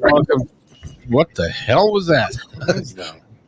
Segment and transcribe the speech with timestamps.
[0.00, 0.48] Welcome.
[1.08, 2.34] What the hell was that?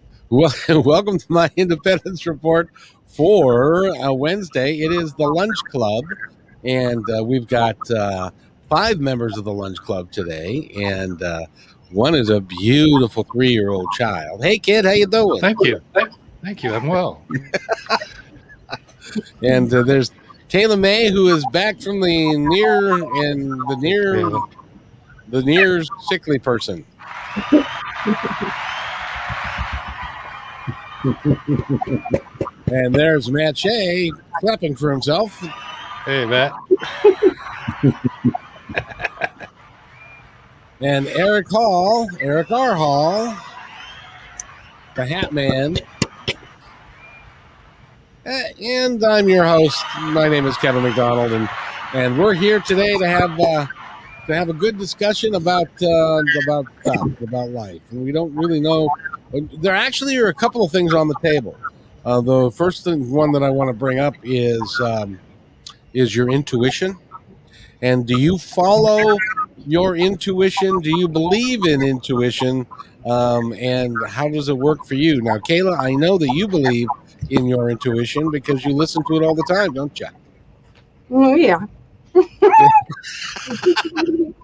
[0.30, 2.68] well, welcome to my Independence Report
[3.06, 4.78] for uh, Wednesday.
[4.80, 6.04] It is the Lunch Club,
[6.64, 8.30] and uh, we've got uh,
[8.68, 11.46] five members of the Lunch Club today, and uh,
[11.90, 14.44] one is a beautiful three-year-old child.
[14.44, 15.40] Hey, kid, how you doing?
[15.40, 15.80] Thank you.
[16.42, 16.74] Thank, you.
[16.74, 17.22] I'm well.
[19.42, 20.12] and uh, there's
[20.48, 24.40] Kayla May, who is back from the near and the near
[25.28, 26.84] the near sickly person.
[32.66, 34.10] and there's Matt Shea
[34.40, 35.32] clapping for himself.
[36.04, 36.52] Hey, Matt.
[40.80, 42.74] and Eric Hall, Eric R.
[42.74, 43.36] Hall,
[44.94, 45.76] the Hat Man.
[48.24, 49.84] And I'm your host.
[50.00, 51.48] My name is Kevin McDonald, and
[51.94, 53.66] and we're here today to have uh,
[54.26, 56.66] to have a good discussion about uh, about
[57.22, 57.80] about life.
[57.90, 58.90] And we don't really know.
[59.32, 61.56] There actually are a couple of things on the table.
[62.04, 65.18] Uh, the first thing, one that I want to bring up is um,
[65.92, 66.96] is your intuition,
[67.82, 69.16] and do you follow
[69.66, 70.80] your intuition?
[70.80, 72.66] Do you believe in intuition?
[73.04, 75.22] Um, and how does it work for you?
[75.22, 76.88] Now, Kayla, I know that you believe
[77.30, 80.06] in your intuition because you listen to it all the time, don't you?
[81.36, 81.60] Yeah.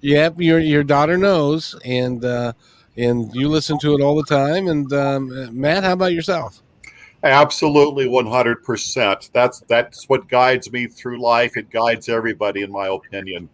[0.00, 2.52] yep, your your daughter knows, and uh,
[2.96, 4.68] and you listen to it all the time.
[4.68, 6.62] And um, Matt, how about yourself?
[7.22, 9.30] Absolutely, one hundred percent.
[9.32, 11.56] That's that's what guides me through life.
[11.56, 13.48] It guides everybody, in my opinion.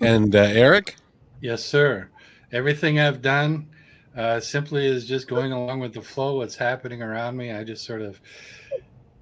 [0.00, 0.96] And uh, Eric?
[1.40, 2.08] Yes, sir.
[2.52, 3.68] Everything I've done
[4.16, 6.38] uh, simply is just going along with the flow.
[6.38, 8.20] What's happening around me, I just sort of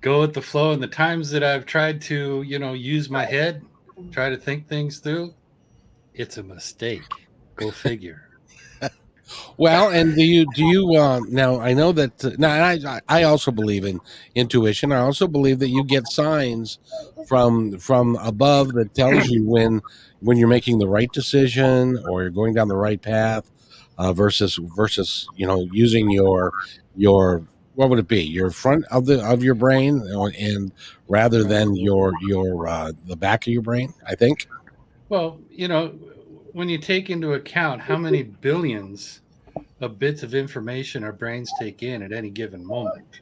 [0.00, 0.72] go with the flow.
[0.72, 3.62] And the times that I've tried to, you know, use my head,
[4.10, 5.34] try to think things through,
[6.14, 7.02] it's a mistake.
[7.56, 8.24] Go figure.
[9.56, 11.60] well, and do you do you uh, now?
[11.60, 12.50] I know that uh, now.
[12.50, 14.00] I I also believe in
[14.34, 14.92] intuition.
[14.92, 16.78] I also believe that you get signs
[17.26, 19.82] from from above that tells you when
[20.20, 23.50] when you're making the right decision or you're going down the right path
[23.98, 26.52] uh, versus versus you know using your
[26.96, 27.42] your
[27.78, 28.24] what would it be?
[28.24, 30.02] Your front of the of your brain
[30.36, 30.72] and
[31.06, 34.48] rather than your your uh, the back of your brain i think?
[35.08, 35.90] Well you know
[36.52, 39.20] when you take into account how many billions
[39.80, 43.20] of bits of information our brains take in at any given moment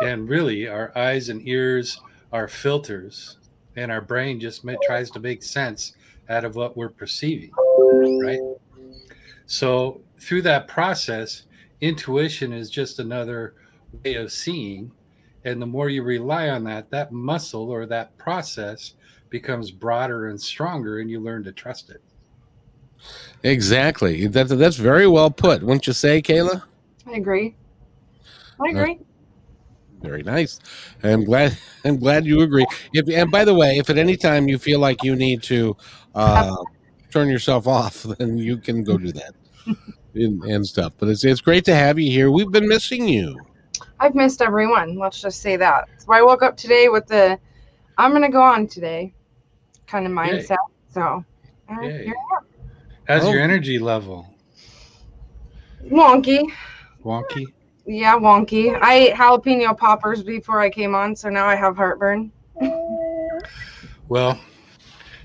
[0.00, 2.00] and really our eyes and ears
[2.32, 3.38] are filters
[3.74, 5.94] and our brain just tries to make sense
[6.28, 7.50] out of what we're perceiving
[8.22, 8.38] right?
[9.46, 11.45] So through that process
[11.80, 13.54] intuition is just another
[14.04, 14.92] way of seeing.
[15.44, 18.94] And the more you rely on that that muscle or that process
[19.30, 22.02] becomes broader and stronger and you learn to trust it.
[23.42, 24.26] Exactly.
[24.26, 25.62] That, that's very well put.
[25.62, 26.62] Wouldn't you say kayla?
[27.06, 27.54] I agree.
[28.60, 28.98] I agree.
[29.00, 29.04] Uh,
[30.02, 30.58] very nice.
[31.02, 32.66] I'm glad i'm glad you agree.
[32.92, 35.76] If and by the way if at any time you feel like you need to
[36.14, 36.56] uh,
[37.10, 39.34] turn yourself off then you can go do that
[40.16, 40.92] and, and stuff.
[40.98, 42.30] But it's it's great to have you here.
[42.30, 43.38] We've been missing you.
[44.00, 44.98] I've missed everyone.
[44.98, 45.88] Let's just say that.
[45.98, 47.38] So I woke up today with the
[47.98, 49.12] I'm gonna go on today
[49.86, 50.50] kind of mindset.
[50.50, 50.56] Yay.
[50.88, 51.24] So
[51.68, 51.88] uh,
[53.08, 53.32] how's oh.
[53.32, 54.32] your energy level?
[55.84, 56.50] Wonky.
[57.04, 57.46] Wonky.
[57.86, 58.76] Yeah, wonky.
[58.82, 62.32] I ate jalapeno poppers before I came on, so now I have heartburn.
[64.08, 64.40] well,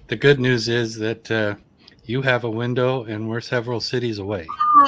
[0.07, 1.55] the good news is that uh,
[2.11, 4.45] you have a window and we're several cities away.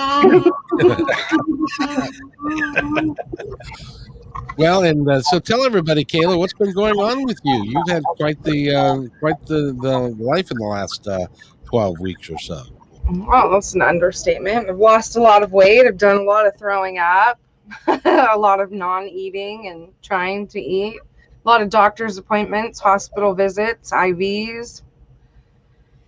[4.58, 7.64] well, and uh, so tell everybody, Kayla, what's been going on with you?
[7.64, 11.26] You've had quite the uh, quite the, the life in the last uh,
[11.64, 12.62] twelve weeks or so.
[13.10, 14.70] Well, that's an understatement.
[14.70, 15.88] I've lost a lot of weight.
[15.88, 17.40] I've done a lot of throwing up,
[17.88, 21.00] a lot of non-eating and trying to eat.
[21.46, 24.84] A lot of doctor's appointments, hospital visits, IVs,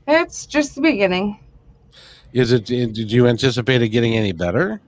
[0.07, 1.39] it's just the beginning.
[2.33, 2.65] Is it?
[2.65, 4.81] Did you anticipate it getting any better?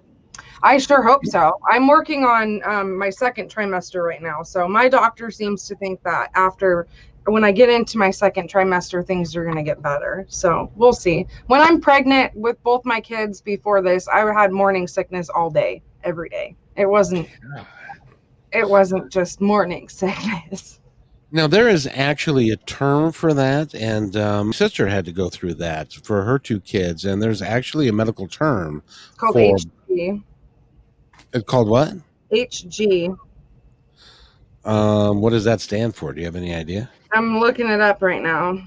[0.63, 1.53] I sure hope so.
[1.69, 4.43] I'm working on um, my second trimester right now.
[4.43, 6.87] So my doctor seems to think that after
[7.25, 10.25] when I get into my second trimester, things are going to get better.
[10.29, 11.27] So we'll see.
[11.47, 15.81] When I'm pregnant with both my kids before this, I had morning sickness all day,
[16.03, 16.55] every day.
[16.75, 17.27] It wasn't.
[18.53, 20.76] It wasn't just morning sickness.
[21.31, 25.29] Now there is actually a term for that, and um, my sister had to go
[25.29, 28.81] through that for her two kids, and there's actually a medical term.
[28.87, 29.57] It's called For-
[29.89, 30.23] HG.
[31.33, 31.93] It's called what?
[32.31, 33.17] HG.
[34.63, 36.13] Um, what does that stand for?
[36.13, 36.89] Do you have any idea?
[37.11, 38.61] I'm looking it up right now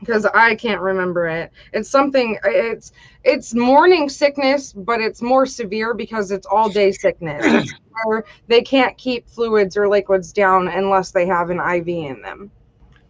[0.00, 1.50] because I can't remember it.
[1.72, 2.38] It's something.
[2.44, 2.92] It's
[3.24, 7.72] it's morning sickness, but it's more severe because it's all day sickness.
[7.98, 12.22] It's where they can't keep fluids or liquids down unless they have an IV in
[12.22, 12.50] them.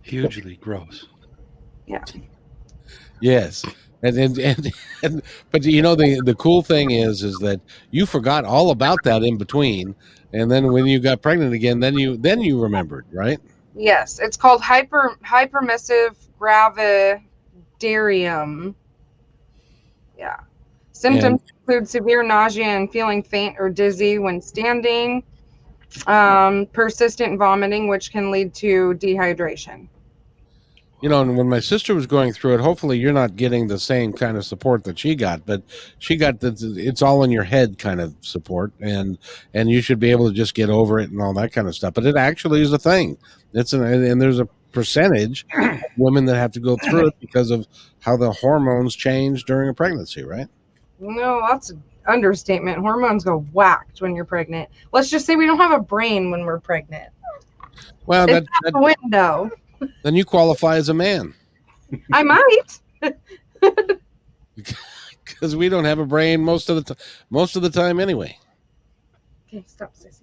[0.02, 1.06] Hugely gross.
[1.87, 2.05] Yeah.
[3.20, 3.64] Yes.
[4.02, 8.06] And, and, and, and but you know the the cool thing is is that you
[8.06, 9.96] forgot all about that in between,
[10.32, 13.40] and then when you got pregnant again, then you then you remembered, right?
[13.75, 17.23] Yes, it's called hyper hyperemesis gravidarum.
[20.17, 20.40] Yeah.
[20.99, 25.23] Symptoms include severe nausea and feeling faint or dizzy when standing,
[26.09, 29.87] um, persistent vomiting, which can lead to dehydration.
[31.00, 33.79] You know, and when my sister was going through it, hopefully you're not getting the
[33.79, 35.62] same kind of support that she got, but
[36.00, 39.19] she got the it's all in your head kind of support, and
[39.55, 41.77] and you should be able to just get over it and all that kind of
[41.77, 41.95] stuff.
[41.95, 43.19] But it actually is a thing.
[43.53, 47.53] It's an and there's a percentage of women that have to go through it because
[47.53, 47.69] of
[48.00, 50.49] how the hormones change during a pregnancy, right?
[51.00, 52.79] No, that's an understatement.
[52.79, 54.69] Hormones go whacked when you're pregnant.
[54.93, 57.11] Let's just say we don't have a brain when we're pregnant.
[58.06, 59.50] Well, that, that the window.
[60.03, 61.35] then you qualify as a man
[62.12, 62.81] I might.
[65.25, 67.05] because we don't have a brain most of the time.
[67.31, 68.39] Most of the time, anyway.
[69.49, 70.23] Okay, stop, sissy.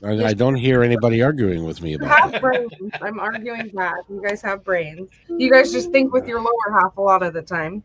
[0.00, 2.70] I, I don't hear anybody arguing with me about have brains.
[3.02, 4.04] I'm arguing that.
[4.08, 5.10] You guys have brains.
[5.28, 7.82] You guys just think with your lower half a lot of the time.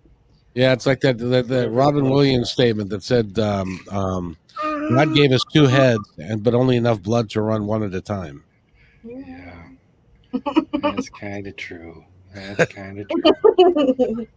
[0.54, 5.32] Yeah, it's like that that, that Robin Williams statement that said um, um, God gave
[5.32, 8.44] us two heads, and but only enough blood to run one at a time.
[9.04, 9.64] Yeah.
[10.82, 12.06] That's kind of true.
[12.34, 14.28] That's kind of true.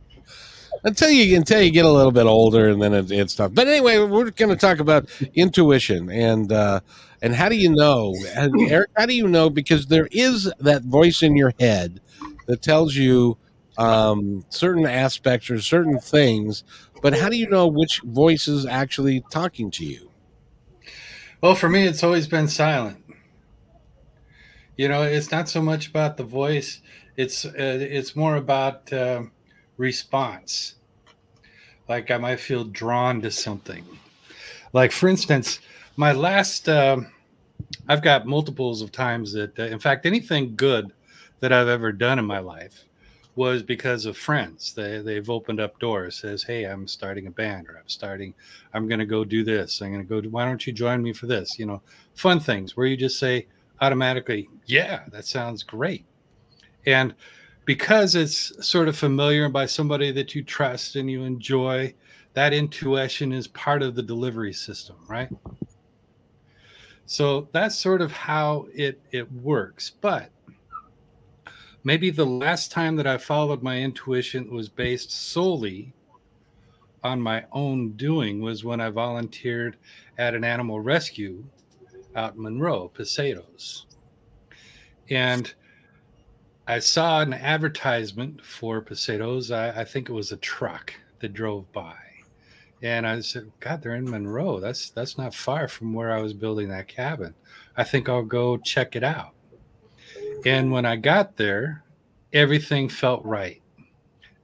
[0.85, 3.53] Until you until you get a little bit older, and then it, it's tough.
[3.55, 6.81] But anyway, we're going to talk about intuition and uh,
[7.23, 8.91] and how do you know, and Eric?
[8.97, 9.49] How do you know?
[9.49, 12.01] Because there is that voice in your head
[12.47, 13.39] that tells you
[13.79, 16.65] um, certain aspects or certain things,
[17.03, 20.11] but how do you know which voice is actually talking to you?
[21.41, 23.05] Well, for me, it's always been silent.
[24.77, 26.81] You know, it's not so much about the voice;
[27.17, 29.23] it's uh, it's more about uh,
[29.77, 30.75] response.
[31.89, 33.85] Like I might feel drawn to something.
[34.73, 35.61] Like for instance,
[35.97, 37.13] my last, um
[37.89, 40.93] I've got multiples of times that, uh, in fact, anything good
[41.41, 42.85] that I've ever done in my life
[43.37, 44.73] was because of friends.
[44.75, 46.17] They they've opened up doors.
[46.17, 48.35] Says, hey, I'm starting a band, or I'm starting.
[48.75, 49.81] I'm going to go do this.
[49.81, 50.21] I'm going to go.
[50.21, 51.59] Do, why don't you join me for this?
[51.59, 51.83] You know,
[52.15, 53.47] fun things where you just say
[53.81, 56.05] automatically, yeah, that sounds great,
[56.87, 57.15] and
[57.67, 61.93] because it's sort of familiar by somebody that you trust and you enjoy,
[62.33, 65.29] that intuition is part of the delivery system, right?
[67.07, 69.93] So that's sort of how it it works.
[70.01, 70.31] But
[71.87, 75.93] maybe the last time that I followed my intuition was based solely
[77.05, 79.77] on my own doing was when I volunteered
[80.19, 81.45] at an animal rescue
[82.17, 83.87] out in Monroe, Pasado's.
[85.11, 85.55] And
[86.67, 89.53] I saw an advertisement for Pasado's.
[89.53, 91.95] I, I think it was a truck that drove by.
[92.83, 94.59] And I said, God, they're in Monroe.
[94.59, 97.33] That's that's not far from where I was building that cabin.
[97.77, 99.36] I think I'll go check it out.
[100.45, 101.83] And when I got there,
[102.33, 103.63] everything felt right.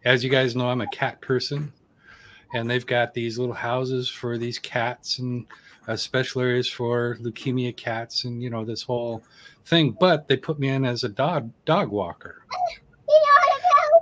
[0.05, 1.73] As you guys know, I'm a cat person,
[2.55, 5.47] and they've got these little houses for these cats and
[5.87, 9.23] uh, special areas for leukemia cats, and you know this whole
[9.67, 9.97] thing.
[9.99, 12.45] But they put me in as a dog dog walker,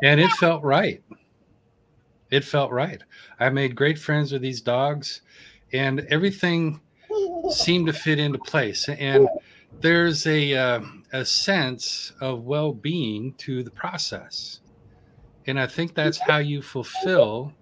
[0.02, 1.02] and it felt right.
[2.30, 3.02] It felt right.
[3.40, 5.22] I made great friends with these dogs,
[5.72, 6.80] and everything
[7.50, 8.88] seemed to fit into place.
[8.88, 9.28] And
[9.80, 10.80] there's a uh,
[11.12, 14.60] a sense of well-being to the process,
[15.46, 17.52] and I think that's how you fulfill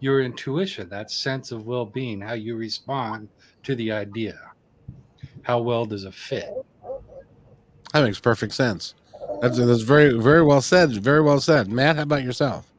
[0.00, 0.88] your intuition.
[0.88, 3.28] That sense of well-being, how you respond
[3.64, 4.38] to the idea.
[5.42, 6.50] How well does it fit?
[7.92, 8.94] That makes perfect sense.
[9.40, 10.90] That's, that's very very well said.
[10.90, 11.96] Very well said, Matt.
[11.96, 12.72] How about yourself?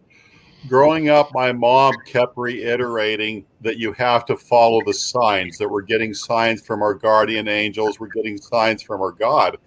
[0.68, 5.82] Growing up, my mom kept reiterating that you have to follow the signs, that we're
[5.82, 9.58] getting signs from our guardian angels, we're getting signs from our God.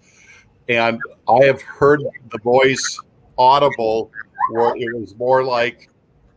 [0.69, 2.01] And I have heard
[2.31, 2.99] the voice
[3.37, 4.11] audible
[4.51, 5.89] where it was more like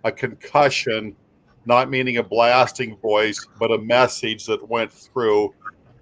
[0.05, 1.15] a concussion,
[1.65, 5.55] not meaning a blasting voice, but a message that went through.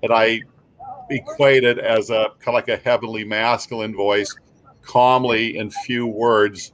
[0.02, 0.42] And I
[1.10, 4.34] equated as a kind of like a heavenly masculine voice,
[4.82, 6.72] calmly in few words,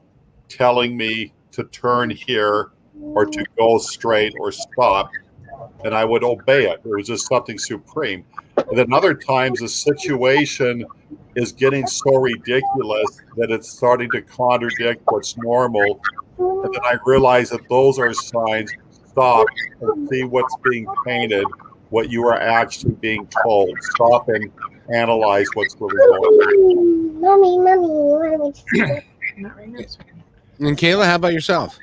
[0.48, 5.10] telling me to turn here or to go straight or stop.
[5.84, 6.80] And I would obey it.
[6.84, 8.24] It was just something supreme.
[8.68, 10.84] And then other times the situation
[11.34, 16.00] is getting so ridiculous that it's starting to contradict what's normal.
[16.38, 18.72] And then I realize that those are signs
[19.06, 19.46] stop
[19.80, 21.44] and see what's being painted,
[21.90, 23.70] what you are actually being told.
[23.80, 24.50] Stop and
[24.92, 27.20] analyze what's really going on.
[27.20, 28.38] Mommy, mommy, mommy,
[28.72, 29.02] mommy.
[29.36, 29.78] Not right now.
[30.58, 31.78] And Kayla, how about yourself?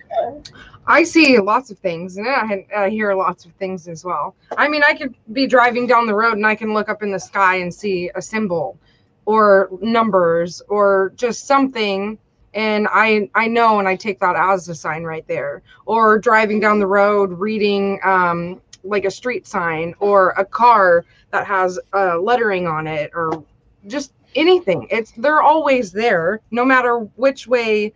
[0.88, 4.36] I see lots of things, and I, hear lots of things as well.
[4.58, 7.12] I mean, I could be driving down the road and I can look up in
[7.12, 8.79] the sky and see a symbol,
[9.25, 12.17] or numbers, or just something,
[12.53, 15.62] and I I know, and I take that as a sign right there.
[15.86, 21.46] Or driving down the road, reading um, like a street sign, or a car that
[21.46, 23.44] has uh, lettering on it, or
[23.88, 24.88] just anything.
[24.89, 27.94] It's they're always there, no matter which way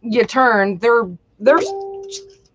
[0.00, 0.78] you turn.
[0.78, 1.08] They're
[1.40, 1.58] they're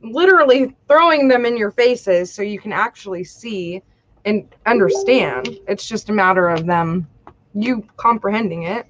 [0.01, 3.81] literally throwing them in your faces so you can actually see
[4.25, 5.59] and understand.
[5.67, 7.07] It's just a matter of them
[7.53, 8.85] you comprehending it.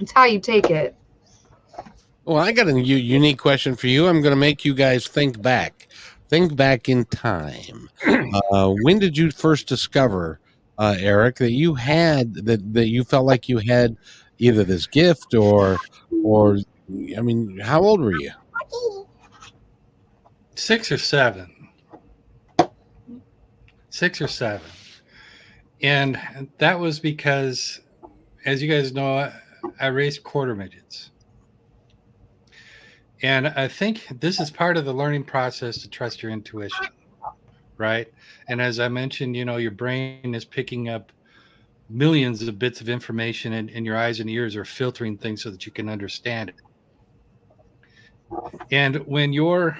[0.00, 0.94] It's how you take it.
[2.24, 4.06] Well, I got a u- unique question for you.
[4.06, 5.88] I'm going to make you guys think back.
[6.28, 7.88] Think back in time.
[8.52, 10.40] Uh, when did you first discover,
[10.78, 13.96] uh, Eric, that you had that that you felt like you had
[14.38, 15.78] either this gift or
[16.24, 16.58] or
[17.16, 18.32] I mean, how old were you?
[20.56, 21.68] Six or seven?
[23.90, 24.68] Six or seven.
[25.82, 26.18] And
[26.58, 27.80] that was because
[28.44, 29.32] as you guys know i,
[29.80, 31.10] I raced quarter midgets.
[33.22, 36.88] And i think this is part of the learning process to trust your intuition
[37.78, 38.10] right?
[38.48, 41.12] And as i mentioned you know your brain is picking up
[41.88, 45.50] millions of bits of information and, and your eyes and ears are filtering things so
[45.50, 46.56] that you can understand it.
[48.72, 49.78] And when you're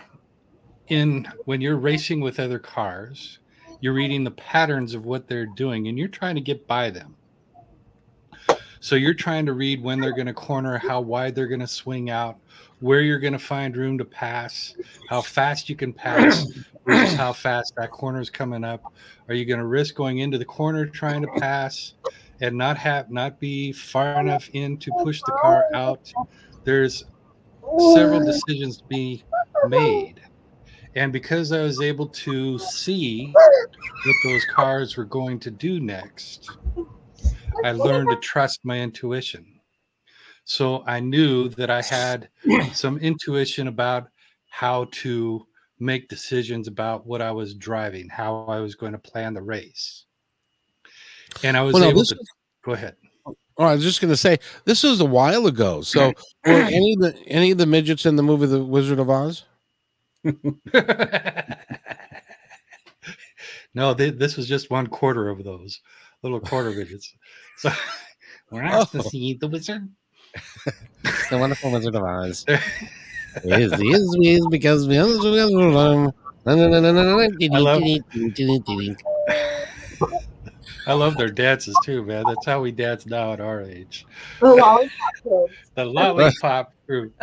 [0.88, 3.38] in when you're racing with other cars
[3.80, 7.14] you're reading the patterns of what they're doing and you're trying to get by them.
[8.80, 11.66] So you're trying to read when they're going to corner how wide they're going to
[11.66, 12.38] swing out
[12.80, 14.74] where you're going to find room to pass
[15.08, 16.46] how fast you can pass
[16.86, 18.92] versus how fast that corner is coming up.
[19.28, 21.94] Are you going to risk going into the corner trying to pass
[22.40, 26.12] and not have not be far enough in to push the car out?
[26.64, 27.04] There's
[27.94, 29.24] several decisions to be
[29.68, 30.20] made
[30.96, 36.50] and because I was able to see what those cars were going to do next,
[37.64, 39.46] I learned to trust my intuition.
[40.44, 42.30] So I knew that I had
[42.72, 44.08] some intuition about
[44.48, 45.46] how to
[45.78, 50.06] make decisions about what I was driving, how I was going to plan the race.
[51.42, 52.18] And I was Well, able this to
[52.64, 52.96] go ahead.
[53.58, 55.82] Oh, I was just going to say this was a while ago.
[55.82, 56.12] So, were
[56.44, 59.44] any of the any of the midgets in the movie The Wizard of Oz?
[63.74, 65.80] No, they, this was just one quarter of those
[66.22, 67.14] little quarter midgets.
[67.58, 67.70] So
[68.50, 69.02] we're asked to Oh.
[69.02, 69.88] see the wizard.
[71.30, 72.44] The Wonderful Wizard of Oz.
[73.44, 75.02] is is is because we I
[80.86, 82.24] I love their dances too, man.
[82.26, 84.06] That's how we dance now at our age.
[84.40, 84.90] The lollipop
[85.22, 85.52] kids.
[85.74, 87.14] The lollipop group,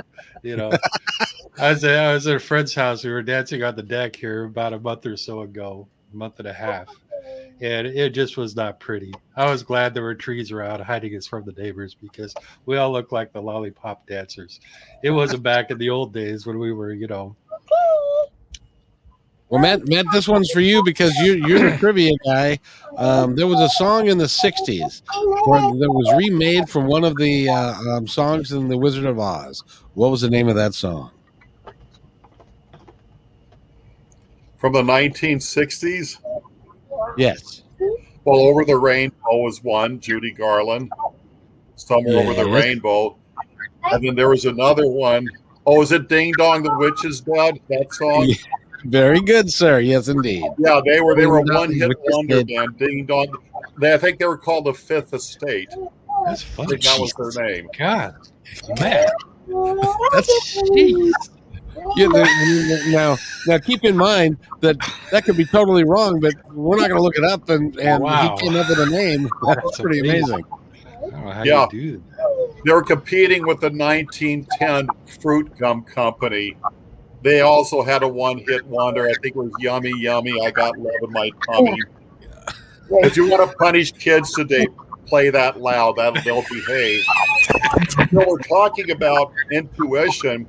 [0.41, 0.71] you know.
[1.59, 3.03] I was, at, I was at a friend's house.
[3.03, 6.39] We were dancing on the deck here about a month or so ago, a month
[6.39, 6.87] and a half.
[7.61, 9.13] And it just was not pretty.
[9.35, 12.33] I was glad there were trees around hiding us from the neighbors because
[12.65, 14.59] we all looked like the lollipop dancers.
[15.03, 17.35] It wasn't back in the old days when we were, you know,
[19.49, 22.59] Well, Matt, Matt, this one's for you because you you're the trivia guy.
[22.97, 27.49] Um, there was a song in the '60s that was remade from one of the
[27.49, 29.63] uh, um, songs in The Wizard of Oz.
[29.93, 31.11] What was the name of that song?
[34.63, 36.19] From the 1960s,
[37.17, 37.63] Yes.
[38.23, 40.89] well, Over the Rainbow was one, Judy Garland.
[41.75, 43.17] Somewhere Over the Rainbow.
[43.91, 45.27] And then there was another one.
[45.65, 47.59] Oh, is it Ding Dong the Witch is Dead?
[47.67, 48.23] That song?
[48.29, 48.35] Yeah.
[48.85, 49.81] Very good, sir.
[49.81, 50.45] Yes, indeed.
[50.57, 52.77] Yeah, they were they were one hit the Witch is wonder band.
[52.77, 53.27] Ding Dong.
[53.81, 55.73] They, I think they were called the Fifth Estate.
[56.25, 57.67] that's I think that was their name.
[57.77, 58.15] God,
[58.79, 59.07] man,
[60.13, 61.11] That's jeez.
[61.95, 63.17] Yeah, the- the- now.
[63.47, 64.77] Now, keep in mind that
[65.11, 67.49] that could be totally wrong, but we're not going to look it up.
[67.49, 68.35] And oh, and Wow.
[68.37, 69.29] he came up with a name.
[69.47, 70.23] That's, That's pretty amazing.
[70.29, 70.45] amazing.
[70.49, 71.67] All Oh, how Yeah.
[71.69, 72.03] do you do?
[72.65, 74.87] They were competing with the 1910
[75.21, 76.55] Fruit Gum Company.
[77.21, 79.03] They also had a one-hit wonder.
[79.07, 80.33] I think it was Yummy Yummy.
[80.45, 81.77] I got love in my tummy.
[82.91, 82.99] Oh.
[82.99, 84.67] If you want to punish kids today,
[85.05, 85.95] play that loud.
[85.97, 87.03] That they'll behave.
[87.89, 90.47] So we're talking about intuition,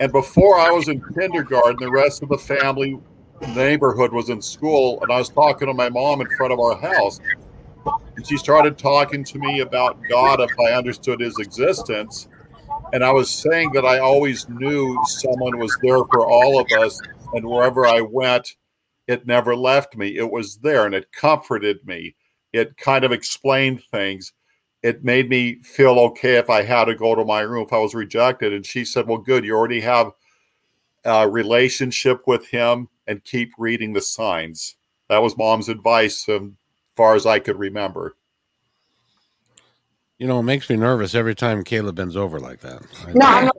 [0.00, 2.98] and before I was in kindergarten, the rest of the family
[3.54, 6.76] neighborhood was in school, and I was talking to my mom in front of our
[6.76, 7.20] house,
[8.16, 12.28] and she started talking to me about God if I understood His existence,
[12.92, 17.00] and I was saying that I always knew someone was there for all of us,
[17.34, 18.56] and wherever I went,
[19.06, 20.16] it never left me.
[20.16, 22.14] It was there, and it comforted me.
[22.52, 24.32] It kind of explained things
[24.82, 27.78] it made me feel okay if I had to go to my room if I
[27.78, 28.52] was rejected.
[28.52, 30.12] And she said, Well, good, you already have
[31.04, 34.76] a relationship with him and keep reading the signs.
[35.08, 36.42] That was mom's advice as
[36.96, 38.16] far as I could remember.
[40.18, 42.82] You know, it makes me nervous every time Caleb bends over like that.
[43.06, 43.56] I- No, I'm not,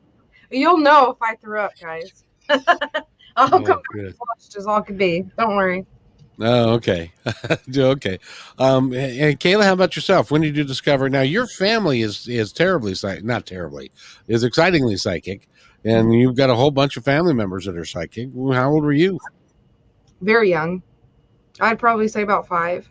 [0.51, 2.23] you'll know if I threw up, guys.
[2.49, 4.15] I'll Oh, come good.
[4.17, 5.23] flushed as all could be.
[5.37, 5.85] Don't worry.
[6.41, 7.11] Oh, okay.
[7.77, 8.19] okay.
[8.57, 10.31] Um, and Kayla, how about yourself?
[10.31, 11.09] When did you discover?
[11.09, 13.91] Now, your family is is terribly psychic, not terribly,
[14.27, 15.49] is excitingly psychic,
[15.83, 18.29] and you've got a whole bunch of family members that are psychic.
[18.53, 19.19] How old were you?
[20.21, 20.81] Very young.
[21.59, 22.89] I'd probably say about five.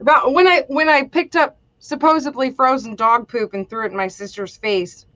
[0.00, 3.96] About when I when I picked up supposedly frozen dog poop and threw it in
[3.96, 5.06] my sister's face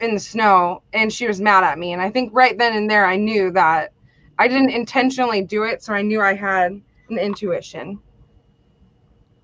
[0.00, 1.92] in the snow, and she was mad at me.
[1.92, 3.92] And I think right then and there I knew that
[4.38, 7.98] I didn't intentionally do it, so I knew I had an intuition.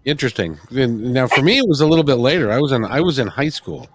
[0.04, 0.58] Interesting.
[0.70, 2.50] And now, for me, it was a little bit later.
[2.50, 3.86] I was in I was in high school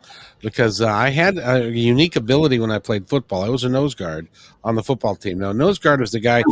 [0.42, 3.44] because uh, I had a unique ability when I played football.
[3.44, 4.28] I was a nose guard
[4.64, 5.40] on the football team.
[5.40, 6.44] Now, nose guard is the guy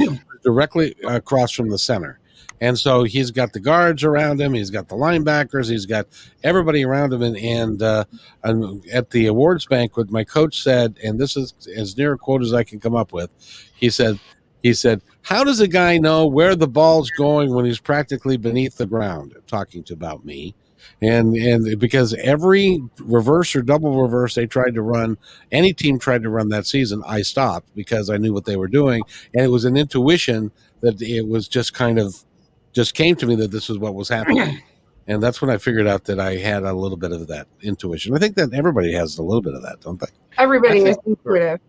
[0.44, 2.20] directly across from the center.
[2.62, 4.54] And so he's got the guards around him.
[4.54, 5.70] He's got the linebackers.
[5.70, 6.08] He's got
[6.44, 7.22] everybody around him.
[7.22, 8.06] And, and, uh,
[8.44, 12.42] and at the awards banquet, my coach said, and this is as near a quote
[12.42, 13.30] as I can come up with.
[13.76, 14.18] He said,
[14.64, 18.78] he said, "How does a guy know where the ball's going when he's practically beneath
[18.78, 20.56] the ground?" Talking to about me,
[21.02, 25.18] and and because every reverse or double reverse they tried to run,
[25.52, 28.68] any team tried to run that season, I stopped because I knew what they were
[28.68, 29.04] doing,
[29.36, 32.16] and it was an intuition that it was just kind of
[32.72, 34.60] just came to me that this is what was happening.
[35.06, 38.16] And that's when I figured out that I had a little bit of that intuition.
[38.16, 40.08] I think that everybody has a little bit of that, don't they?
[40.38, 41.60] Everybody is think- intuitive.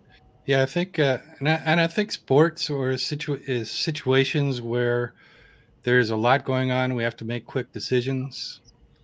[0.47, 5.15] Yeah, I think, uh, and, I, and I think sports or situ- is situations where
[5.85, 8.61] there's a lot going on, we have to make quick decisions,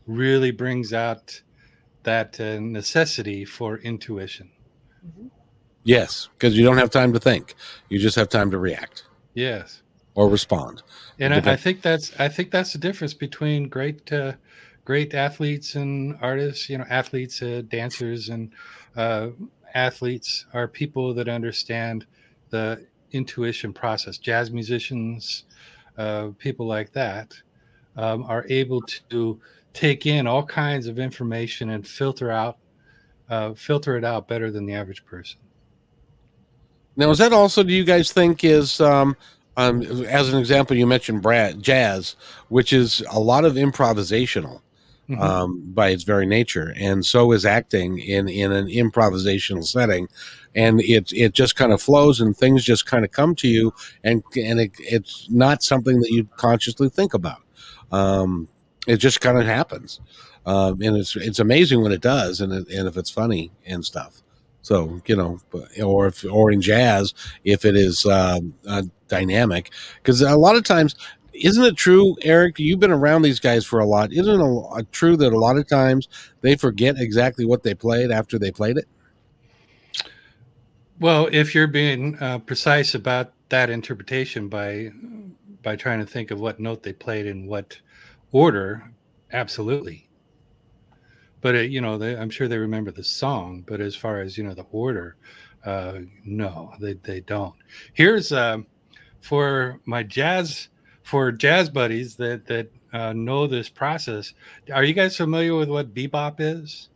[0.07, 1.41] really brings out
[2.03, 4.51] that uh, necessity for intuition.
[5.85, 7.55] Yes, because you don't have time to think;
[7.89, 9.83] you just have time to react Yes,
[10.15, 10.83] or respond.
[11.19, 14.35] and I, I think that's I think that's the difference between great uh,
[14.85, 16.69] great athletes and artists.
[16.69, 18.53] You know, athletes, uh, dancers, and
[18.95, 19.29] uh,
[19.75, 22.07] athletes are people that understand
[22.51, 24.19] the intuition process.
[24.19, 25.45] Jazz musicians,
[25.99, 27.35] uh, people like that,
[27.97, 29.41] um, are able to
[29.73, 32.59] take in all kinds of information and filter out
[33.29, 35.39] uh, filter it out better than the average person.
[36.97, 37.63] Now, is that also?
[37.63, 39.17] Do you guys think is um,
[39.57, 40.77] um, as an example?
[40.77, 42.17] You mentioned Brad, jazz,
[42.49, 44.61] which is a lot of improvisational
[45.11, 45.21] Mhm.
[45.21, 50.09] um, by its very nature, and so is acting in in an improvisational setting,
[50.55, 53.73] and it it just kind of flows and things just kind of come to you,
[54.05, 57.43] and and it, it's not something that you consciously think about.
[57.93, 58.49] Um,
[58.87, 60.01] it just kind of happens,
[60.47, 63.85] um, and it's it's amazing when it does, and it, and if it's funny and
[63.85, 64.23] stuff.
[64.63, 65.41] So you know,
[65.83, 69.71] or if or in jazz, if it is um, uh, dynamic,
[70.03, 70.95] because a lot of times,
[71.41, 72.59] isn't it true, Eric?
[72.59, 74.13] You've been around these guys for a lot.
[74.13, 76.09] Isn't it a true that a lot of times
[76.43, 78.87] they forget exactly what they played after they played it?
[81.01, 84.91] Well, if you're being uh, precise about that interpretation by
[85.63, 87.79] by trying to think of what note they played in what
[88.33, 88.91] order,
[89.33, 90.09] absolutely.
[91.41, 93.65] But it, you know, they, I'm sure they remember the song.
[93.67, 95.17] But as far as you know, the order,
[95.65, 97.55] uh, no, they they don't.
[97.95, 98.67] Here's um,
[99.21, 100.69] for my jazz
[101.11, 104.33] for jazz buddies that that uh, know this process.
[104.73, 106.89] Are you guys familiar with what bebop is?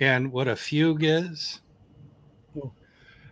[0.00, 1.60] And what a fugue is?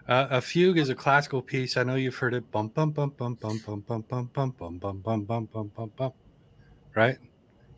[0.09, 1.77] Uh, a fugue is a classical piece.
[1.77, 2.49] I know you've heard it.
[2.53, 5.93] Bum bum bum bum bum bum bum bum bum bum bum bum bum bum bum
[5.97, 6.13] bum.
[6.95, 7.19] Right?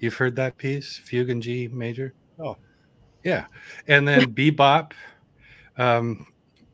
[0.00, 2.12] You've heard that piece, fugue in G major.
[2.38, 2.58] Oh.
[3.24, 3.46] yeah.
[3.86, 4.92] And then bebop.
[5.78, 6.26] Um,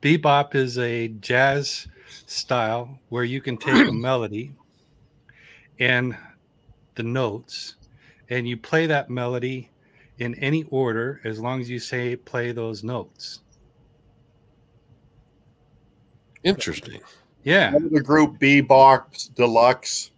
[0.02, 1.86] bebop is a jazz
[2.26, 4.52] style where you can take a melody
[5.78, 6.16] and
[6.94, 7.76] the notes,
[8.30, 9.70] and you play that melody,
[10.18, 13.40] in any order as long as you say play those notes.
[16.42, 17.00] Interesting.
[17.42, 17.72] Yeah.
[17.90, 20.10] The group Bebop Deluxe?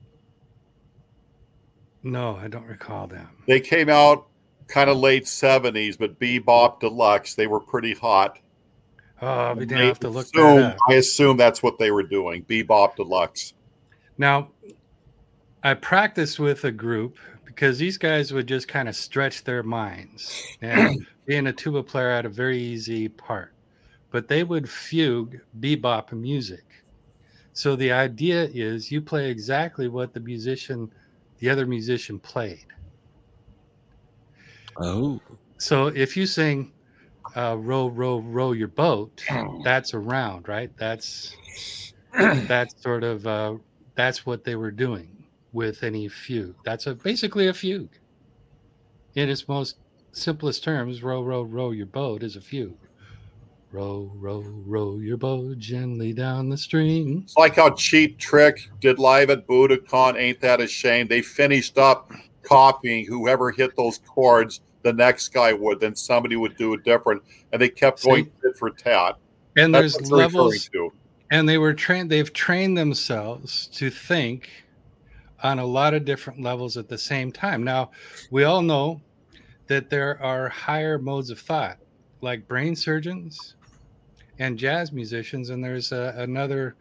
[2.02, 3.28] No, I don't recall them.
[3.46, 4.28] They came out
[4.68, 8.38] kind of late 70s, but Bebop Deluxe, they were pretty hot.
[9.22, 9.80] Oh, I'll be damned.
[9.80, 10.78] I I have to look assume, that up.
[10.88, 12.44] I assume that's what they were doing.
[12.44, 13.54] Bebop Deluxe.
[14.18, 14.50] Now,
[15.66, 20.56] I practiced with a group because these guys would just kind of stretch their minds.
[20.62, 23.52] And being a tuba player, I had a very easy part.
[24.12, 26.62] But they would fugue bebop music.
[27.52, 30.88] So the idea is you play exactly what the musician,
[31.38, 32.66] the other musician played.
[34.76, 35.20] Oh.
[35.58, 36.70] So if you sing
[37.34, 39.20] uh, "Row, row, row your boat,"
[39.64, 40.70] that's a round, right?
[40.76, 41.34] That's
[42.12, 43.54] that's sort of uh,
[43.96, 45.15] that's what they were doing
[45.56, 46.54] with any fugue.
[46.64, 47.88] That's a basically a fugue.
[49.14, 49.78] In its most
[50.12, 52.76] simplest terms, "Row, row, row your boat" is a fugue.
[53.72, 57.22] Row, row, row your boat gently down the stream.
[57.24, 60.16] It's like how Cheap Trick did live at Budokan.
[60.18, 61.08] Ain't that a shame?
[61.08, 64.60] They finished up copying whoever hit those chords.
[64.82, 68.08] The next guy would, then somebody would do it different, and they kept See?
[68.08, 69.16] going tit for tat.
[69.56, 70.92] And That's there's what they're referring levels to.
[71.30, 74.50] and they were trained they've trained themselves to think
[75.42, 77.90] on a lot of different levels at the same time now
[78.30, 79.00] we all know
[79.66, 81.78] that there are higher modes of thought
[82.20, 83.56] like brain surgeons
[84.38, 86.76] and jazz musicians and there's a, another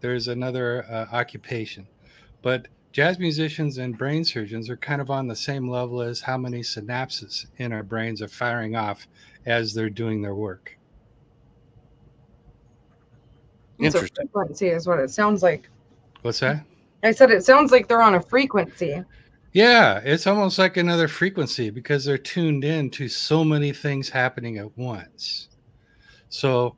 [0.00, 1.86] there's another uh, occupation
[2.42, 6.36] but jazz musicians and brain surgeons are kind of on the same level as how
[6.36, 9.06] many synapses in our brains are firing off
[9.46, 10.76] as they're doing their work
[13.78, 14.28] Interesting.
[14.28, 15.68] frequency is what it sounds like.
[16.22, 16.64] what's that
[17.02, 19.02] I said it sounds like they're on a frequency.
[19.52, 24.58] Yeah, it's almost like another frequency because they're tuned in to so many things happening
[24.58, 25.48] at once.
[26.28, 26.76] So,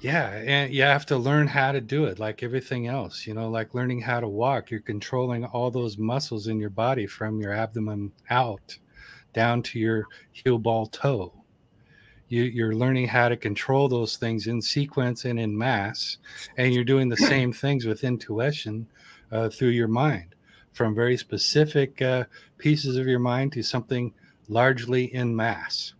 [0.00, 3.50] yeah, and you have to learn how to do it like everything else, you know,
[3.50, 4.70] like learning how to walk.
[4.70, 8.78] You're controlling all those muscles in your body from your abdomen out
[9.34, 11.32] down to your heel ball toe.
[12.28, 16.16] You, you're learning how to control those things in sequence and in mass,
[16.56, 18.86] and you're doing the same things with intuition
[19.32, 20.34] uh, through your mind
[20.72, 22.24] from very specific uh,
[22.58, 24.12] pieces of your mind to something
[24.48, 25.94] largely in mass.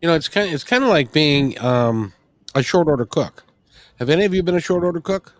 [0.00, 2.12] You know, it's kind of it's kind of like being um,
[2.54, 3.44] a short order cook.
[3.98, 5.34] Have any of you been a short order cook?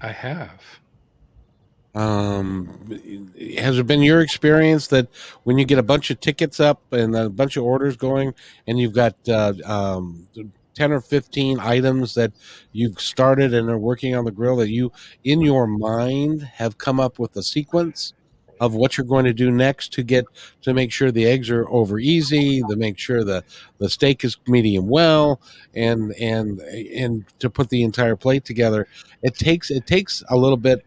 [0.00, 0.62] I have.
[1.94, 3.00] Um,
[3.58, 5.08] has it been your experience that
[5.42, 8.34] when you get a bunch of tickets up and a bunch of orders going,
[8.66, 10.28] and you've got uh, um,
[10.78, 12.32] ten or fifteen items that
[12.72, 14.92] you've started and are working on the grill, that you
[15.24, 18.14] in your mind have come up with a sequence
[18.60, 20.24] of what you're going to do next to get
[20.62, 23.42] to make sure the eggs are over easy, to make sure the
[23.78, 25.40] the steak is medium well,
[25.74, 28.86] and and and to put the entire plate together.
[29.22, 30.84] It takes it takes a little bit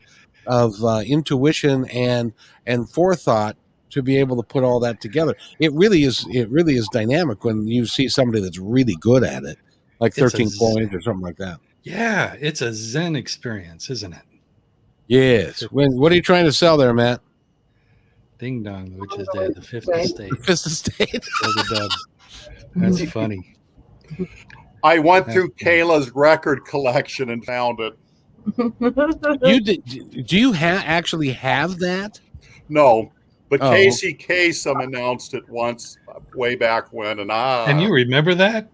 [0.47, 2.33] of uh, intuition and
[2.65, 3.55] and forethought
[3.91, 5.35] to be able to put all that together.
[5.59, 9.43] It really is it really is dynamic when you see somebody that's really good at
[9.43, 9.57] it,
[10.01, 11.59] like thirteen points or something like that.
[11.83, 14.21] Yeah, it's a Zen experience, isn't it?
[15.07, 15.61] Yes.
[15.71, 17.21] When what are you trying to sell there, Matt?
[18.39, 20.05] Ding dong, which is dead, the fifth Right.
[20.05, 20.31] estate.
[20.43, 21.23] Fist of State.
[21.43, 21.91] Does a dub.
[22.75, 23.55] That's funny.
[24.83, 27.93] I went through Kayla's record collection and found it.
[28.57, 32.19] you did, do you ha- actually have that?
[32.69, 33.11] No,
[33.49, 33.69] but Oh.
[33.71, 37.65] Casey Kasem announced it once uh, way back when, and I.
[37.69, 38.69] And you remember that?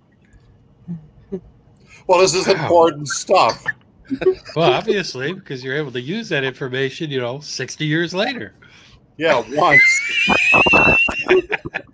[2.08, 2.54] Well, this is Wow.
[2.54, 3.64] important stuff.
[4.56, 8.54] Well, obviously, because you're able to use that information, you know, 60 years later.
[9.18, 9.82] Yeah, once.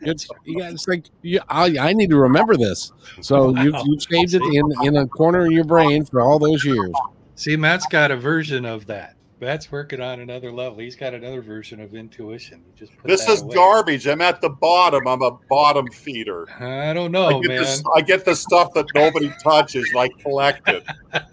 [0.02, 2.92] It's, yeah, it's like you, I, I need to remember this.
[3.22, 6.64] So you've, you've saved it in, in a corner of your brain for all those
[6.66, 6.92] years.
[7.36, 9.16] See, Matt's got a version of that.
[9.44, 10.80] Matt's working on another level.
[10.80, 12.64] He's got another version of intuition.
[12.66, 13.56] You just put This is away.
[13.56, 14.08] garbage.
[14.08, 15.08] I'm at the bottom.
[15.08, 16.50] I'm a bottom feeder.
[16.62, 17.62] I don't know, get man.
[17.62, 17.84] this.
[17.96, 20.84] I get the stuff that nobody touches, like collected.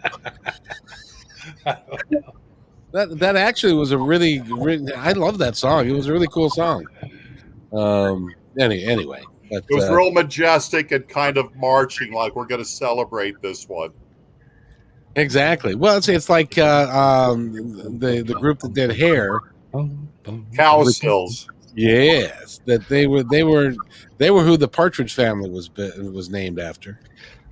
[2.93, 5.89] That that actually was a really, really I love that song.
[5.89, 6.85] It was a really cool song.
[7.73, 8.35] Um.
[8.59, 12.61] Any anyway, but It was uh, real majestic and kind of marching, like we're going
[12.61, 13.91] to celebrate this one.
[15.17, 15.75] Exactly.
[15.75, 19.41] Well, it's it's like uh, um the the group that did hair.
[20.55, 21.47] Cowsills.
[21.75, 23.75] Yes, that they were they were
[24.19, 27.01] they were who the Partridge Family was was named after.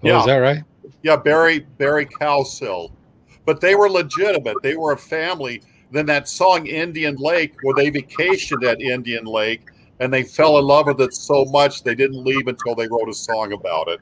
[0.03, 0.21] Oh, Yeah.
[0.21, 0.63] is that right?
[1.03, 2.93] Yeah, Barry Barry Cowsill.
[3.45, 4.57] But they were legitimate.
[4.63, 5.63] They were a family.
[5.91, 9.63] Then that song Indian Lake, where they vacationed at Indian Lake,
[10.01, 13.09] and they fell in love with it so much they didn't leave until they wrote
[13.09, 14.01] a song about it.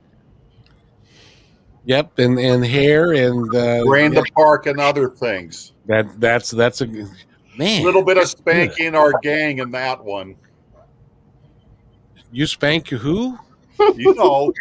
[1.86, 5.72] Yep, and and hair and uh, the park and other things.
[5.86, 7.80] that that's that's a man.
[7.80, 10.34] A little bit of Spanky and our gang in that one.
[12.32, 13.38] you spank who?
[13.78, 14.52] You know,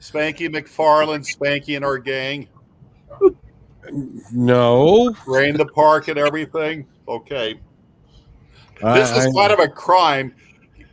[0.00, 2.46] Spanky McFarland, Spanky and our gang.
[4.30, 6.86] No, Rain the park and everything.
[7.08, 7.58] Okay.
[8.82, 10.34] This is I- kind of a crime.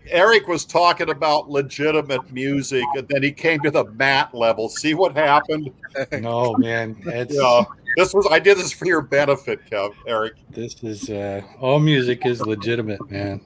[0.09, 4.69] Eric was talking about legitimate music, and then he came to the mat level.
[4.69, 5.71] See what happened?
[6.11, 6.97] No, man.
[7.05, 8.27] It's, Yeah, this was.
[8.31, 10.33] I did this for your benefit, Kev, Eric.
[10.49, 13.39] This is uh, all music is legitimate, man.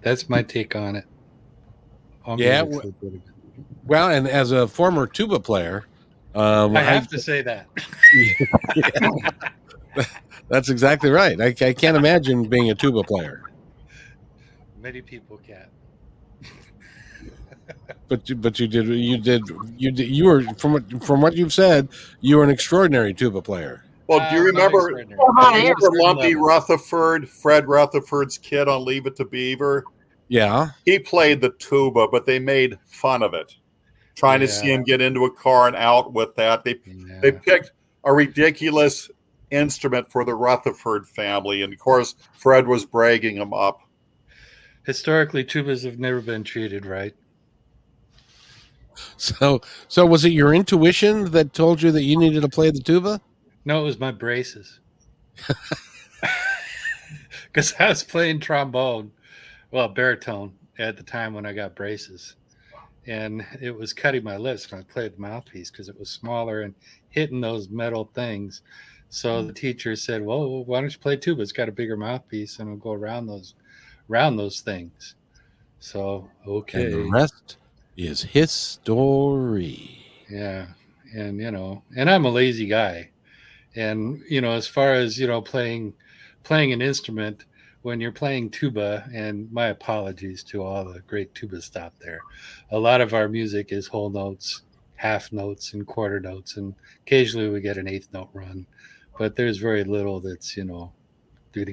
[0.00, 1.04] That's my take on it.
[2.24, 3.22] All Yeah, music's legitimate.
[3.84, 5.84] well, and as a former tuba player,
[6.36, 7.66] um, I have to say that.
[10.48, 11.40] that's exactly right.
[11.40, 13.42] I, I can't imagine being a tuba player,
[14.82, 15.66] Many people can.
[18.08, 19.42] But you, but you did you did
[19.76, 21.88] you did you were from what from what you've said
[22.20, 23.84] you were an extraordinary tuba player.
[24.08, 24.98] Well, do you Uh, not remember?
[25.00, 25.20] extraordinary.
[25.36, 25.74] hot do you air.
[25.80, 26.42] remember Lumpy Level.
[26.46, 29.84] Rutherford, Fred Rutherford's kid on Leave It to Beaver?
[30.28, 33.54] Yeah, He played the tuba, but they made fun of it,
[34.14, 36.64] trying to see him get into a car and out with that.
[36.64, 37.20] They Yeah.
[37.22, 37.72] they picked
[38.04, 39.10] a ridiculous
[39.50, 43.80] instrument for the Rutherford family, and of course, Fred was bragging him up.
[44.84, 47.14] Historically, tubas have never been treated right.
[49.16, 52.80] so so was it your intuition that told you that you needed to play the
[52.80, 53.20] tuba?
[53.64, 54.80] No, it was my braces.
[57.52, 59.12] Because I was playing trombone,
[59.70, 62.36] well, baritone at the time when I got braces.
[63.06, 66.62] And it was cutting my lips when I played the mouthpiece because it was smaller
[66.62, 66.74] and
[67.10, 68.62] hitting those metal things.
[69.10, 69.56] So the mm.
[69.56, 71.42] teacher said, Well, why don't you play tuba?
[71.42, 73.54] It's got a bigger mouthpiece and it'll go around those
[74.08, 75.16] around those things.
[75.80, 76.90] So And okay.
[76.90, 77.56] the rest
[77.96, 79.98] is history.
[80.30, 80.66] Yeah.
[81.14, 83.10] And, you know, and I'm a lazy guy.
[83.74, 85.94] And, you know, as far as, you know, playing
[86.44, 87.44] playing an instrument
[87.82, 92.20] when you're playing tuba, and my apologies to all the great tuba stop there.
[92.70, 94.62] A lot of our music is whole notes,
[94.94, 96.74] half notes, and quarter notes, and
[97.04, 98.66] occasionally we get an eighth note run,
[99.18, 100.92] but there's very little that's, you know,
[101.54, 101.64] you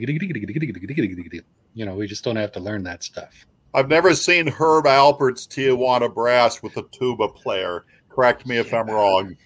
[1.85, 3.45] know, we just don't have to learn that stuff.
[3.73, 7.85] I've never seen Herb Alpert's Tijuana Brass with a tuba player.
[8.09, 9.37] Correct me if I'm wrong.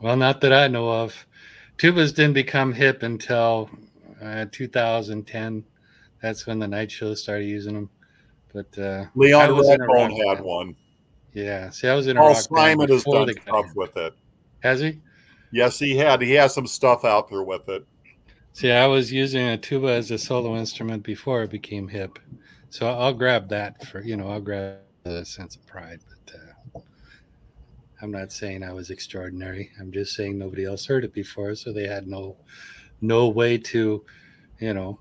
[0.00, 1.26] Well, not that I know of.
[1.78, 3.70] Tubas didn't become hip until
[4.22, 5.64] uh, 2010.
[6.20, 7.90] That's when the night shows started using them.
[8.52, 10.46] But uh, Leon was in a Redbone had band.
[10.46, 10.76] one.
[11.34, 14.14] yeah, see, I was in a Paul Simon has done stuff with it.
[14.60, 15.00] Has he?
[15.52, 16.20] Yes, he had.
[16.22, 17.86] He has some stuff out there with it.
[18.54, 22.18] See, I was using a tuba as a solo instrument before it became hip.
[22.70, 26.00] So I'll grab that for you know I'll grab a sense of pride.
[26.08, 26.80] But uh,
[28.02, 29.70] I'm not saying I was extraordinary.
[29.80, 32.36] I'm just saying nobody else heard it before, so they had no
[33.00, 34.04] no way to,
[34.58, 34.98] you know,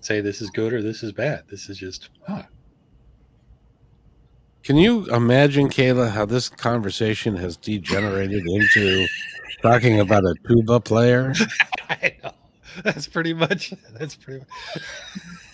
[0.00, 1.44] say this is good or this is bad.
[1.50, 2.42] This is just huh.
[4.62, 9.06] Can you imagine, Kayla, how this conversation has degenerated into
[9.60, 11.34] talking about a tuba player?
[11.90, 12.33] I know.
[12.84, 13.72] That's pretty much.
[13.98, 14.44] That's pretty.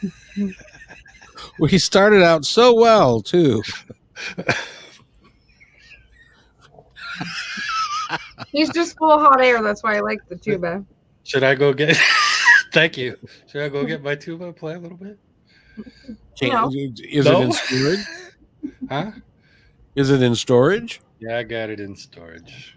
[0.02, 0.54] Much,
[1.58, 3.62] We started out so well, too.
[8.52, 9.62] He's just full of hot air.
[9.62, 10.84] That's why I like the tuba.
[11.24, 11.96] should I go get?
[12.72, 13.16] Thank you.
[13.46, 15.18] Should I go get my tuba and play a little bit?
[16.42, 16.70] No.
[16.72, 17.42] Is No?
[17.42, 18.06] it in storage?
[18.88, 19.10] Huh?
[19.94, 21.00] Is it in storage?
[21.18, 22.76] Yeah, I got it in storage.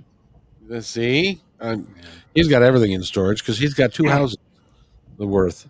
[0.67, 1.41] Let's see.
[1.63, 1.77] Uh,
[2.35, 4.37] he's got everything in storage because he's got two houses
[5.17, 5.67] the worth.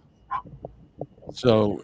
[1.33, 1.81] So,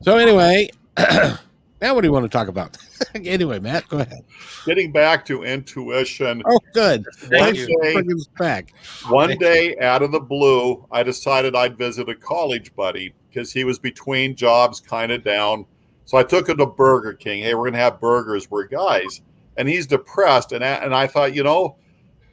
[0.00, 1.38] so anyway, now
[1.80, 2.76] what do you want to talk about?
[3.14, 4.24] anyway, Matt, go ahead.
[4.66, 7.04] Getting back to intuition, Oh, good.
[7.16, 7.66] Thank Thanks you.
[7.66, 8.72] for bringing us back.
[9.08, 13.64] one day out of the blue, I decided I'd visit a college buddy because he
[13.64, 15.66] was between jobs, kind of down.
[16.04, 17.42] So I took him to Burger King.
[17.42, 18.50] Hey, we're going to have burgers.
[18.50, 19.22] We're guys.
[19.56, 20.52] And he's depressed.
[20.52, 21.76] And and I thought, you know,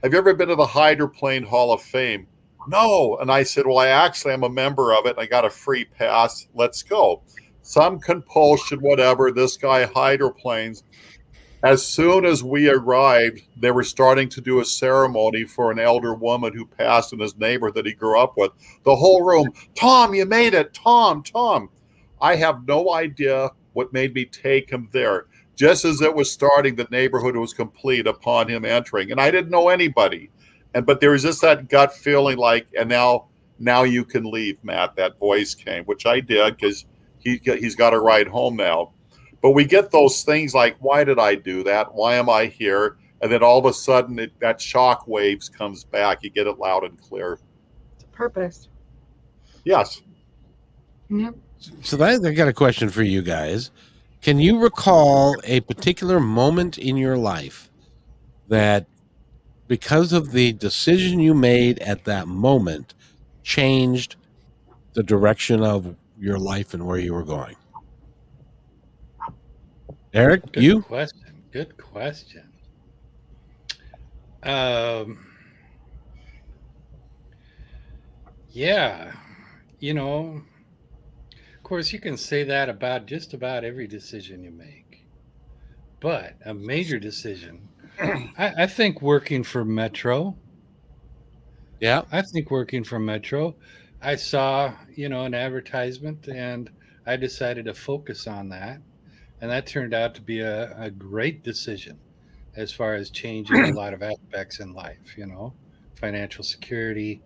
[0.04, 2.28] have you ever been to the Hydroplane Hall of Fame?
[2.68, 3.18] No.
[3.18, 5.16] And I said, well, I actually am a member of it.
[5.18, 6.48] I got a free pass.
[6.54, 7.24] Let's go.
[7.62, 9.32] Some compulsion, whatever.
[9.32, 10.84] This guy hydroplanes.
[11.62, 16.14] As soon as we arrived, they were starting to do a ceremony for an elder
[16.14, 18.52] woman who passed in his neighborhood that he grew up with.
[18.84, 20.74] The whole room, Tom, you made it.
[20.74, 21.70] Tom, Tom.
[22.22, 25.26] I have no idea what made me take him there.
[25.60, 29.52] Just as it was starting, the neighborhood was complete upon him entering, and I didn't
[29.52, 30.32] know anybody.
[30.74, 33.28] And but there was just that gut feeling, like, and now,
[33.60, 34.96] now you can leave, Matt.
[34.96, 36.86] That voice came, which I did because
[37.20, 38.94] he he's got a ride home now.
[39.42, 41.94] But we get those things like, why did I do that?
[41.94, 42.96] Why am I here?
[43.22, 46.24] And then all of a sudden, it, that shock waves comes back.
[46.24, 47.38] You get it loud and clear.
[47.96, 48.70] It's a purpose.
[49.66, 50.04] Yes.
[51.10, 51.36] Yep.
[51.82, 53.72] So that, I got a question for you guys.
[54.22, 57.70] Can you recall a particular moment in your life
[58.50, 58.86] that,
[59.68, 62.96] because of the decision you made at that moment,
[63.44, 64.18] changed
[64.94, 67.56] the direction of your life and where you were going?
[70.14, 70.82] Eric, Good you?
[70.82, 71.44] question.
[71.52, 72.52] Good question.
[74.44, 75.26] Um,
[78.52, 79.14] yeah,
[79.80, 80.42] you know,
[81.70, 85.06] course, you can say that about just about every decision you make,
[86.00, 87.70] but a major decision.
[88.00, 90.36] I, I think working for Metro.
[91.80, 92.06] Yeah.
[92.12, 93.56] I think working for Metro,
[94.02, 96.72] I saw, you know, an advertisement and
[97.06, 98.82] I decided to focus on that.
[99.40, 102.00] And that turned out to be a, a great decision
[102.56, 105.54] as far as changing a lot of aspects in life, you know,
[105.96, 107.22] financial security,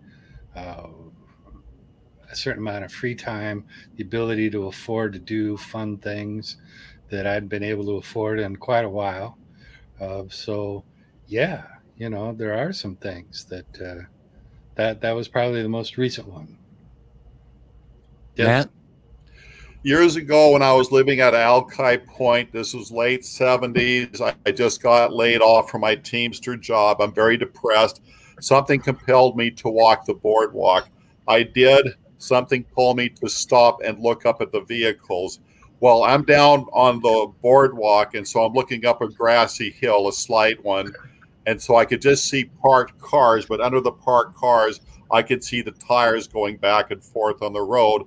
[0.54, 0.88] uh,
[2.30, 3.64] a certain amount of free time,
[3.96, 6.56] the ability to afford to do fun things
[7.10, 9.38] that I'd been able to afford in quite a while.
[10.00, 10.84] Uh, so,
[11.26, 11.64] yeah,
[11.96, 14.04] you know, there are some things that uh,
[14.74, 16.58] that that was probably the most recent one.
[18.36, 18.46] Yes.
[18.46, 18.70] Matt?
[19.84, 24.20] years ago when I was living at Alki Point, this was late 70s.
[24.20, 27.00] I, I just got laid off from my Teamster job.
[27.00, 28.00] I'm very depressed.
[28.40, 30.88] Something compelled me to walk the boardwalk.
[31.28, 31.86] I did.
[32.24, 35.40] Something pulled me to stop and look up at the vehicles.
[35.80, 40.12] Well, I'm down on the boardwalk, and so I'm looking up a grassy hill, a
[40.12, 40.92] slight one.
[41.46, 45.44] And so I could just see parked cars, but under the parked cars, I could
[45.44, 48.06] see the tires going back and forth on the road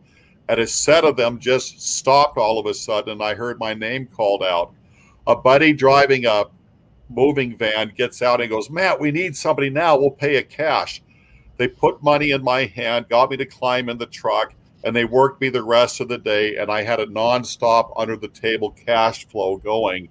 [0.49, 3.73] and a set of them just stopped all of a sudden and i heard my
[3.73, 4.73] name called out
[5.27, 6.45] a buddy driving a
[7.09, 11.01] moving van gets out and goes matt we need somebody now we'll pay it cash
[11.57, 15.05] they put money in my hand got me to climb in the truck and they
[15.05, 18.71] worked me the rest of the day and i had a nonstop under the table
[18.71, 20.09] cash flow going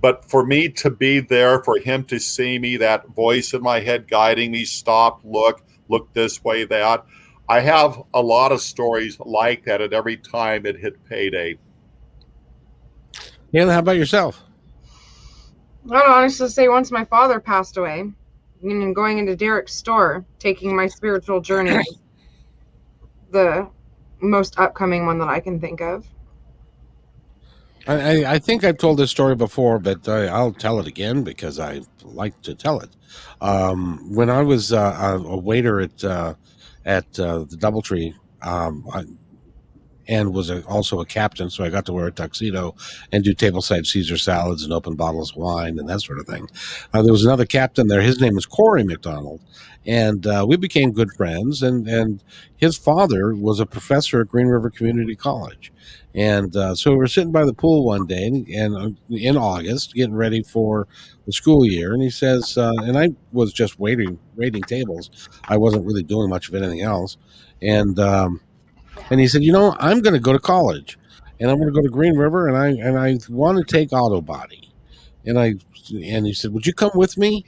[0.00, 3.80] but for me to be there for him to see me that voice in my
[3.80, 7.04] head guiding me stop look look this way that
[7.48, 11.58] I have a lot of stories like that at every time it hit payday.
[13.54, 14.42] Hannah, how about yourself?
[15.90, 18.10] I'd honestly say once my father passed away,
[18.62, 21.84] and going into Derek's store, taking my spiritual journey,
[23.30, 23.68] the
[24.20, 26.06] most upcoming one that I can think of.
[27.86, 31.22] I, I, I think I've told this story before, but I, I'll tell it again
[31.22, 32.90] because I like to tell it.
[33.40, 36.34] Um, when I was uh, a waiter at uh,
[36.84, 39.04] at uh, the DoubleTree, um, I,
[40.08, 42.74] and was a, also a captain, so I got to wear a tuxedo
[43.12, 46.48] and do tableside Caesar salads and open bottles of wine and that sort of thing.
[46.92, 48.02] Uh, there was another captain there.
[48.02, 49.40] His name was Corey McDonald,
[49.84, 51.62] and uh, we became good friends.
[51.62, 52.22] And and
[52.56, 55.72] his father was a professor at Green River Community College,
[56.14, 59.36] and uh, so we were sitting by the pool one day, and, and uh, in
[59.36, 60.86] August, getting ready for
[61.26, 65.10] the school year, and he says, uh, and I was just waiting, waiting tables.
[65.48, 67.16] I wasn't really doing much of anything else,
[67.60, 67.98] and.
[67.98, 68.40] Um,
[69.10, 70.98] and he said, "You know, I'm going to go to college,
[71.40, 73.92] and I'm going to go to Green River, and I and I want to take
[73.92, 74.72] auto body."
[75.24, 75.54] And I
[75.92, 77.44] and he said, "Would you come with me?"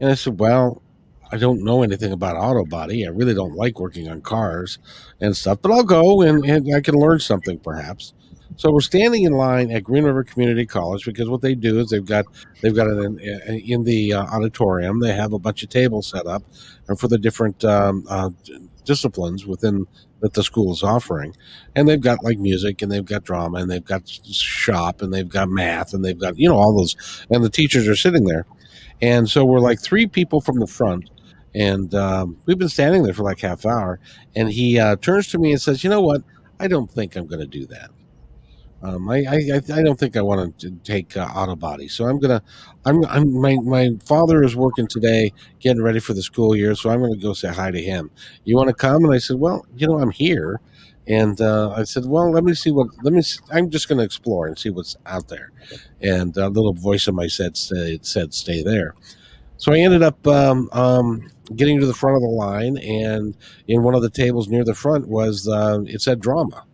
[0.00, 0.82] And I said, "Well,
[1.30, 3.06] I don't know anything about auto body.
[3.06, 4.78] I really don't like working on cars
[5.20, 8.14] and stuff, but I'll go and, and I can learn something perhaps."
[8.56, 11.90] So we're standing in line at Green River Community College because what they do is
[11.90, 12.24] they've got
[12.60, 16.42] they've got an in the uh, auditorium they have a bunch of tables set up
[16.88, 18.30] and for the different um, uh,
[18.88, 19.86] disciplines within
[20.20, 21.36] that the school is offering.
[21.76, 25.28] And they've got like music and they've got drama and they've got shop and they've
[25.28, 26.96] got math and they've got, you know, all those.
[27.30, 28.46] And the teachers are sitting there.
[29.00, 31.10] And so we're like three people from the front.
[31.54, 34.00] And um, we've been standing there for like half hour.
[34.34, 36.22] And he uh, turns to me and says, You know what?
[36.58, 37.90] I don't think I'm going to do that.
[38.80, 42.20] Um, I, I I don't think I want to take uh, auto body, so I'm
[42.20, 42.42] gonna.
[42.84, 46.90] I'm, I'm my my father is working today, getting ready for the school year, so
[46.90, 48.10] I'm gonna go say hi to him.
[48.44, 49.04] You want to come?
[49.04, 50.60] And I said, well, you know, I'm here,
[51.08, 52.86] and uh, I said, well, let me see what.
[53.02, 53.20] Let me.
[53.22, 55.50] See, I'm just gonna explore and see what's out there.
[56.00, 58.94] And a little voice in my head said, said, stay there.
[59.56, 63.82] So I ended up um, um, getting to the front of the line, and in
[63.82, 66.64] one of the tables near the front was uh, it said drama.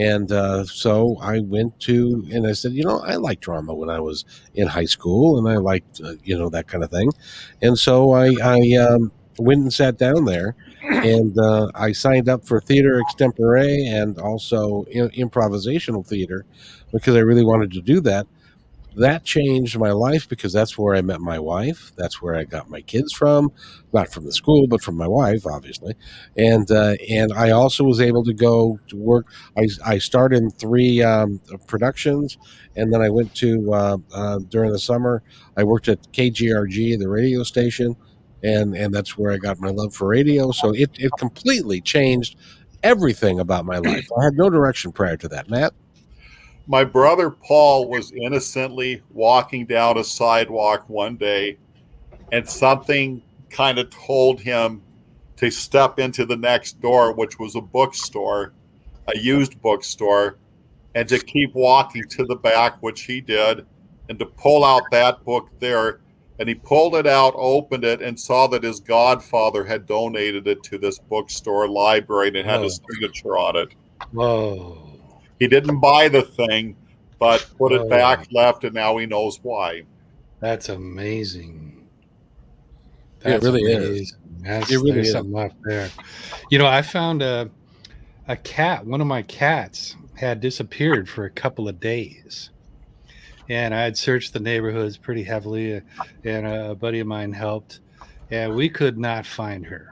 [0.00, 3.90] And uh, so I went to, and I said, you know, I liked drama when
[3.90, 4.24] I was
[4.54, 7.10] in high school, and I liked, uh, you know, that kind of thing.
[7.60, 12.44] And so I, I um, went and sat down there, and uh, I signed up
[12.46, 16.44] for theater extempore and also improvisational theater
[16.92, 18.26] because I really wanted to do that.
[18.96, 21.92] That changed my life because that's where I met my wife.
[21.96, 23.52] That's where I got my kids from,
[23.92, 25.94] not from the school, but from my wife, obviously.
[26.36, 29.26] And uh, and I also was able to go to work.
[29.56, 32.36] I, I started in three um, productions,
[32.74, 35.22] and then I went to uh, uh, during the summer.
[35.56, 37.94] I worked at KGRG, the radio station,
[38.42, 40.50] and and that's where I got my love for radio.
[40.50, 42.36] So it it completely changed
[42.82, 44.06] everything about my life.
[44.20, 45.74] I had no direction prior to that, Matt.
[46.70, 51.58] My brother Paul was innocently walking down a sidewalk one day,
[52.30, 54.80] and something kind of told him
[55.38, 58.52] to step into the next door, which was a bookstore,
[59.12, 60.38] a used bookstore,
[60.94, 63.66] and to keep walking to the back, which he did,
[64.08, 66.02] and to pull out that book there.
[66.38, 70.62] And he pulled it out, opened it, and saw that his godfather had donated it
[70.62, 72.66] to this bookstore library and it had Oh.
[72.66, 73.70] a signature on it.
[74.12, 74.89] Whoa.
[75.40, 76.76] He didn't buy the thing,
[77.18, 77.88] but put it Oh.
[77.88, 79.82] back, left, and now he knows why.
[80.38, 81.86] That's amazing.
[83.24, 84.16] Yeah, it really is.
[84.42, 85.12] That's, It really there's is.
[85.12, 85.90] something up there.
[86.50, 87.50] You know, I found a
[88.28, 88.86] a cat.
[88.86, 92.50] One of my cats had disappeared for a couple of days,
[93.48, 95.76] and I had searched the neighborhoods pretty heavily.
[95.76, 95.80] uh,
[96.24, 97.80] And a buddy of mine helped,
[98.30, 99.89] and we could not find her.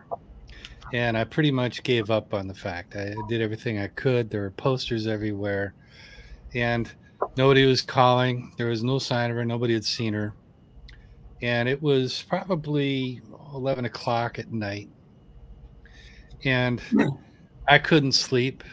[0.93, 2.97] And I pretty much gave up on the fact.
[2.97, 4.30] I did everything I could.
[4.30, 5.74] There were posters everywhere,
[6.55, 6.91] and
[7.36, 8.53] nobody was calling.
[8.57, 9.45] There was no sign of her.
[9.45, 10.34] Nobody had seen her
[11.43, 13.20] and it was probably
[13.55, 14.89] 11 o'clock at night
[16.45, 16.80] and
[17.68, 18.64] i couldn't sleep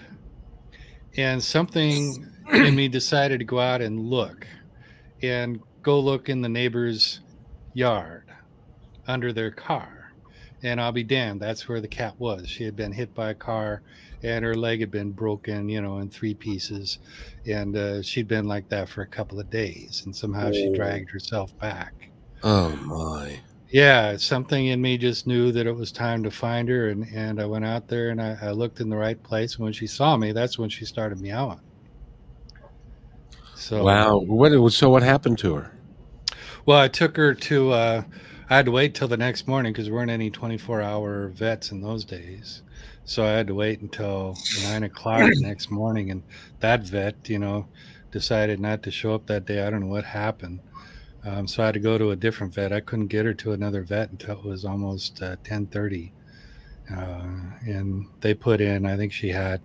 [1.18, 4.48] and something in me decided to go out and look
[5.22, 7.22] and go look in the neighbor's
[7.74, 8.32] yard
[9.08, 9.95] under their car
[10.66, 13.34] and i'll be damned that's where the cat was she had been hit by a
[13.36, 13.82] car
[14.24, 17.00] and her leg had been broken you know in three pieces
[17.46, 20.76] and uh, she'd been like that for a couple of days and somehow she Oh.
[20.76, 22.10] dragged herself back
[22.44, 23.40] Oh my!
[23.70, 27.42] yeah, something in me just knew that it was time to find her, and and
[27.42, 29.56] I went out there and I, I looked in the right place.
[29.56, 31.60] And when she saw me, that's when she started meowing.
[33.56, 34.20] So Wow!
[34.20, 34.52] What?
[34.72, 35.72] So what happened to her?
[36.68, 37.72] Well, I took her to.
[37.72, 38.04] Uh,
[38.50, 41.82] I had to wait till the next morning because there weren't any 24-hour vets in
[41.82, 42.62] those days.
[43.04, 46.24] So I had to wait until nine o'clock the next morning, and
[46.60, 47.68] that vet, you know,
[48.12, 49.66] decided not to show up that day.
[49.66, 50.60] I don't know what happened.
[51.24, 52.72] Um, so I had to go to a different vet.
[52.72, 56.12] I couldn't get her to another vet until it was almost uh, 10:30,
[56.92, 58.86] uh, and they put in.
[58.86, 59.62] I think she had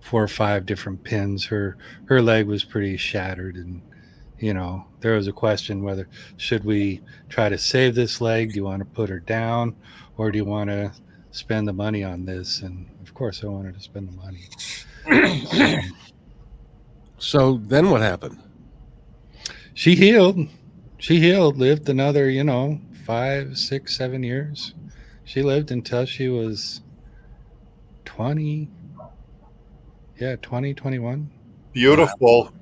[0.00, 1.46] four or five different pins.
[1.46, 3.82] Her her leg was pretty shattered, and
[4.38, 8.50] you know there was a question whether should we try to save this leg?
[8.50, 9.74] Do you want to put her down,
[10.16, 10.92] or do you want to
[11.30, 12.60] spend the money on this?
[12.60, 15.88] And of course, I wanted to spend the money.
[17.20, 18.38] So then what happened?
[19.74, 20.48] she healed.
[20.98, 24.74] She healed, lived another, you know, five, six, seven years.
[25.24, 26.80] She lived until she was
[28.06, 28.68] 20.
[30.18, 31.30] Yeah, 20, 21.
[31.72, 32.52] Beautiful.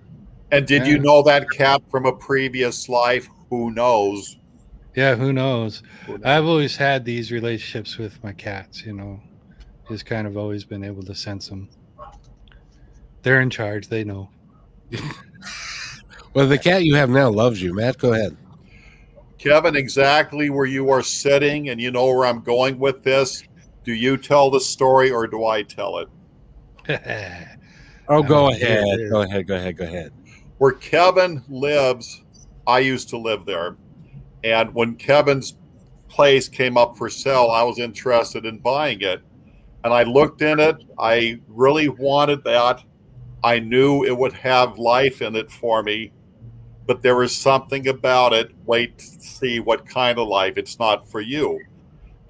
[0.50, 3.28] And did you know that cat from a previous life?
[3.50, 4.38] Who knows?
[4.94, 5.82] Yeah, who knows?
[6.06, 6.24] Who knows?
[6.24, 9.20] I've always had these relationships with my cats, you know,
[9.88, 11.68] just kind of always been able to sense them.
[13.22, 14.30] They're in charge, they know.
[16.34, 17.98] Well, the cat you have now loves you, Matt.
[17.98, 18.36] Go ahead.
[19.38, 23.42] Kevin, exactly where you are sitting, and you know where I'm going with this.
[23.82, 26.08] Do you tell the story or do I tell it?
[28.10, 28.84] Oh, go Oh, ahead.
[28.86, 29.08] yeah, yeah.
[29.08, 29.46] Go ahead.
[29.46, 29.76] Go ahead.
[29.76, 30.12] Go ahead.
[30.58, 32.22] Where Kevin lives,
[32.66, 33.76] I used to live there.
[34.44, 35.56] And when Kevin's
[36.08, 39.22] place came up for sale, I was interested in buying it.
[39.84, 40.76] And I looked in it.
[40.98, 42.82] I really wanted that.
[43.44, 46.12] I knew it would have life in it for me,
[46.86, 48.50] but there was something about it.
[48.66, 50.56] Wait to see what kind of life.
[50.56, 51.60] It's not for you.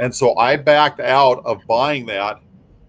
[0.01, 2.41] And so I backed out of buying that.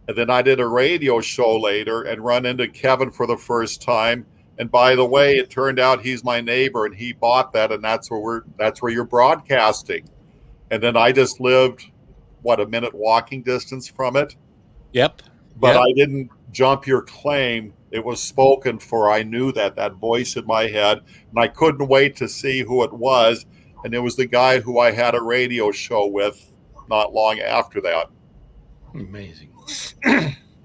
[0.09, 3.81] And then I did a radio show later and run into Kevin for the first
[3.81, 4.25] time.
[4.59, 7.83] And by the way, it turned out he's my neighbor and he bought that and
[7.83, 10.07] that's where we're that's where you're broadcasting.
[10.69, 11.85] And then I just lived
[12.41, 14.35] what a minute walking distance from it.
[14.91, 15.21] Yep.
[15.55, 15.77] But Yep.
[15.77, 17.73] I didn't jump your claim.
[17.91, 19.09] It was spoken for.
[19.09, 20.99] I knew that that voice in my head,
[21.29, 23.45] and I couldn't wait to see who it was.
[23.83, 26.51] And it was the guy who I had a radio show with
[26.89, 28.09] not long after that.
[28.93, 29.51] Amazing.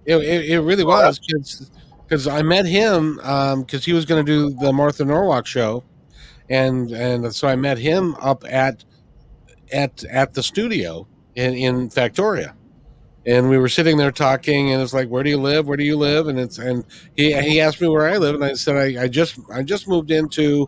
[0.06, 1.70] It, it, it really was because
[2.10, 5.84] I met him because he was going to do the Martha Norwalk show,
[6.48, 8.84] and and so I met him up at
[9.72, 12.54] at at the studio in in Factoria,
[13.26, 15.66] and we were sitting there talking, and it's like, "Where do you live?
[15.66, 16.84] Where do you live?" And it's and
[17.16, 19.88] he he asked me where I live, and I said I, I just I just
[19.88, 20.66] moved into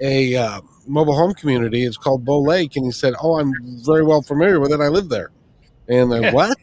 [0.00, 1.84] a uh, mobile home community.
[1.84, 3.52] It's called Bow Lake, and he said, "Oh, I'm
[3.84, 4.80] very well familiar with it.
[4.80, 5.30] I live there."
[5.88, 6.56] And I what?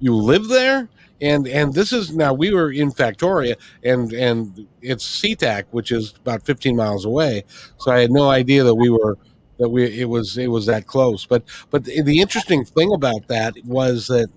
[0.00, 0.88] you live there?
[1.22, 3.54] And and this is now we were in Factoria,
[3.84, 7.44] and and it's SeaTac, which is about 15 miles away.
[7.78, 9.16] So I had no idea that we were
[9.58, 11.24] that we it was it was that close.
[11.24, 14.28] But but the, the interesting thing about that was that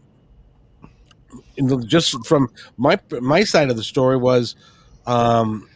[1.88, 4.56] just from my my side of the story was
[5.06, 5.68] um,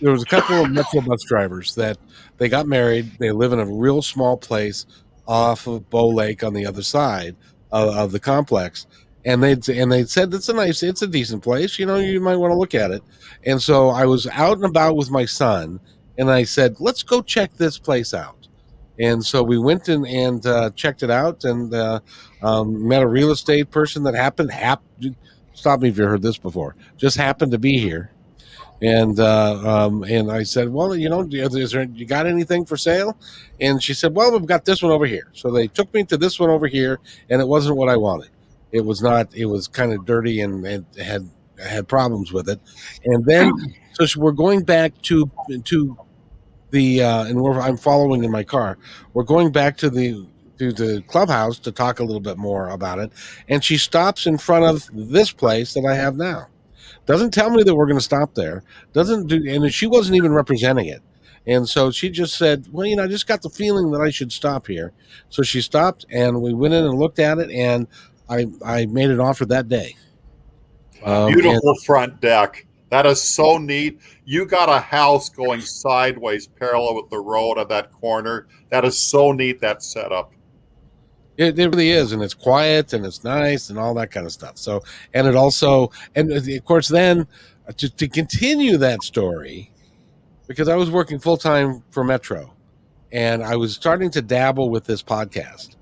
[0.00, 1.98] there was a couple of metro bus drivers that
[2.38, 3.12] they got married.
[3.18, 4.86] They live in a real small place
[5.26, 7.36] off of Bow Lake on the other side
[7.70, 8.86] of, of the complex.
[9.24, 11.78] And they and they said it's a nice, it's a decent place.
[11.78, 13.02] You know, you might want to look at it.
[13.44, 15.80] And so I was out and about with my son,
[16.16, 18.48] and I said, "Let's go check this place out."
[19.00, 22.00] And so we went in and uh, checked it out, and uh,
[22.42, 24.50] um, met a real estate person that happened.
[24.50, 24.82] Hap-
[25.52, 26.74] stop me if you heard this before.
[26.96, 28.12] Just happened to be here,
[28.82, 32.76] and uh, um, and I said, well, you know, is there you got anything for
[32.76, 33.16] sale?
[33.60, 35.28] And she said, well, we've got this one over here.
[35.32, 36.98] So they took me to this one over here,
[37.30, 38.30] and it wasn't what I wanted.
[38.72, 39.34] It was not.
[39.34, 42.60] It was kind of dirty and, and had had problems with it.
[43.04, 43.52] And then
[43.92, 45.30] so we're going back to
[45.64, 45.96] to
[46.70, 48.78] the uh, and we're, I'm following in my car.
[49.14, 50.26] We're going back to the
[50.58, 53.12] to the clubhouse to talk a little bit more about it.
[53.48, 56.48] And she stops in front of this place that I have now.
[57.06, 58.64] Doesn't tell me that we're going to stop there.
[58.92, 61.00] Doesn't do, and she wasn't even representing it.
[61.46, 64.10] And so she just said, "Well, you know, I just got the feeling that I
[64.10, 64.92] should stop here."
[65.30, 67.86] So she stopped, and we went in and looked at it, and
[68.28, 69.96] I I made an offer that day.
[71.02, 72.66] Um, and- Beautiful front deck.
[72.90, 74.00] That is so neat.
[74.24, 78.46] You got a house going sideways, parallel with the road at that corner.
[78.70, 79.60] That is so neat.
[79.60, 80.32] That setup.
[81.36, 84.32] It, it really is, and it's quiet and it's nice and all that kind of
[84.32, 84.58] stuff.
[84.58, 84.82] So,
[85.14, 87.28] and it also, and of course, then
[87.68, 89.70] uh, to, to continue that story,
[90.48, 92.52] because I was working full time for Metro,
[93.12, 95.76] and I was starting to dabble with this podcast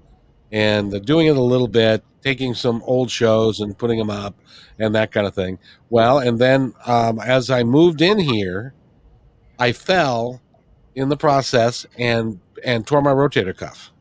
[0.52, 4.34] and uh, doing it a little bit, taking some old shows and putting them up
[4.80, 5.58] and that kind of thing.
[5.90, 8.74] Well, and then um, as I moved in here,
[9.58, 10.42] I fell
[10.94, 13.92] in the process and and tore my rotator cuff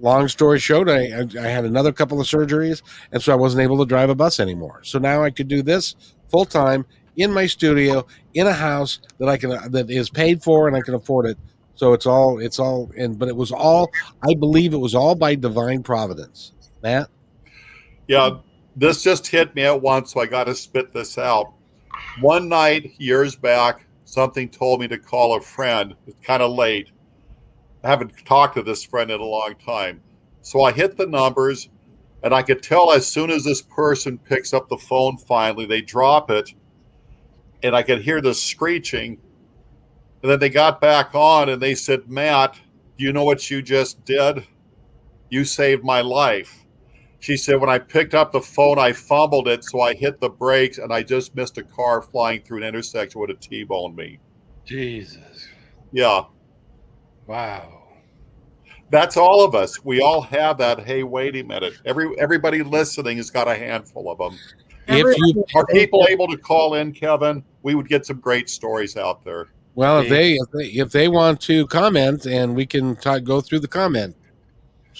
[0.00, 3.78] long story short, I, I had another couple of surgeries, and so I wasn't able
[3.78, 4.80] to drive a bus anymore.
[4.82, 5.94] So now I could do this
[6.30, 10.68] full time in my studio in a house that I can that is paid for
[10.68, 11.38] and I can afford it.
[11.74, 13.90] So it's all it's all and but it was all
[14.22, 16.52] I believe it was all by divine providence.
[16.82, 17.08] Matt,
[18.08, 18.38] Yeah,
[18.76, 21.52] this just hit me at once, so I got to spit this out.
[22.20, 25.94] One night, years back, something told me to call a friend.
[26.06, 26.90] It's kind of late.
[27.84, 30.00] I haven't talked to this friend in a long time.
[30.42, 31.68] So I hit the numbers,
[32.22, 35.80] and I could tell as soon as this person picks up the phone finally, they
[35.80, 36.52] drop it,
[37.62, 39.18] and I could hear the screeching.
[40.22, 42.58] And then they got back on and they said, Matt,
[42.98, 44.46] do you know what you just did?
[45.30, 46.59] You saved my life.
[47.20, 50.30] She said, when I picked up the phone, I fumbled it, so I hit the
[50.30, 54.18] brakes, and I just missed a car flying through an intersection would have T-boned me.
[54.64, 55.46] Jesus.
[55.92, 56.22] Yeah,
[57.26, 57.82] Wow.
[58.90, 59.84] that's all of us.
[59.84, 60.80] We all have that.
[60.80, 61.74] Hey, wait a minute.
[61.84, 64.38] Every everybody listening has got a handful of them.
[64.88, 67.44] if you Are people able to call in, Kevin?
[67.62, 69.48] We would get some great stories out there.
[69.74, 73.40] well if they if they, if they want to comment and we can talk, go
[73.40, 74.16] through the comment.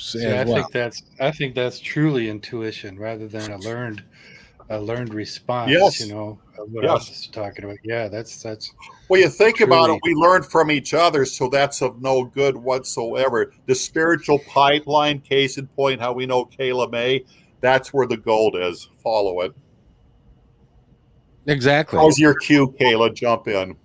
[0.00, 4.02] See, I think that's I think that's truly intuition rather than a learned
[4.70, 5.70] a learned response.
[5.70, 6.00] Yes.
[6.00, 6.90] You know what Yes.
[6.90, 7.76] I was talking about.
[7.84, 8.72] Yeah, that's that's
[9.08, 12.56] Well, you think about it, we learn from each other, so that's of no good
[12.56, 13.52] whatsoever.
[13.66, 17.24] The spiritual pipeline, case in point, how we know Kayla May,
[17.60, 18.88] that's where the gold is.
[19.02, 19.52] Follow it.
[21.46, 21.98] exactly.
[21.98, 23.14] How's your cue, Kayla?
[23.14, 23.76] Jump in.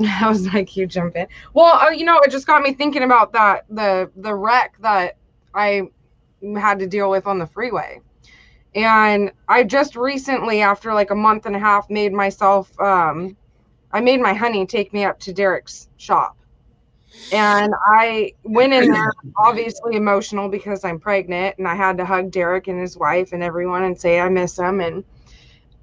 [0.00, 1.26] I was like, you jump in.
[1.54, 5.16] Well, uh, you know, it just got me thinking about that the the wreck that
[5.56, 5.82] I
[6.56, 8.00] had to deal with on the freeway.
[8.74, 13.36] And I just recently, after like a month and a half, made myself um
[13.92, 16.36] I made my honey take me up to Derek's shop.
[17.32, 22.30] And I went in there obviously emotional because I'm pregnant and I had to hug
[22.30, 25.04] Derek and his wife and everyone and say I miss him and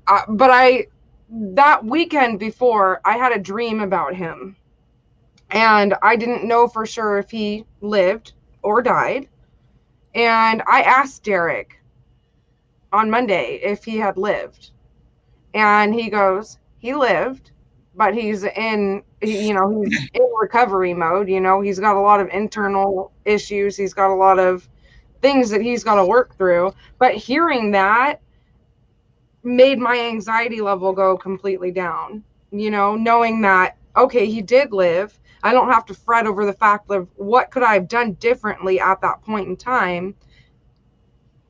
[0.07, 0.87] uh, but I
[1.29, 4.55] that weekend before I had a dream about him.
[5.49, 9.27] And I didn't know for sure if he lived or died.
[10.15, 11.79] And I asked Derek
[12.91, 14.71] on Monday if he had lived.
[15.53, 17.51] And he goes, he lived,
[17.95, 21.29] but he's in, you know, he's in recovery mode.
[21.29, 23.75] You know, he's got a lot of internal issues.
[23.75, 24.67] He's got a lot of
[25.21, 26.73] things that he's got to work through.
[26.99, 28.21] But hearing that
[29.43, 32.23] made my anxiety level go completely down.
[32.51, 35.19] You know, knowing that okay, he did live.
[35.43, 38.79] I don't have to fret over the fact of what could I have done differently
[38.79, 40.15] at that point in time.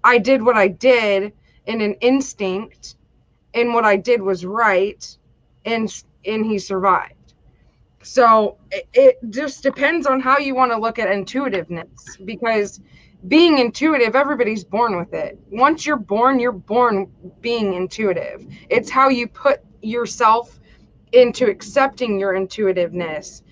[0.04, 1.32] I did what I did
[1.68, 2.96] in an instinct,
[3.54, 5.18] and what I did was right,
[5.66, 7.36] and and he survived.
[8.02, 12.82] So it, it just depends on how you want to look at intuitiveness because
[13.28, 15.40] being intuitive, everybody's born with it.
[15.52, 18.46] Once you're born, you're born being intuitive.
[18.70, 20.60] It's how you put yourself
[21.14, 23.44] into accepting your intuitiveness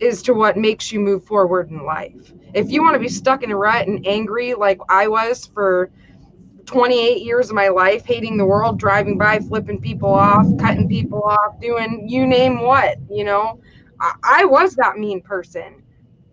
[0.00, 2.32] is to what makes you move forward in life.
[2.54, 5.90] If you want to be stuck in a rut and angry like I was for
[6.64, 11.22] 28 years of my life, hating the world, driving by, flipping people off, cutting people
[11.22, 13.60] off, doing you name what, you know,
[14.00, 15.82] I, I was that mean person.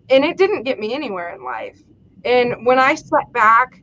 [0.09, 1.81] And it didn't get me anywhere in life.
[2.23, 3.81] And when I sat back,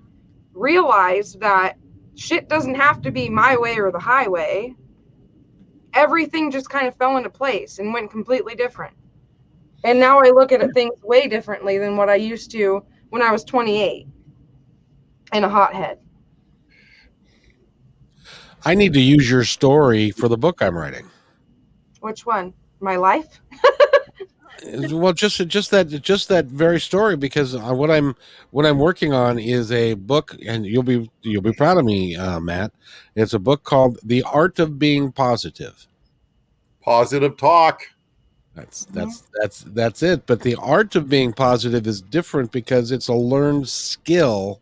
[0.55, 1.77] realized that
[2.15, 4.75] shit doesn't have to be my way or the highway,
[5.93, 8.95] everything just kind of fell into place and went completely different.
[9.85, 13.31] And now I look at things way differently than what I used to when I
[13.31, 14.07] was 28
[15.33, 15.99] and a hothead.
[18.65, 21.07] I need to use your story for the book I'm writing.
[22.01, 22.55] Which one?
[22.81, 23.41] My life?
[24.91, 28.17] well just just that just that very story because uh, what i'm
[28.51, 32.17] what i'm working on is a book and you'll be you'll be proud of me
[32.17, 32.73] uh, matt
[33.15, 35.89] it's a book called the art of being Positive." positive
[36.81, 37.83] Positive talk.
[38.55, 43.09] That's that's that's that's it but the art of being positive is different because it's
[43.09, 44.61] a learned skill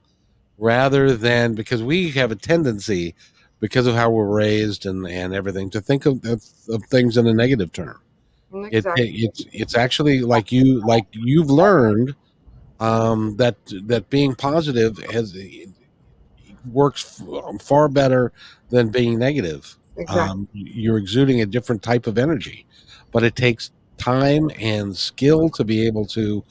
[0.58, 3.14] rather than because we have a tendency
[3.60, 7.26] because of how we're raised and and everything to think of, of, of things in
[7.26, 8.00] a negative term
[8.54, 9.08] it, Exactly.
[9.08, 12.14] it, it's it's actually like you like you've learned
[12.80, 15.36] um, that that being positive has
[16.70, 18.32] works f- far better
[18.70, 19.76] than being negative.
[19.96, 20.30] exactly.
[20.30, 22.66] Um, you're exuding a different type of energy,
[23.12, 23.70] but it takes
[24.02, 26.42] time and skill to be able to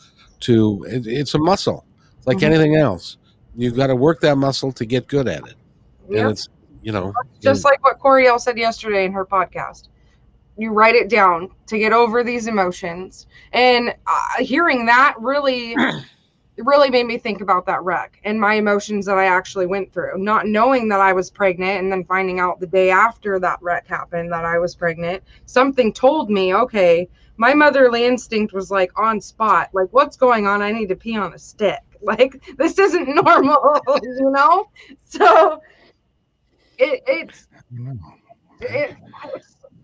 [0.41, 0.85] to.
[0.89, 1.85] It, it's a muscle,
[2.17, 2.43] It's like Mhm.
[2.43, 3.17] anything else.
[3.55, 5.55] You've got to work that muscle to get good at it,
[6.15, 6.47] and it's
[6.81, 9.89] you know Just like what Coriel said yesterday in her podcast.
[10.57, 13.25] You write it down to get over these emotions.
[13.53, 15.75] And uh, hearing that really,
[16.57, 20.17] really made me think about that wreck and my emotions that I actually went through.
[20.17, 23.87] Not knowing that I was pregnant and then finding out the day after that wreck
[23.87, 29.19] happened that I was pregnant, something told me, okay, my motherly instinct was like on
[29.21, 29.69] spot.
[29.73, 30.61] Like, what's going on?
[30.61, 31.79] I need to pee on a stick.
[32.03, 34.69] Like, this isn't normal, you know?
[35.05, 35.61] So
[36.79, 37.93] it, it's mm-hmm.
[38.59, 38.95] it,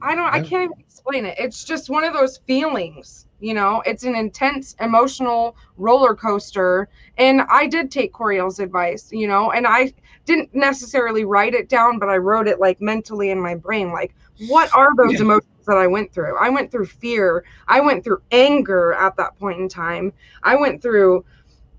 [0.02, 1.36] I don't I can't even explain it.
[1.38, 3.84] It's just one of those feelings, you know.
[3.86, 6.90] It's an intense emotional roller coaster.
[7.20, 9.94] And I did take Coriel's advice, you know, and I
[10.26, 13.92] didn't necessarily write it down, but I wrote it like mentally in my brain.
[13.92, 14.16] Like,
[14.48, 15.22] what are those Yeah.
[15.22, 16.38] emotions that I went through?
[16.38, 17.44] I went through fear.
[17.68, 20.12] I went through anger at that point in time.
[20.44, 21.24] I went through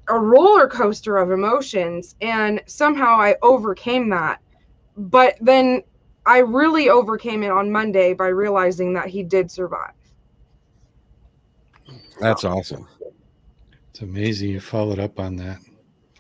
[0.09, 4.41] a roller coaster of emotions and somehow I overcame that.
[4.97, 5.83] But then
[6.27, 9.93] I really overcame it on Monday by realizing that he did survive.
[12.21, 12.87] that's awesome.
[13.91, 15.59] It's amazing you followed up on that.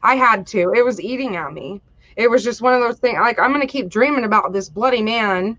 [0.02, 0.72] I had to.
[0.74, 1.80] It was eating at me.
[2.16, 4.68] It was just one of those things like I'm going to keep dreaming about this
[4.68, 5.58] bloody man.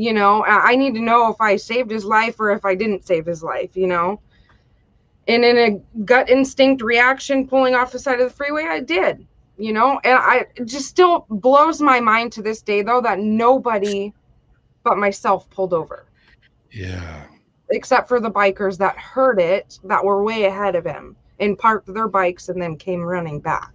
[0.00, 3.06] You know, I need to know if I saved his life or if I didn't
[3.06, 4.20] save his life, you know.
[5.28, 9.26] And in a gut instinct reaction pulling off the side of the freeway, I did.
[9.58, 13.18] You know, and I it just still blows my mind to this day though that
[13.20, 14.14] nobody
[14.84, 16.06] but myself pulled over.
[16.72, 17.26] Yeah.
[17.70, 21.92] except for the bikers that heard it that were way ahead of him and parked
[21.92, 23.72] their bikes and then came running back.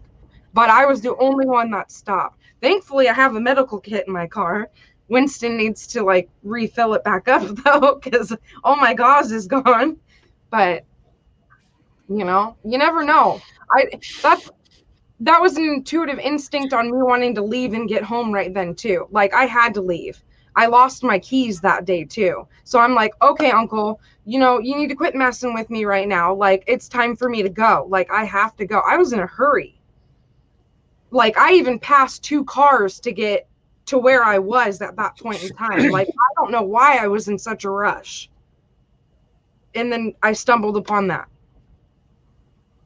[0.54, 2.40] But I was the only one that stopped.
[2.62, 4.70] Thankfully, I have a medical kit in my car.
[5.08, 8.32] Winston needs to like refill it back up though, because
[8.64, 9.98] all oh my gauze is gone.
[10.50, 10.84] But
[12.08, 13.42] you know, you never know.
[13.72, 13.88] I
[14.22, 14.50] that's
[15.22, 18.76] that was an intuitive instinct on me wanting to leave and get home right then
[18.76, 19.08] too.
[19.12, 20.22] Like I had to leave.
[20.56, 22.48] I lost my keys that day too.
[22.64, 26.08] So I'm like, okay, uncle, you know, you need to quit messing with me right
[26.08, 26.34] now.
[26.34, 27.86] Like, it's time for me to go.
[27.90, 28.82] Like, I have to go.
[28.88, 29.80] I was in a hurry.
[31.12, 33.48] Like, I even passed two cars to get
[33.88, 35.90] to where I was at that point in time.
[35.96, 38.30] Like, I don't know why I was in such a rush.
[39.76, 41.28] And then I stumbled upon that.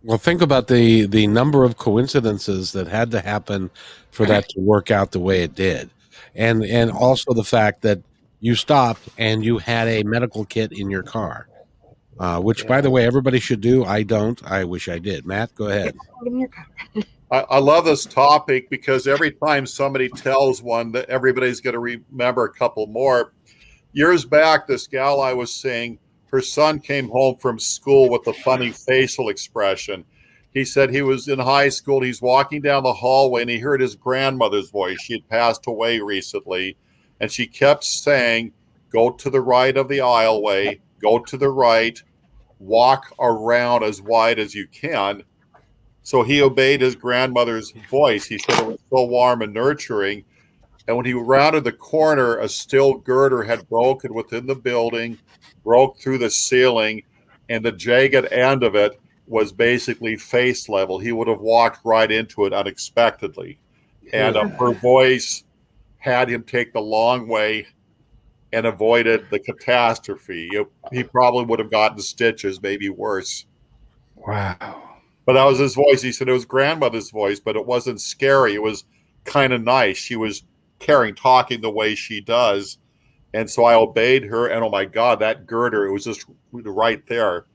[0.04, 3.70] Well, think about the the number of coincidences that had to happen
[4.12, 5.90] for that to work out the way it did,
[6.36, 8.00] and and also the fact that
[8.40, 11.50] you stopped and you had a medical kit in your car,
[12.18, 13.84] uh, which, by the way, everybody should do.
[13.84, 14.42] I don't.
[14.50, 15.26] I wish I did.
[15.26, 15.98] Matt, go ahead.
[17.32, 21.80] I, I love this topic because every time somebody tells one that everybody's going to
[21.80, 23.34] remember a couple more.
[23.94, 26.00] Years back, this gal I was seeing,
[26.32, 30.06] her son came home from school with a funny facial expression.
[30.54, 32.02] He said he was in high school.
[32.02, 35.00] He's walking down the hallway and he heard his grandmother's voice.
[35.02, 36.78] She had passed away recently.
[37.20, 38.54] And she kept saying,
[38.92, 42.02] Go to the right of the aisleway, go to the right,
[42.58, 45.24] walk around as wide as you can.
[46.10, 48.26] So he obeyed his grandmother's voice.
[48.26, 50.26] He said it was so warm and nurturing.
[50.88, 55.20] And when he rounded the corner, a steel girder had broken within the building,
[55.64, 57.04] broke through the ceiling,
[57.50, 60.98] and the jagged end of it was basically face level.
[60.98, 63.60] He would have walked right into it unexpectedly.
[64.12, 65.44] And uh, her voice
[66.00, 67.68] had him take the long way
[68.52, 70.50] and avoided the catastrophe.
[70.92, 73.46] He probably would have gotten stitches, maybe worse.
[74.16, 74.89] Wow.
[75.30, 76.02] But that was his voice.
[76.02, 78.56] He said it was grandmother's voice, but it wasn't scary.
[78.56, 78.86] It was
[79.26, 79.96] kind of nice.
[79.96, 80.42] She was
[80.80, 82.80] caring, talking the way she does.
[83.36, 84.48] And so I obeyed her.
[84.48, 87.46] And oh my God, that girder, it was just right there.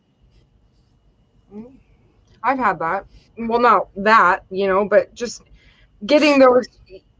[2.44, 3.06] I've had that.
[3.38, 5.42] Well, not that, you know, but just
[6.06, 6.68] getting those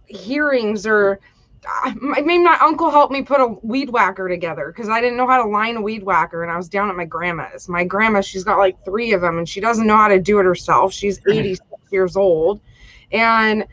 [0.07, 1.19] hearings or
[1.67, 5.27] I made my uncle help me put a weed whacker together because I didn't know
[5.27, 7.69] how to line a weed whacker and I was down at my grandma's.
[7.69, 10.39] My grandma, she's got like three of them and she doesn't know how to do
[10.39, 10.93] it herself.
[10.93, 11.35] She's mm.
[11.35, 12.61] 86 years old.
[13.13, 13.67] And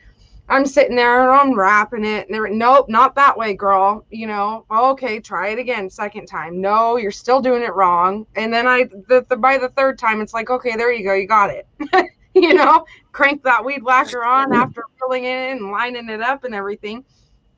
[0.49, 2.27] I'm sitting there and I'm wrapping it.
[2.27, 4.05] And they're, nope, not that way, girl.
[4.09, 6.59] You know, oh, okay, try it again, second time.
[6.59, 8.25] No, you're still doing it wrong.
[8.35, 11.13] And then I, the, the by the third time, it's like, okay, there you go,
[11.13, 11.67] you got it.
[12.33, 14.55] you know, crank that weed whacker on mm.
[14.57, 17.03] after filling it in and lining it up and everything.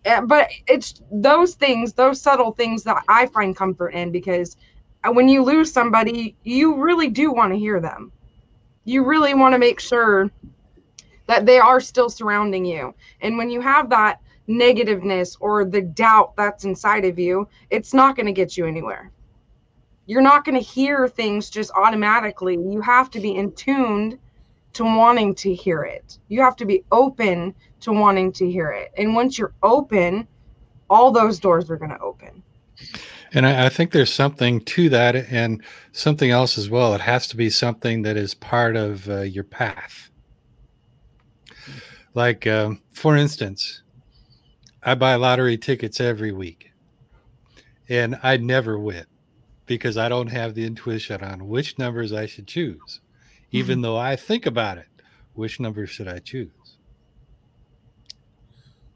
[0.04, 4.58] But it's those things, those subtle things that I find comfort in because
[5.04, 8.12] uh, when you lose somebody, you really do want to hear them.
[8.86, 10.30] You really want to make sure
[11.28, 12.93] that they are still surrounding you.
[13.22, 18.16] And when you have that negativeness or the doubt that's inside of you, it's not
[18.16, 19.10] going to get you anywhere.
[20.06, 22.56] You're not going to hear things just automatically.
[22.56, 24.20] You have to be in tuned
[24.74, 26.17] to wanting to hear it.
[26.28, 28.91] You have to be open to wanting to hear it.
[28.97, 30.28] And once you're open,
[30.89, 32.43] all those doors are going to open.
[33.34, 36.93] And I, I, think there's something to that, and something else as well.
[36.93, 40.11] It has to be something that is part of uh, your path.
[42.13, 43.82] Like, um, for instance,
[44.84, 46.71] I buy lottery tickets every week,
[47.89, 49.05] and I never win
[49.65, 52.99] because I don't have the intuition on which numbers I should choose,
[53.54, 53.84] even mm-hmm.
[53.84, 54.88] though I think about it.
[55.36, 56.51] Which number should I choose?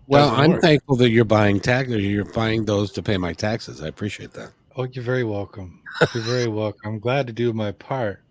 [0.08, 0.62] Well, I'm work.
[0.62, 1.90] thankful that you're buying tax.
[1.90, 3.82] You're buying those to pay my taxes.
[3.82, 4.52] I appreciate that.
[4.76, 5.82] Oh, you're very welcome.
[6.14, 6.82] You're very welcome.
[6.86, 8.22] I'm glad to do my part.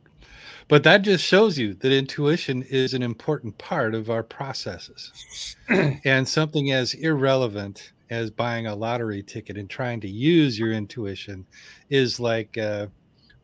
[0.68, 5.56] But that just shows you that intuition is an important part of our processes.
[5.68, 11.46] and something as irrelevant as buying a lottery ticket and trying to use your intuition
[11.90, 12.86] is like, uh,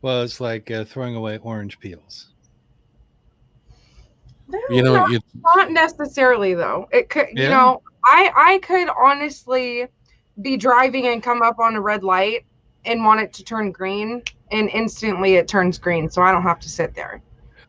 [0.00, 2.31] well, it's like uh, throwing away orange peels.
[4.70, 5.22] You know, not,
[5.56, 6.88] not necessarily though.
[6.92, 7.44] It could, yeah.
[7.44, 9.86] you know, I I could honestly
[10.40, 12.44] be driving and come up on a red light
[12.84, 16.60] and want it to turn green and instantly it turns green so I don't have
[16.60, 17.22] to sit there.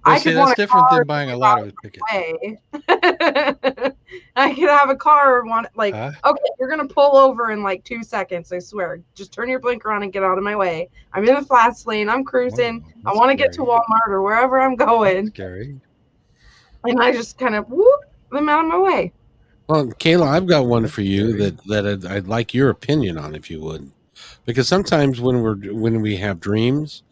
[0.05, 2.01] Well, I see, could that's different than buying a lottery ticket.
[4.36, 6.11] I could have a car and want like huh?
[6.25, 8.51] okay, you're gonna pull over in like two seconds.
[8.51, 9.01] I swear.
[9.15, 10.89] Just turn your blinker on and get out of my way.
[11.13, 12.09] I'm in the fast lane.
[12.09, 12.84] I'm cruising.
[13.05, 15.25] Oh, I want to get to Walmart or wherever I'm going.
[15.25, 15.79] That's scary.
[16.84, 19.13] And I just kind of whoop them out of my way.
[19.67, 23.34] Well, Kayla, I've got one for you that that I'd, I'd, like your opinion on,
[23.34, 23.89] if you would,
[24.45, 27.03] because sometimes when we're when we have dreams,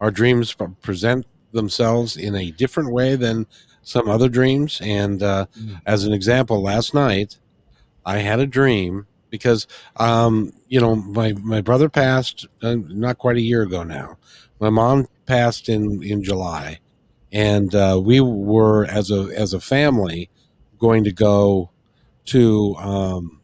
[0.00, 3.46] our dreams present themselves in a different way than
[3.82, 4.80] some other dreams.
[4.82, 5.80] And uh, mm.
[5.86, 7.38] as an example, last night
[8.04, 9.66] I had a dream because
[9.96, 14.18] um, you know my my brother passed uh, not quite a year ago now.
[14.58, 16.80] My mom passed in in July,
[17.32, 20.30] and uh, we were as a as a family
[20.78, 21.70] going to go
[22.26, 23.40] to um,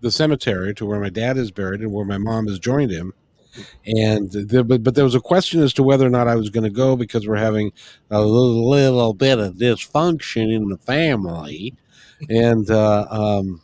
[0.00, 3.14] the cemetery to where my dad is buried and where my mom has joined him.
[3.84, 6.64] And but, but there was a question as to whether or not I was going
[6.64, 7.72] to go because we're having
[8.10, 11.74] a little, little bit of dysfunction in the family.
[12.30, 13.60] And uh, um,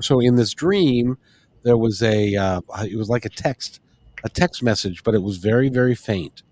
[0.00, 1.18] so in this dream,
[1.62, 3.80] there was a, uh, it was like a text,
[4.24, 6.42] a text message, but it was very, very faint.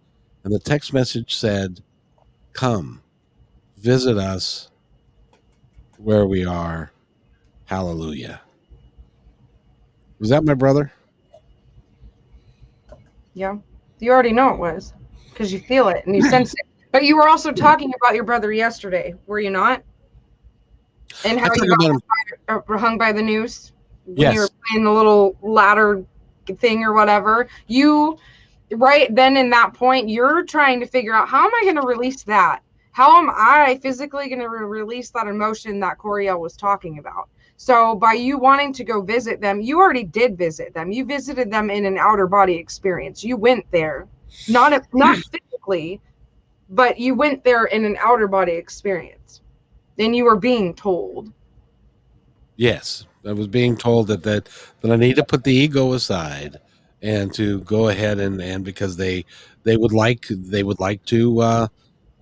[0.48, 1.82] And the text message said,
[2.54, 3.02] Come,
[3.76, 4.70] visit us
[5.98, 6.90] where we are.
[7.66, 8.40] Hallelujah.
[10.18, 10.90] Was that my brother?
[13.34, 13.58] Yeah.
[13.98, 14.94] You already know it was
[15.30, 16.66] because you feel it and you sense it.
[16.92, 19.82] But you were also talking about your brother yesterday, were you not?
[21.26, 23.72] And how you got uh, hung by the noose
[24.06, 24.32] when Yes.
[24.32, 26.02] you were playing the little ladder
[26.56, 27.48] thing or whatever.
[27.66, 28.18] You,
[28.72, 31.86] right then in that point, you're trying to figure out how am I going to
[31.86, 32.60] release that?
[32.92, 37.28] How am I physically going to re- release that emotion that Coriel was talking about?
[37.56, 40.92] So by you wanting to go visit them, you already did visit them.
[40.92, 43.24] You visited them in an outer body experience.
[43.24, 44.08] You went there,
[44.48, 46.00] not not physically,
[46.70, 49.42] but you went there in an outer body experience.
[49.98, 51.32] And you were being told.
[52.56, 54.48] Yes, I was being told that that
[54.80, 56.60] that I need to put the ego aside
[57.02, 59.24] and to go ahead and and because they
[59.62, 61.68] they would like they would like to uh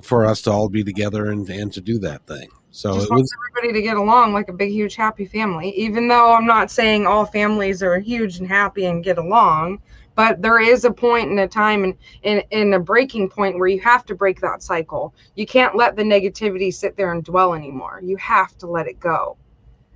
[0.02, 2.48] for us to all be together and and to do that thing.
[2.70, 5.70] So just it wants was everybody to get along like a big, huge, happy family.
[5.70, 9.80] Even though I'm not saying all families are huge and happy and get along,
[10.14, 13.68] but there is a point in a time and in, in a breaking point where
[13.68, 15.14] you have to break that cycle.
[15.36, 18.00] You can't let the negativity sit there and dwell anymore.
[18.02, 19.38] You have to let it go.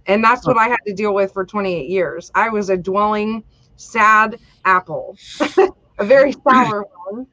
[0.06, 2.30] And that's what I had to deal with for 28 years.
[2.34, 3.44] I was a dwelling,
[3.80, 5.16] sad apple,
[5.98, 7.26] a very sour one.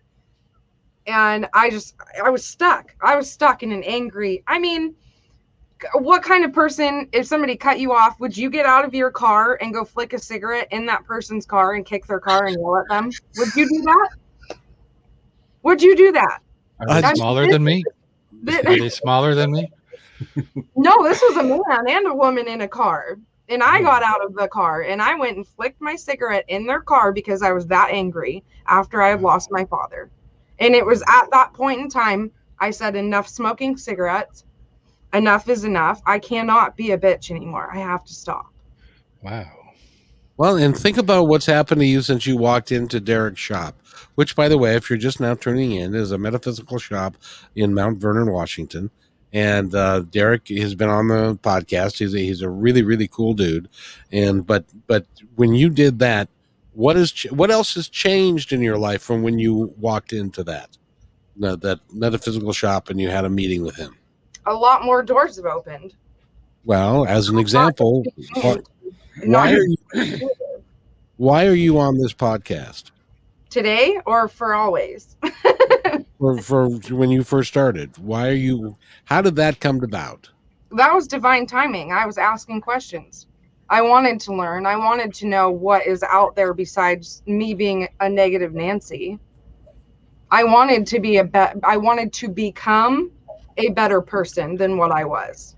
[1.05, 2.93] And I just, I was stuck.
[3.01, 4.93] I was stuck in an angry, I mean,
[5.93, 9.11] what kind of person if somebody cut you off would you get out of your
[9.11, 12.57] car and go flick a cigarette in that person's car and kick their car and
[12.59, 14.09] yell at them would you do that
[15.63, 16.39] would you do that
[16.79, 17.83] Are they smaller than me?
[18.45, 19.71] Th- Are they smaller than me?
[20.75, 23.19] no this was a man and a woman in a car
[23.49, 26.65] and i got out of the car and i went and flicked my cigarette in
[26.65, 29.25] their car because i was that angry after i had mm-hmm.
[29.25, 30.09] lost my father.
[30.59, 34.43] And it was at that point in time i said enough smoking cigarettes.
[35.13, 36.01] Enough is enough.
[36.05, 37.69] I cannot be a bitch anymore.
[37.71, 38.51] I have to stop.
[39.21, 39.49] Wow.
[40.37, 43.75] well and think about what's happened to you since you walked into Derek's shop,
[44.15, 47.17] which by the way, if you're just now tuning in, is a metaphysical shop
[47.55, 48.91] in Mount Vernon, Washington.
[49.33, 51.99] And uh, Derek has been on the podcast.
[51.99, 53.69] He's a, he's a really really cool dude.
[54.11, 55.05] And but but
[55.35, 56.29] when you did that,
[56.73, 60.43] what is ch- what else has changed in your life from when you walked into
[60.45, 60.77] that
[61.37, 63.95] that, that metaphysical shop and you had a meeting with him?
[64.47, 65.93] a lot more doors have opened.
[66.63, 68.57] Well, as an example, why,
[69.25, 69.77] why are you
[71.17, 72.91] why are you on this podcast?
[73.49, 75.15] today or for always.
[76.19, 78.75] For, for when you first started, why are you?
[79.05, 80.29] How did that come about?
[80.71, 81.91] that was divine timing.
[81.91, 83.27] I was asking questions.
[83.69, 84.65] I wanted to learn.
[84.65, 89.19] I wanted to know what is out there besides me being a negative Nancy.
[90.31, 93.11] I wanted to be a be- I wanted to become
[93.57, 95.55] a better person than what I was.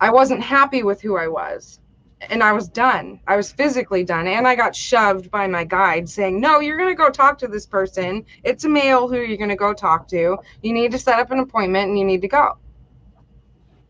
[0.00, 1.80] I wasn't happy with who I was.
[2.22, 3.20] And I was done.
[3.26, 4.26] I was physically done.
[4.26, 7.48] And I got shoved by my guide saying, No, you're going to go talk to
[7.48, 8.24] this person.
[8.42, 10.38] It's a male who you're going to go talk to.
[10.62, 12.56] You need to set up an appointment and you need to go.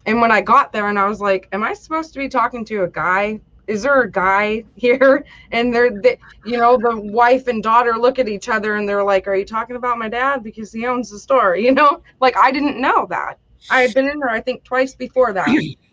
[0.07, 2.65] And when I got there and I was like, Am I supposed to be talking
[2.67, 3.41] to a guy?
[3.69, 5.25] Is there a guy here?
[5.53, 9.05] And they're, they, you know, the wife and daughter look at each other and they're
[9.05, 10.43] like, Are you talking about my dad?
[10.43, 12.03] Because he owns the store, you know?
[12.21, 13.39] Like, I didn't know that.
[13.71, 15.49] I had been in there, I think, twice before that.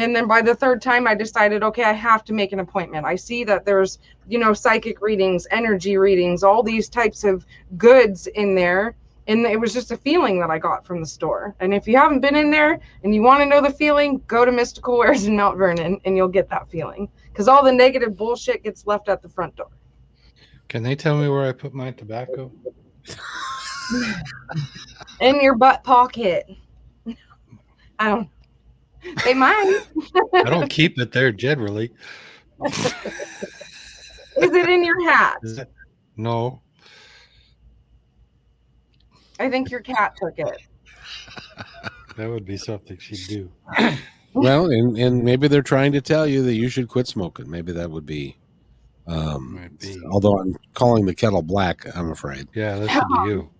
[0.00, 3.04] And then by the third time, I decided, okay, I have to make an appointment.
[3.04, 7.44] I see that there's, you know, psychic readings, energy readings, all these types of
[7.76, 8.94] goods in there.
[9.26, 11.54] And it was just a feeling that I got from the store.
[11.60, 14.44] And if you haven't been in there and you want to know the feeling, go
[14.44, 17.10] to Mystical Wares in Mount Vernon and you'll get that feeling.
[17.30, 19.68] Because all the negative bullshit gets left at the front door.
[20.68, 22.50] Can they tell me where I put my tobacco?
[25.20, 26.46] In your butt pocket.
[27.98, 28.28] I don't.
[29.24, 29.80] They might.
[30.34, 31.92] I don't keep it there generally.
[32.66, 32.94] Is
[34.36, 35.38] it in your hat?
[35.42, 35.70] Is it?
[36.16, 36.60] No.
[39.40, 40.62] I think your cat took it.
[42.16, 43.52] That would be something she'd do.
[44.34, 47.50] Well, and and maybe they're trying to tell you that you should quit smoking.
[47.50, 48.36] Maybe that would be.
[49.06, 49.98] Um, be.
[50.10, 52.46] although I'm calling the kettle black, I'm afraid.
[52.54, 53.50] Yeah, that should be you.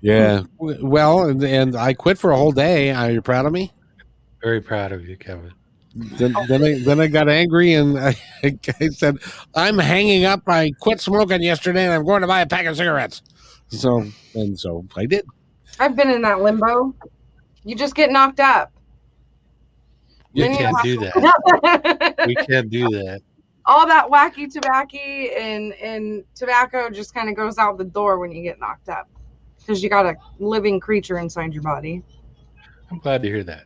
[0.00, 0.42] Yeah.
[0.58, 2.90] Well, and, and I quit for a whole day.
[2.90, 3.72] Are you proud of me?
[4.42, 5.52] Very proud of you, Kevin.
[5.94, 8.14] Then, then I then I got angry and I,
[8.44, 9.18] I said,
[9.54, 10.42] "I'm hanging up.
[10.46, 13.22] I quit smoking yesterday, and I'm going to buy a pack of cigarettes."
[13.68, 15.24] So and so I did.
[15.80, 16.94] I've been in that limbo.
[17.64, 18.72] You just get knocked up.
[20.32, 22.14] You Then can't have do that.
[22.26, 23.20] We can't do that.
[23.64, 28.30] All that wacky tobacco and and tobacco just kind of goes out the door when
[28.30, 29.08] you get knocked up
[29.58, 32.02] because you got a living creature inside your body.
[32.90, 33.64] I'm glad to hear that.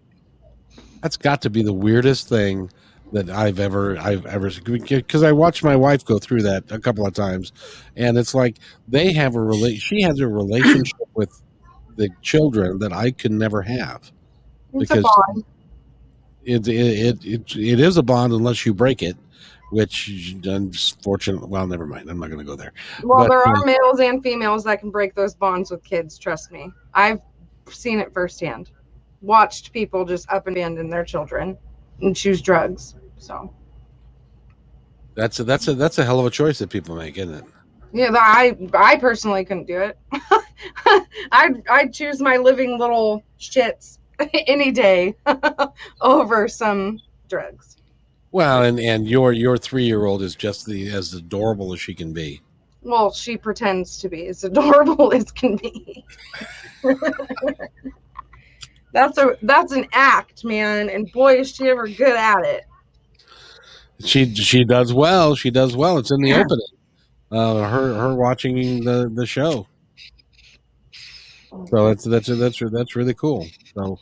[1.03, 2.71] That's got to be the weirdest thing
[3.13, 7.07] that I've ever I've ever because I watched my wife go through that a couple
[7.07, 7.53] of times,
[7.97, 9.77] and it's like they have a relate.
[9.81, 11.43] She has a relationship with
[11.97, 14.11] the children that I could never have.
[14.75, 15.45] It's a Because- bond.
[16.45, 19.17] It it, it it it is a bond unless you break it,
[19.71, 21.49] which unfortunately.
[21.49, 22.11] Well, never mind.
[22.11, 22.73] I'm not going to go there.
[23.05, 26.19] Well, but, there um, are males and females that can break those bonds with kids.
[26.19, 27.21] Trust me, I've
[27.71, 28.71] seen it firsthand.
[29.23, 31.57] Watched people just up and abandon their children
[32.01, 32.97] and choose drugs.
[33.19, 33.55] So
[35.15, 37.45] That's a that's a that's a hell of a choice that people make, isn't it?
[37.93, 39.99] yeah, I I personally couldn't do it.
[41.33, 43.99] I'd I'd choose my living little shits
[44.47, 45.15] any day
[46.01, 46.99] over some
[47.29, 47.77] drugs.
[48.33, 51.95] Well, and and your your three year old is just the as adorable as she
[51.95, 52.41] can be.
[52.85, 56.05] Well, she pretends to be as adorable as can be.
[58.93, 62.65] That's a that's an act, man, and boy is she ever good at it.
[64.05, 65.35] She she does well.
[65.35, 65.99] She does well.
[65.99, 66.41] It's in the Yeah.
[66.41, 66.67] opening.
[67.31, 69.67] Uh, her her watching the the show.
[71.69, 73.47] So that's that's that's that's really cool.
[73.75, 73.99] So,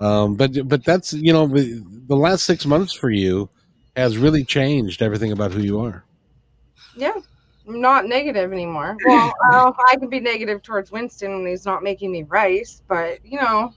[0.00, 3.48] um, but but that's you know the last six months for you
[3.96, 6.04] has really changed everything about who you are.
[6.96, 7.14] Yeah,
[7.68, 8.96] I'm not negative anymore.
[9.06, 13.24] Well, uh, I can be negative towards Winston when he's not making me rice, but
[13.24, 13.72] you know,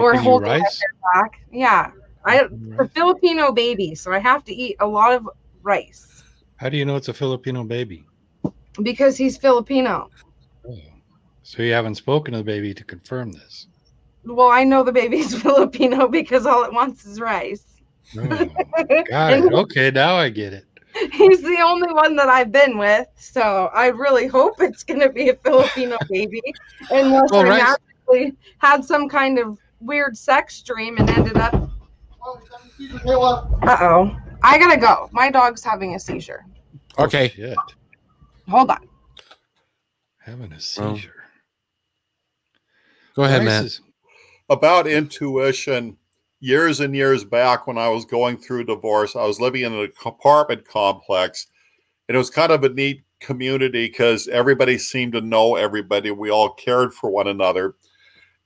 [0.00, 0.82] Or holding rice.
[1.14, 1.40] back.
[1.52, 1.90] Yeah,
[2.24, 5.28] I' a Filipino baby, so I have to eat a lot of
[5.62, 6.22] rice
[6.56, 8.04] How do you know it's a Filipino baby?
[8.82, 10.08] because he's Filipino.
[10.68, 10.76] Oh.
[11.42, 13.66] So you haven't spoken to the baby to confirm this.
[14.24, 17.64] Well, I know the baby's Filipino because all it wants is rice.
[18.16, 18.26] Oh,
[19.08, 19.52] got it.
[19.52, 20.64] Okay, now I get it.
[21.12, 25.10] he's the only one that I've been with, so I really hope it's going to
[25.10, 26.42] be a Filipino baby,
[26.90, 31.54] unless Well, I naturally had some kind of weird sex dream and ended up.
[32.24, 35.08] Uh oh, I gotta go.
[35.12, 36.44] My dog's having a seizure.
[36.98, 37.28] Okay.
[37.28, 37.56] Shit.
[38.48, 38.88] Hold on.
[40.20, 41.14] Having a Well, seizure.
[43.14, 43.80] Go ahead, Rice Matt.
[44.50, 45.96] about intuition
[46.40, 49.90] years and years back when I was going through divorce, I was living in an
[50.04, 51.46] apartment complex,
[52.08, 56.10] and it was kind of a neat community because everybody seemed to know everybody.
[56.12, 57.74] We all cared for one another.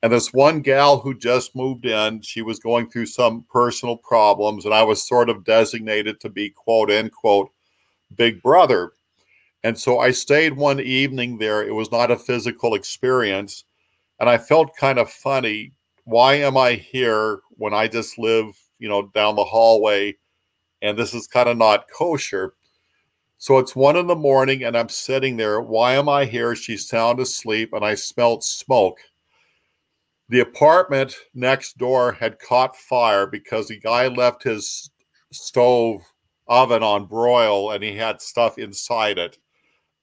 [0.03, 4.65] And this one gal who just moved in, she was going through some personal problems,
[4.65, 7.51] and I was sort of designated to be quote unquote
[8.17, 8.93] big brother.
[9.65, 11.63] And so I stayed one evening there.
[11.67, 13.65] It was not a physical experience.
[14.19, 15.73] And I felt kind of funny
[16.05, 20.17] why am I here when I just live, you know, down the hallway
[20.81, 22.55] and this is kind of not kosher?
[23.39, 25.61] So it's one in the morning and I'm sitting there.
[25.61, 26.57] Why am I here?
[26.57, 28.99] She's sound asleep and I smelled smoke.
[30.33, 34.91] The apartment next door had caught fire because the guy left his
[35.31, 36.01] stove
[36.49, 39.37] oven on broil and he had stuff inside it.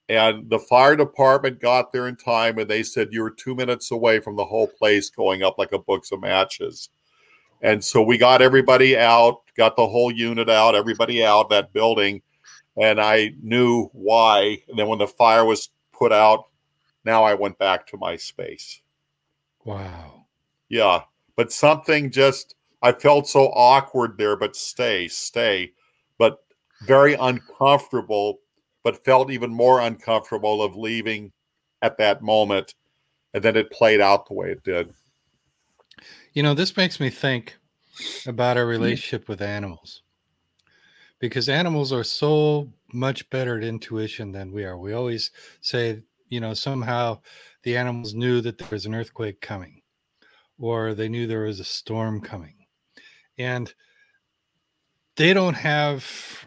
[0.07, 3.89] And the fire department got there in time and they said you were two minutes
[3.89, 6.89] away from the whole place going up like a box of matches.
[7.63, 12.21] And so we got everybody out, got the whole unit out, everybody out that building.
[12.80, 14.59] And I knew why.
[14.67, 16.43] And then when the fire was put out,
[17.03, 18.80] now I went back to my space.
[19.65, 20.18] Wow.
[20.70, 21.01] Yeah.
[21.36, 25.74] But something just, I felt so awkward there, but stay, stay,
[26.17, 26.43] but
[26.84, 28.39] very uncomfortable,
[28.84, 31.32] but felt even more uncomfortable of leaving
[31.82, 32.76] at that moment.
[33.34, 34.93] And then it played out the way it did.
[36.34, 37.57] You know, this makes me think
[38.26, 38.70] about our mm-hmm.
[38.70, 40.03] relationship with animals
[41.20, 44.78] because animals are so much better at intuition than we are.
[44.78, 47.20] We always say, you know, somehow
[47.63, 49.78] the animals knew that there was an earthquake coming
[50.60, 52.55] or they knew there was a storm coming.
[53.38, 53.74] And
[55.16, 56.05] they don't have,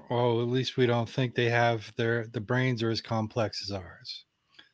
[0.09, 3.71] or at least we don't think they have their the brains are as complex as
[3.71, 4.25] ours.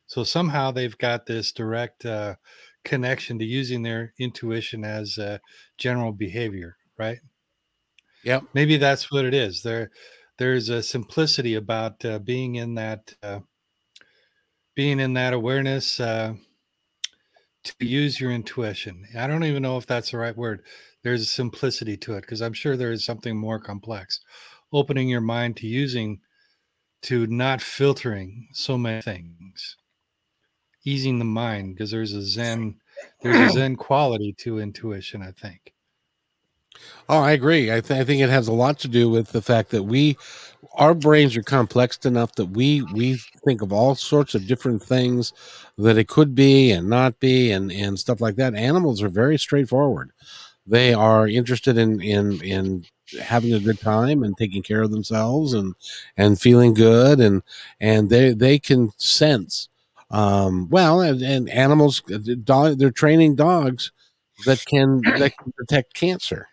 [0.06, 2.36] So somehow they've got this direct uh,
[2.84, 5.38] connection to using their intuition as uh,
[5.76, 7.18] general behavior, right?
[8.24, 9.62] Yeah, Maybe that's what it is.
[9.62, 9.90] There,
[10.38, 13.40] there's a simplicity about uh, being in that, uh,
[14.74, 16.34] being in that awareness uh,
[17.78, 19.06] to use your intuition.
[19.16, 20.62] I don't even know if that's the right word.
[21.02, 24.20] There's a simplicity to it because I'm sure there is something more complex.
[24.72, 26.20] Opening your mind to using,
[27.02, 29.76] to not filtering so many things,
[30.84, 32.76] easing the mind because there's a zen,
[33.22, 35.22] there's a zen quality to intuition.
[35.22, 35.72] I think.
[37.08, 37.72] Oh, I agree.
[37.72, 40.16] I, th- I think it has a lot to do with the fact that we,
[40.78, 45.32] our brains are complex enough that we we think of all sorts of different things
[45.76, 48.54] that it could be and not be and and stuff like that.
[48.54, 50.12] Animals are very straightforward.
[50.66, 52.84] They are interested in in in
[53.20, 55.74] having a good time and taking care of themselves and
[56.16, 57.42] and feeling good and
[57.80, 59.68] and they they can sense
[60.10, 62.00] um well and, and animals
[62.44, 63.92] dog they're training dogs
[64.46, 66.48] that can that can detect cancer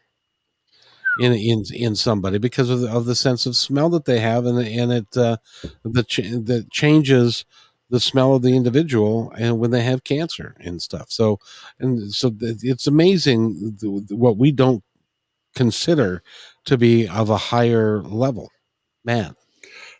[1.20, 4.46] in in in somebody because of the, of the sense of smell that they have
[4.46, 5.38] and and it uh,
[5.84, 7.46] the ch- that changes
[7.90, 11.08] the smell of the individual and when they have cancer and stuff.
[11.10, 11.40] So
[11.80, 13.78] and so it's amazing
[14.10, 14.84] what we don't
[15.56, 16.24] consider
[16.66, 18.52] to be of a higher level.
[19.04, 19.36] Man.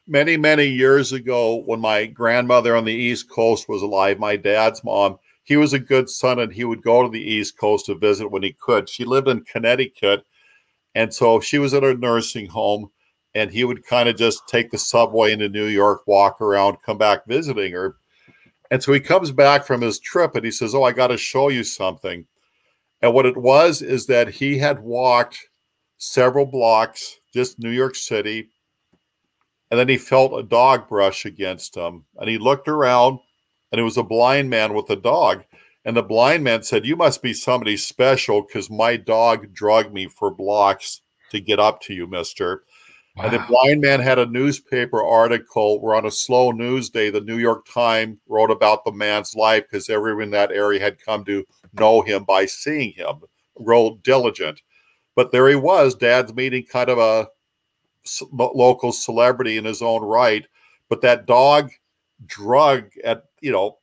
[0.08, 4.84] Many many years ago when my grandmother on the east coast was alive my dad's
[4.84, 7.96] mom he was a good son and he would go to the east coast to
[7.96, 8.90] visit when he could.
[8.90, 10.26] She lived in connecticut
[10.96, 12.90] and so she was at a nursing home
[13.36, 16.98] and he would kind of just take the subway into new york walk around come
[16.98, 17.98] back visiting her
[18.72, 21.18] and so he comes back from his trip and he says oh i got to
[21.18, 22.26] show you something
[23.02, 25.50] and what it was is that he had walked
[25.98, 28.50] several blocks, just New York City,
[29.70, 32.06] and then he felt a dog brush against him.
[32.18, 33.20] And he looked around,
[33.72, 35.44] and it was a blind man with a dog.
[35.86, 40.08] And the blind man said, You must be somebody special because my dog drugged me
[40.08, 42.64] for blocks to get up to you, mister.
[43.18, 47.22] And the blind man had a newspaper article where on a slow news day, the
[47.22, 51.24] New York Times wrote about the man's life because everyone in that area had come
[51.26, 53.22] to know him by seeing him,
[53.56, 54.62] real diligent.
[55.16, 57.30] But there he was, dad's meeting kind of a
[58.34, 60.46] local celebrity in his own right.
[60.90, 61.72] But that dog
[62.26, 63.78] drug at, you know,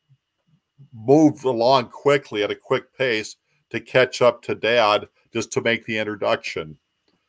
[0.92, 3.36] moved along quickly at a quick pace
[3.70, 6.76] to catch up to dad just to make the introduction.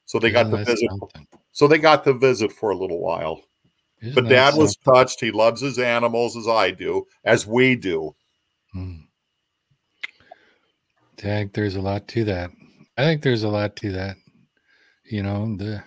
[0.05, 1.27] So they got to visit something?
[1.51, 3.41] so they got to visit for a little while.
[4.01, 4.93] Isn't But dad was something?
[4.93, 5.21] touched.
[5.21, 8.13] He loves his animals as I do, as we do.
[8.73, 8.95] Hmm.
[11.19, 12.51] I think there's a lot to that.
[12.97, 14.17] I think there's a lot to that.
[15.05, 15.83] You know, the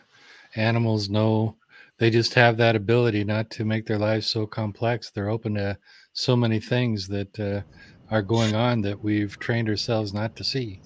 [0.54, 1.56] animals know
[1.98, 5.10] they just have that ability not to make their lives so complex.
[5.10, 5.76] They're open to
[6.16, 7.60] so many things that uh,
[8.10, 10.80] are going on that we've trained ourselves not to see.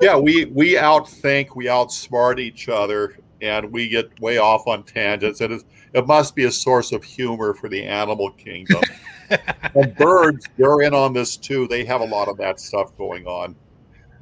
[0.00, 5.40] Yeah, we we outthink, we outsmart each other, and we get way off on tangents.
[5.40, 5.64] And it,
[5.94, 8.82] it must be a source of humor for the animal kingdom.
[9.74, 11.66] and birds, they're in on this too.
[11.66, 13.56] They have a lot of that stuff going on.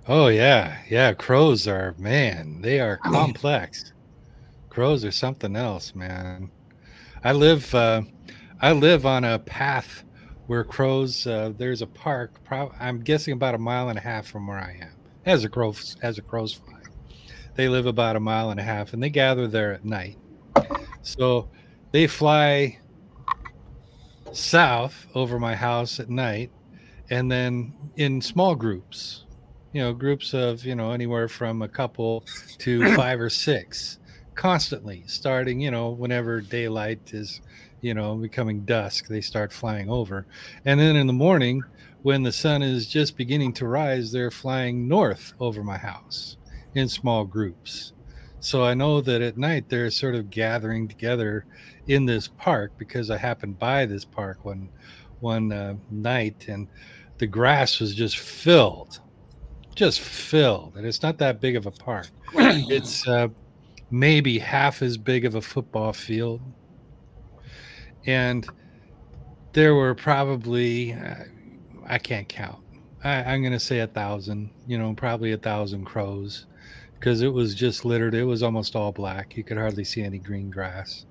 [0.08, 1.12] Oh yeah, yeah.
[1.12, 3.92] Crows are man, they are complex.
[4.70, 6.50] Crows are something else, man.
[7.22, 8.02] I live, uh,
[8.60, 10.04] I live on a path
[10.46, 11.26] where crows.
[11.26, 12.42] Uh, there's a park.
[12.44, 14.94] Pro- I'm guessing about a mile and a half from where I am.
[15.26, 16.80] As a crow, as a crows fly,
[17.54, 20.18] they live about a mile and a half, and they gather there at night.
[21.02, 21.48] So
[21.92, 22.78] they fly
[24.32, 26.50] south over my house at night,
[27.10, 29.24] and then in small groups
[29.74, 32.24] you know groups of you know anywhere from a couple
[32.58, 33.98] to five or six
[34.34, 37.42] constantly starting you know whenever daylight is
[37.84, 40.26] you know becoming dusk they start flying over.
[40.64, 41.62] And then in the morning
[42.02, 46.38] when the sun is just beginning to rise they're flying north over my house
[46.74, 47.92] in small groups.
[48.40, 51.44] So i know that at night they're sort of gathering together
[51.86, 54.70] in this park because i happened by this park one
[55.20, 56.68] one uh, night and
[57.18, 59.00] the grass was just filled
[59.74, 60.76] just filled.
[60.76, 62.08] And it's not that big of a park.
[62.34, 63.26] It's uh,
[63.90, 66.40] maybe half as big of a football field
[68.06, 68.46] and
[69.52, 71.24] there were probably uh,
[71.86, 72.58] i can't count
[73.02, 76.46] I, i'm going to say a thousand you know probably a thousand crows
[76.94, 80.18] because it was just littered it was almost all black you could hardly see any
[80.18, 81.06] green grass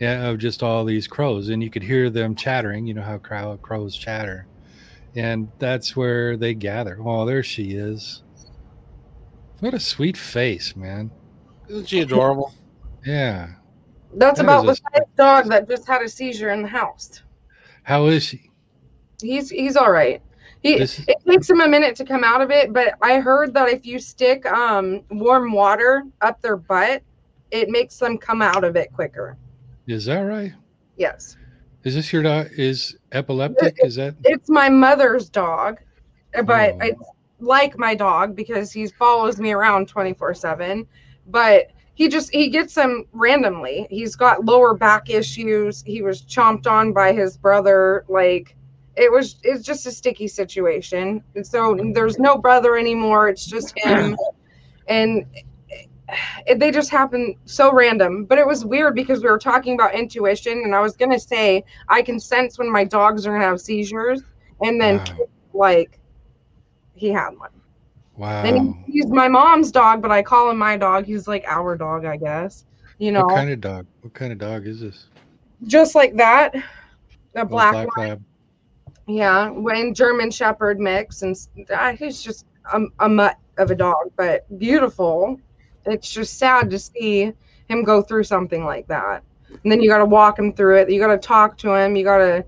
[0.00, 3.18] yeah of just all these crows and you could hear them chattering you know how
[3.18, 4.46] crow, crows chatter
[5.16, 6.98] and that's where they gather.
[7.00, 8.22] Oh, there she is.
[9.60, 11.10] What a sweet face, man.
[11.68, 12.54] isn't she adorable
[13.04, 13.54] Yeah.
[14.14, 17.22] That's That about the dog that just had a seizure in the house.
[17.84, 18.50] How is she?
[19.22, 20.20] He's he's all right.
[20.62, 23.54] He This- it takes him a minute to come out of it, but I heard
[23.54, 27.02] that if you stick um warm water up their butt,
[27.50, 29.36] it makes them come out of it quicker.
[29.86, 30.52] Is that right?
[30.96, 31.36] Yes.
[31.84, 32.48] Is this your dog?
[32.56, 33.78] Is epileptic?
[33.82, 34.14] Is that?
[34.24, 35.78] It's my mother's dog,
[36.44, 36.78] but Oh.
[36.82, 37.02] it's
[37.40, 40.86] like my dog because he follows me around 24/7,
[41.28, 43.86] but he just he gets them randomly.
[43.90, 45.82] He's got lower back issues.
[45.86, 48.56] He was chomped on by his brother like
[48.96, 51.22] it was it's just a sticky situation.
[51.34, 53.28] And so there's no brother anymore.
[53.28, 54.16] It's just him.
[54.88, 55.24] and
[56.46, 59.94] it, they just happen so random but it was weird because we were talking about
[59.94, 63.40] intuition and i was going to say i can sense when my dogs are going
[63.40, 64.22] to have seizures
[64.62, 65.28] and then Wow.
[65.52, 66.00] like
[66.94, 67.50] he had one
[68.20, 68.44] Wow.
[68.86, 71.06] He- he's my mom's dog, but I call him my dog.
[71.06, 72.66] He's like our dog, I guess.
[72.98, 73.86] You know, What kind of dog?
[74.02, 75.06] What kind of dog is this?
[75.66, 76.54] just like that.
[77.34, 78.08] A black, black one.
[78.08, 78.24] lab.
[79.06, 81.36] Yeah, when German Shepherd mix, and
[81.72, 85.40] ah, he's just a, a mutt of a dog, but beautiful.
[85.86, 87.32] It's just sad to see
[87.68, 89.22] him go through something like that.
[89.62, 90.90] And then you got to walk him through it.
[90.90, 91.96] You got to talk to him.
[91.96, 92.44] You got to,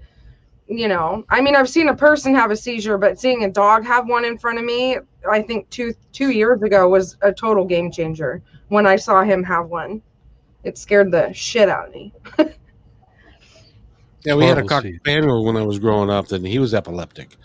[0.69, 1.25] you know.
[1.29, 4.25] I mean, I've seen a person have a seizure, but seeing a dog have one
[4.25, 4.99] in front of me,
[5.31, 8.43] I think two two years ago was a total game changer.
[8.69, 10.03] When I saw him have one,
[10.65, 12.13] it scared the shit out of me.
[14.25, 16.75] Yeah, we had a Horrible cocker spaniel when I was growing up, and he was
[16.75, 17.37] epileptic,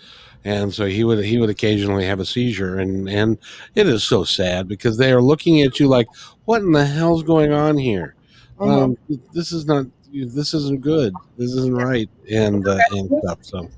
[0.45, 3.39] and so he would he would occasionally have a seizure, and and
[3.73, 6.07] it is so sad because they are looking at you like,
[6.45, 8.13] what in the hell's going on here?
[8.59, 8.97] Um,
[9.33, 9.85] this is not
[10.25, 11.13] this isn't good.
[11.37, 13.39] This isn't right, and uh, and stuff.
[13.41, 13.69] So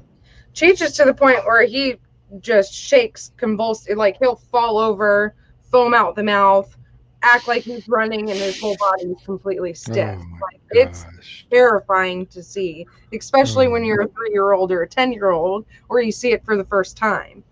[0.54, 1.96] changes to the point where he
[2.40, 5.36] just shakes convulsed, like he'll fall over
[5.72, 6.76] foam out the mouth
[7.22, 11.06] act like he's running and his whole body is completely stiff Oh like it's
[11.52, 13.86] terrifying to see especially when Oh.
[13.86, 16.56] you're a three year old or a ten year old or you see it for
[16.56, 17.44] the first time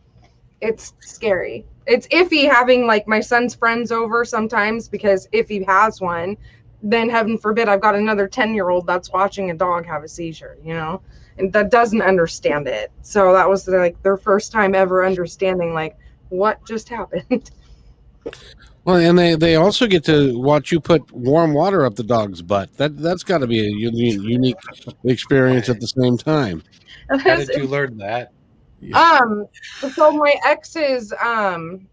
[0.62, 6.00] it's scary it's iffy having like my son's friends over sometimes because if he has
[6.00, 6.38] one
[6.82, 10.08] then heaven forbid i've got another 10 year old that's watching a dog have a
[10.08, 11.02] seizure you know
[11.38, 15.98] and that doesn't understand it so that was like their first time ever understanding like
[16.30, 17.52] what just happened
[18.86, 22.42] well, and they they also get to watch you put warm water up the dog's
[22.42, 22.76] butt.
[22.78, 24.58] That that's got to be a uni- unique
[25.04, 26.64] experience at the same time.
[27.10, 28.32] How did you learn that?
[28.94, 29.48] Um,
[29.94, 31.88] so my ex's um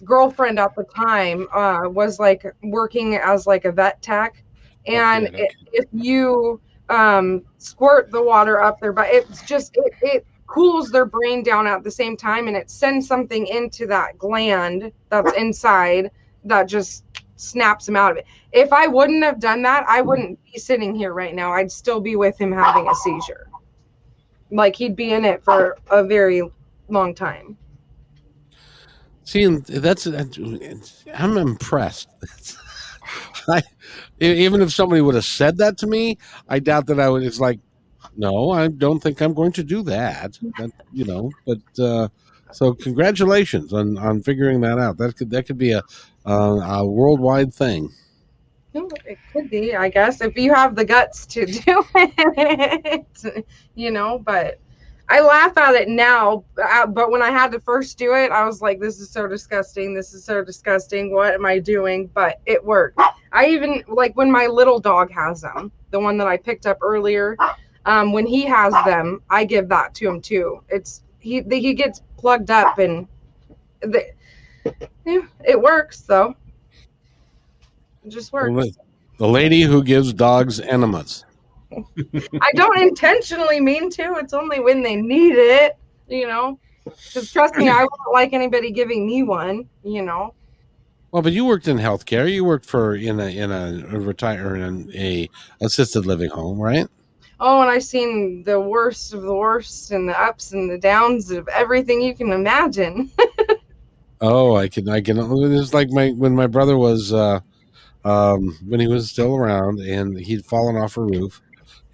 [0.00, 4.42] girlfriend at the time uh was like working as like a vet tech,
[4.86, 9.94] and Okay, i- if you um squirt the water up there, but it's just it,
[10.02, 14.18] it cools their brain down at the same time, and it sends something into that
[14.18, 16.10] gland that's inside
[16.44, 17.04] that just
[17.36, 18.26] snaps him out of it.
[18.52, 21.52] If I wouldn't have done that, I wouldn't be sitting here right now.
[21.52, 23.46] I'd still be with him having a seizure
[24.50, 26.42] like he'd be in it for a very
[26.88, 27.56] long time.
[29.28, 30.38] See, that's, that's
[31.14, 32.08] I'm impressed.
[33.48, 33.60] I,
[34.20, 36.16] even if somebody would have said that to me,
[36.48, 37.22] I doubt that I would.
[37.22, 37.60] It's like,
[38.16, 40.38] no, I don't think I'm going to do that.
[40.56, 42.08] that you know, but uh,
[42.52, 44.96] so congratulations on on figuring that out.
[44.96, 45.82] That could that could be a
[46.24, 47.90] a worldwide thing.
[48.72, 53.44] It could be, I guess, if you have the guts to do it,
[53.74, 54.18] you know.
[54.18, 54.58] But
[55.10, 56.44] I laugh at it now.
[56.62, 59.26] uh, But when I had to first do it, I was like, "This is so
[59.26, 59.94] disgusting.
[59.94, 61.12] This is so disgusting.
[61.12, 63.00] What am I doing?" But it worked.
[63.32, 66.78] I even like when my little dog has them, the one that I picked up
[66.82, 67.36] earlier.
[67.86, 70.62] Um, when he has them, I give that to him too.
[70.68, 73.06] It's he he gets plugged up and
[73.80, 74.04] the,
[75.06, 76.34] yeah, it works though.
[78.04, 78.50] It just works.
[78.54, 78.72] The
[79.18, 81.24] the lady who gives dogs enemas.
[81.72, 84.14] I don't intentionally mean to.
[84.16, 85.76] It's only when they need it,
[86.08, 86.58] you know.
[86.84, 90.34] Because trust me, I wouldn't like anybody giving me one, you know.
[91.10, 92.30] Well, but you worked in healthcare.
[92.30, 95.28] You worked for in a in a, a retire in a
[95.60, 96.86] assisted living home, right?
[97.40, 101.30] Oh, and I've seen the worst of the worst and the ups and the downs
[101.30, 103.10] of everything you can imagine.
[104.20, 105.18] Oh, I can, I can.
[105.54, 107.40] It's like my when my brother was, uh,
[108.04, 111.40] um, when he was still around, and he'd fallen off a roof,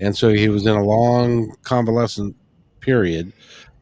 [0.00, 2.36] and so he was in a long convalescent
[2.80, 3.32] period,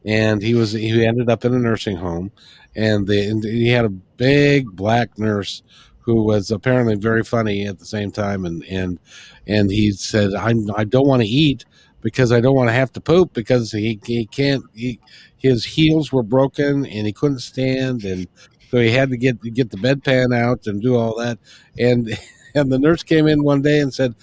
[0.05, 2.33] and he was he ended up in a nursing home,
[2.77, 5.63] and, the, and he had a big black nurse
[6.01, 8.99] who was apparently very funny at the same time, and and
[9.47, 11.65] and he said, I I don't want to eat
[12.01, 14.99] because I don't want to have to poop because he he can't he
[15.39, 18.27] his heels were broken and he couldn't stand and
[18.71, 21.39] so he had to get get the bedpan out and do all that.
[21.79, 22.19] And
[22.55, 24.15] and the nurse came in one day and said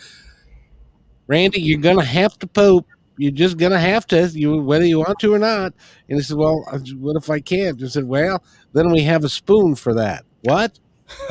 [1.29, 2.85] randy you're gonna have to poop
[3.17, 5.73] you're just gonna have to you whether you want to or not
[6.09, 6.65] and he said well
[6.97, 8.43] what if i can't he said well
[8.73, 10.79] then we have a spoon for that what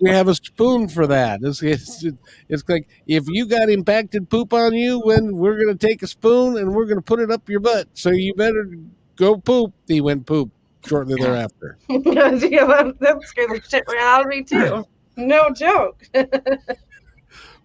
[0.00, 1.40] we have a spoon for that.
[1.42, 2.04] It's, it's,
[2.48, 6.06] it's like if you got impacted poop on you, when we're going to take a
[6.06, 7.88] spoon and we're going to put it up your butt.
[7.94, 8.70] So you better
[9.16, 9.72] go poop.
[9.86, 10.50] He went poop
[10.86, 11.78] shortly thereafter.
[11.88, 14.86] yeah, that, that scared the shit right out of me too.
[15.16, 16.02] No joke.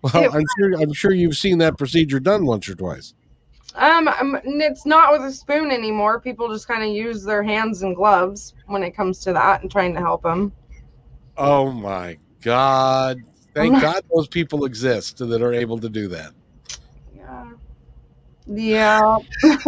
[0.02, 3.14] Well, I'm sure I'm sure you've seen that procedure done once or twice.
[3.76, 6.20] Um, um, it's not with a spoon anymore.
[6.20, 9.72] People just kind of use their hands and gloves when it comes to that and
[9.72, 10.52] trying to help them.
[11.38, 13.20] Oh my God!
[13.54, 16.34] Thank God those people exist that are able to do that.
[17.16, 17.52] Yeah.
[18.48, 19.18] Yeah.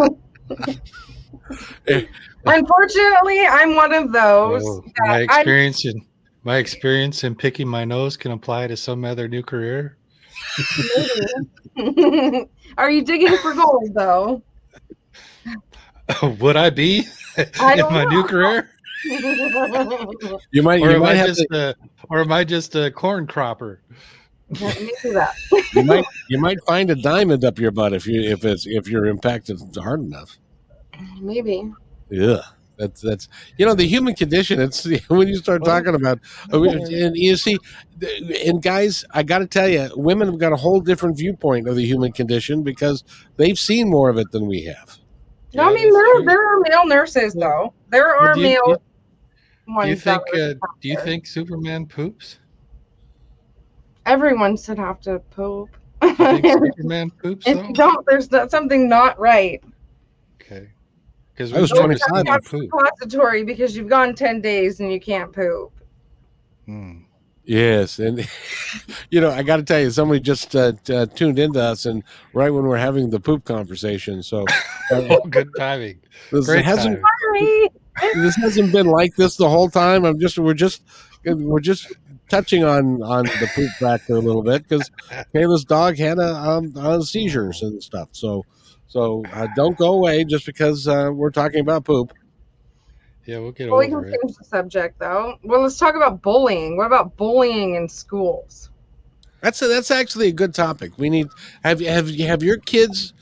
[2.46, 4.62] Unfortunately, I'm one of those.
[4.66, 6.04] Oh, that my I'm- experience in
[6.42, 9.96] my experience in picking my nose can apply to some other new career.
[12.78, 14.42] Are you digging for gold though?
[16.40, 17.06] Would I be
[17.60, 18.70] I in don't my new career,
[19.04, 21.74] You might or you am might I have just to, a,
[22.10, 23.80] or am I just a corn cropper?
[24.60, 25.34] Maybe that.
[25.74, 28.88] you might you might find a diamond up your butt if you if it's if
[28.88, 30.38] you're impacted hard enough.
[31.20, 31.72] Maybe.
[32.10, 32.42] Yeah.
[32.76, 34.60] That's that's you know the human condition.
[34.60, 36.18] It's when you start talking about
[36.52, 37.58] uh, and you see,
[38.44, 41.76] and guys, I got to tell you, women have got a whole different viewpoint of
[41.76, 43.04] the human condition because
[43.36, 44.98] they've seen more of it than we have.
[45.54, 46.24] No, I mean there true.
[46.24, 47.72] there are male nurses though.
[47.90, 48.82] There Well, are do you- male
[49.82, 50.22] do you think?
[50.34, 52.38] Uh, do you think Superman poops?
[54.06, 55.70] everyone should have to poop?
[56.00, 57.46] Do you think if Superman poops?
[57.46, 59.62] you don't, there's not, something not right.
[60.40, 60.68] Okay.
[61.34, 62.70] Because I was 25 that's and poop.
[62.72, 65.72] Repository because you've gone ten days and you can't poop.
[66.66, 66.98] Hmm.
[67.44, 68.26] Yes, and
[69.10, 71.84] you know I got to tell you, somebody just uh, t- uh, tuned into us,
[71.86, 72.02] and
[72.32, 74.54] right when we're having the poop conversation, so uh,
[75.10, 76.00] Oh, good timing.
[76.32, 77.02] this Great hasn't
[77.32, 77.68] timing.
[78.14, 80.04] This hasn't been like this the whole time.
[80.04, 80.82] I'm just we're just
[81.24, 81.92] we're just
[82.30, 84.90] touching on on the poop factor a little bit because
[85.34, 88.08] Kayla's dog had a, um, uh, seizures and stuff.
[88.12, 88.44] So
[88.94, 92.12] so uh, don't go away just because uh, we're talking about poop.
[93.26, 94.16] Yeah, we'll get Well, we can over it.
[94.22, 95.36] change the subject though.
[95.42, 96.76] Well, let's talk about bullying.
[96.76, 98.70] What about bullying in schools?
[99.40, 100.92] That's a, that's actually a good topic.
[100.96, 101.26] We need
[101.64, 103.14] have you have you have your kids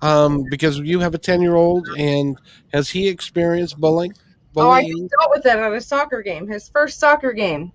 [0.00, 2.38] um, because you have a ten year old and
[2.72, 4.14] has he experienced bullying?
[4.56, 5.08] Oh, I Bullying?
[5.20, 6.48] dealt with it at a soccer game.
[6.48, 7.72] His first soccer game.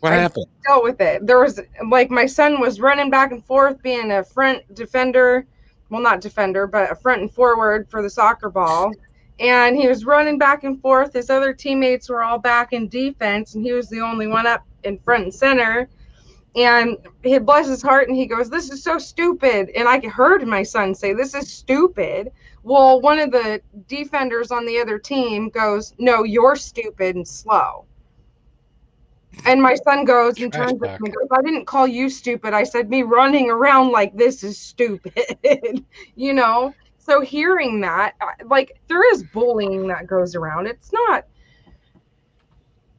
[0.00, 0.46] what I- happened?
[0.68, 1.26] dealt with it.
[1.26, 5.46] There was like my son was running back and forth, being a front defender.
[5.92, 8.92] Well, not defender, but a front and forward for the soccer ball.
[9.38, 11.12] And he was running back and forth.
[11.12, 14.64] His other teammates were all back in defense, and he was the only one up
[14.84, 15.90] in front and center.
[16.56, 20.46] And he bless his heart, and he goes, "This is so stupid." And I heard
[20.46, 22.32] my son say, "This is stupid."
[22.62, 27.84] Well, one of the defenders on the other team goes, "No, you're stupid and slow."
[29.44, 32.54] And my son goes and turns me and goes, I didn't call you stupid.
[32.54, 35.84] I said me running around like this is stupid.
[36.14, 36.74] you know?
[36.98, 38.14] So hearing that,
[38.44, 40.66] like there is bullying that goes around.
[40.66, 41.24] It's not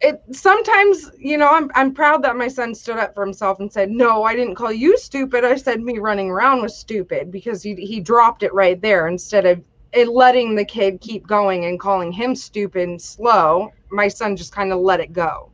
[0.03, 3.72] it sometimes, you know, I'm I'm proud that my son stood up for himself and
[3.72, 5.45] said, No, I didn't call you stupid.
[5.45, 9.45] I said me running around was stupid because he he dropped it right there instead
[9.45, 13.72] of it letting the kid keep going and calling him stupid and slow.
[13.91, 15.52] My son just kind of let it go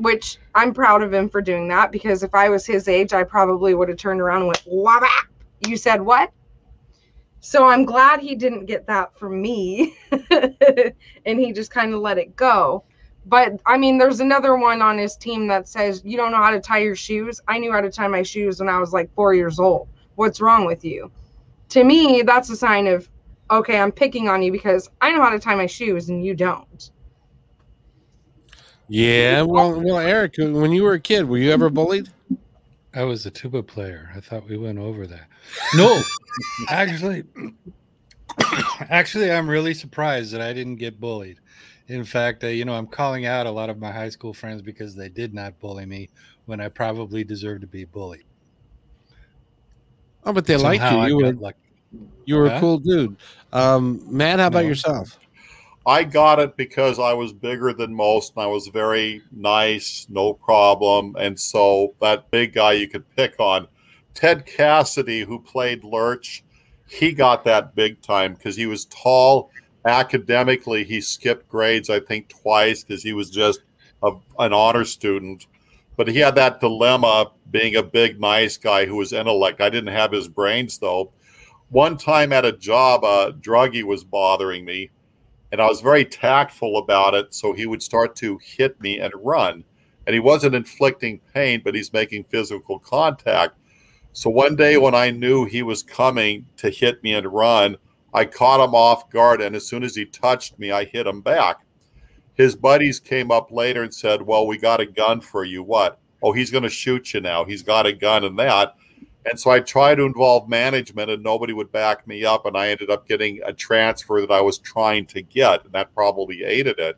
[0.00, 3.22] which I'm proud of him for doing that because if I was his age, I
[3.22, 5.08] probably would have turned around and went, Wabba!
[5.66, 6.32] You said what?
[7.40, 9.96] So I'm glad he didn't get that from me
[10.30, 12.84] and he just kind of let it go.
[13.26, 16.50] But I mean, there's another one on his team that says, You don't know how
[16.50, 17.40] to tie your shoes.
[17.48, 19.88] I knew how to tie my shoes when I was like four years old.
[20.14, 21.10] What's wrong with you?
[21.70, 23.08] To me, that's a sign of,
[23.50, 26.34] okay, I'm picking on you because I know how to tie my shoes and you
[26.34, 26.90] don't.
[28.92, 32.08] Yeah, well, well, Eric, when you were a kid, were you ever bullied?
[32.92, 34.10] I was a tuba player.
[34.16, 35.28] I thought we went over that.
[35.76, 36.02] No,
[36.68, 37.22] actually,
[38.90, 41.38] actually, I'm really surprised that I didn't get bullied.
[41.86, 44.60] In fact, uh, you know, I'm calling out a lot of my high school friends
[44.60, 46.10] because they did not bully me
[46.46, 48.24] when I probably deserved to be bullied.
[50.24, 51.20] Oh, but they liked Somehow I you.
[51.20, 51.54] You were got
[52.24, 53.16] you were a cool dude.
[53.52, 54.68] Um, Matt, how about No.
[54.68, 55.19] yourself?
[55.90, 60.34] I got it because I was bigger than most and I was very nice, no
[60.34, 61.16] problem.
[61.18, 63.66] And so that big guy you could pick on,
[64.14, 66.44] Ted Cassidy, who played Lurch,
[66.86, 69.50] he got that big time because he was tall.
[69.84, 73.58] Academically, he skipped grades, I think, twice because he was just
[74.04, 75.48] a, an honor student.
[75.96, 79.60] But he had that dilemma being a big, nice guy who was intellect.
[79.60, 81.10] I didn't have his brains, though.
[81.70, 84.90] One time at a job, a druggie was bothering me
[85.52, 87.34] and I was very tactful about it.
[87.34, 89.64] So he would start to hit me and run.
[90.06, 93.56] And he wasn't inflicting pain, but he's making physical contact.
[94.12, 97.76] So one day when I knew he was coming to hit me and run,
[98.12, 99.40] I caught him off guard.
[99.40, 101.58] And as soon as he touched me, I hit him back.
[102.34, 105.62] His buddies came up later and said, Well, we got a gun for you.
[105.62, 106.00] What?
[106.22, 107.44] Oh, he's going to shoot you now.
[107.44, 108.74] He's got a gun and that.
[109.26, 112.46] And so I tried to involve management and nobody would back me up.
[112.46, 115.64] And I ended up getting a transfer that I was trying to get.
[115.64, 116.96] And that probably aided it.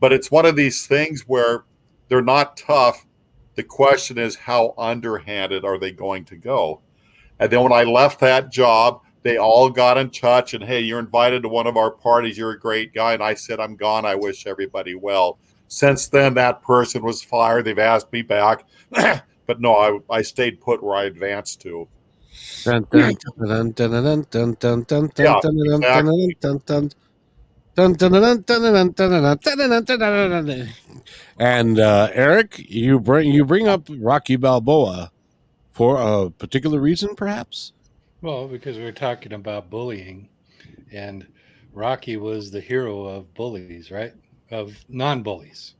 [0.00, 1.64] But it's one of these things where
[2.08, 3.06] they're not tough.
[3.54, 6.80] The question is, how underhanded are they going to go?
[7.38, 10.98] And then when I left that job, they all got in touch and hey, you're
[10.98, 12.36] invited to one of our parties.
[12.36, 13.14] You're a great guy.
[13.14, 14.04] And I said, I'm gone.
[14.04, 15.38] I wish everybody well.
[15.68, 17.64] Since then, that person was fired.
[17.64, 18.66] They've asked me back,
[19.46, 21.88] but no, I I stayed put where I advanced to.
[30.46, 30.66] Yeah.
[31.38, 35.10] And uh, Eric, you bring you bring up Rocky Balboa
[35.72, 37.72] for a particular reason, perhaps.
[38.22, 40.28] Well, because we we're talking about bullying,
[40.92, 41.26] and
[41.72, 44.14] Rocky was the hero of bullies, right?
[44.50, 45.74] Of non-bullies.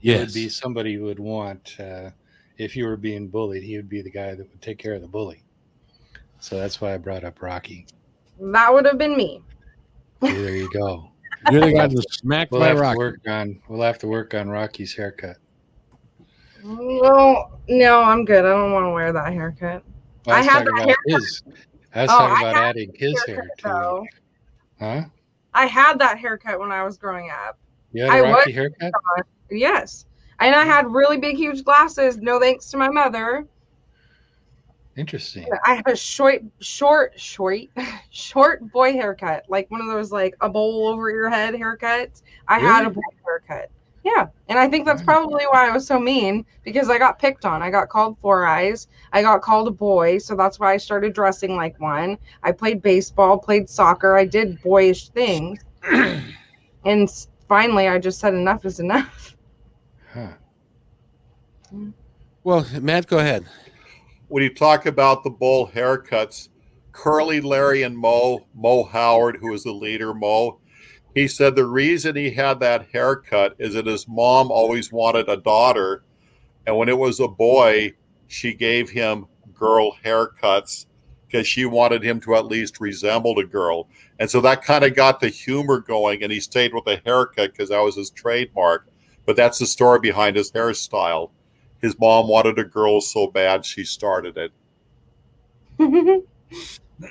[0.00, 2.10] Yes, would be somebody who would want uh,
[2.58, 5.02] if you were being bullied, he would be the guy that would take care of
[5.02, 5.42] the bully.
[6.40, 7.86] So that's why I brought up Rocky.
[8.40, 9.42] That would have been me.
[10.20, 11.08] There you go.
[11.50, 12.98] You're the guy that smacked We'll by have to Rocky.
[12.98, 13.60] work on.
[13.68, 15.36] We'll have to work on Rocky's haircut.
[16.64, 18.44] No, no, I'm good.
[18.44, 19.82] I don't want to wear that haircut.
[20.26, 21.42] Well, I I was had that about his.
[21.94, 23.64] I was Oh, talking I about had adding his hair Haircut, to.
[23.68, 24.06] though.
[24.78, 25.02] Huh?
[25.54, 27.58] I had that haircut when I was growing up.
[27.92, 28.92] You had a I was- Rocky haircut?
[29.50, 30.06] Yes.
[30.40, 32.16] And I had really big, huge glasses.
[32.18, 33.46] No thanks to my mother.
[34.96, 35.46] Interesting.
[35.64, 37.60] I have a short, short, short,
[38.10, 42.22] short boy haircut, like one of those like a bowl over your head haircuts.
[42.48, 43.70] I had a boy haircut.
[44.04, 47.44] Yeah, and I think that's probably why I was so mean because I got picked
[47.44, 47.62] on.
[47.62, 48.88] I got called four eyes.
[49.12, 52.18] I got called a boy, so that's why I started dressing like one.
[52.42, 54.16] I played baseball, played soccer.
[54.16, 55.60] I did boyish things,
[56.84, 59.36] and finally, I just said enough is enough.
[60.12, 60.32] Huh.
[62.44, 63.46] Well, Matt, go ahead.
[64.28, 66.48] when you talk about the bull haircuts,
[66.92, 70.58] Curly, Larry, and Moe, Moe Howard, who was the leader, Moe,
[71.14, 75.36] he said the reason he had that haircut is that his mom always wanted a
[75.36, 76.04] daughter.
[76.66, 77.92] And when it was a boy,
[78.28, 80.86] she gave him girl haircuts
[81.26, 83.88] because she wanted him to at least resemble a girl.
[84.18, 86.22] And so that kind of got the humor going.
[86.22, 88.86] And he stayed with the haircut because that was his trademark.
[89.24, 91.30] But that's the story behind his hairstyle
[91.82, 94.52] his mom wanted a girl so bad she started it.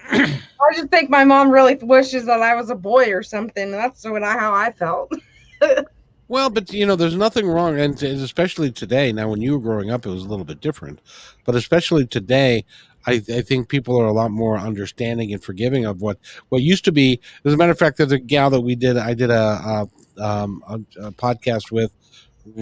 [0.09, 3.71] I just think my mom really wishes that I was a boy or something.
[3.71, 5.13] That's what I, how I felt.
[6.27, 9.11] Well, but you know, there's nothing wrong, and and especially today.
[9.11, 11.01] Now, when you were growing up, it was a little bit different,
[11.43, 12.63] but especially today,
[13.05, 16.85] I, I think people are a lot more understanding and forgiving of what what used
[16.85, 17.19] to be.
[17.43, 18.95] As a matter of fact, there's a gal that we did.
[18.95, 19.35] I did a
[20.17, 21.91] a, um, a, a podcast with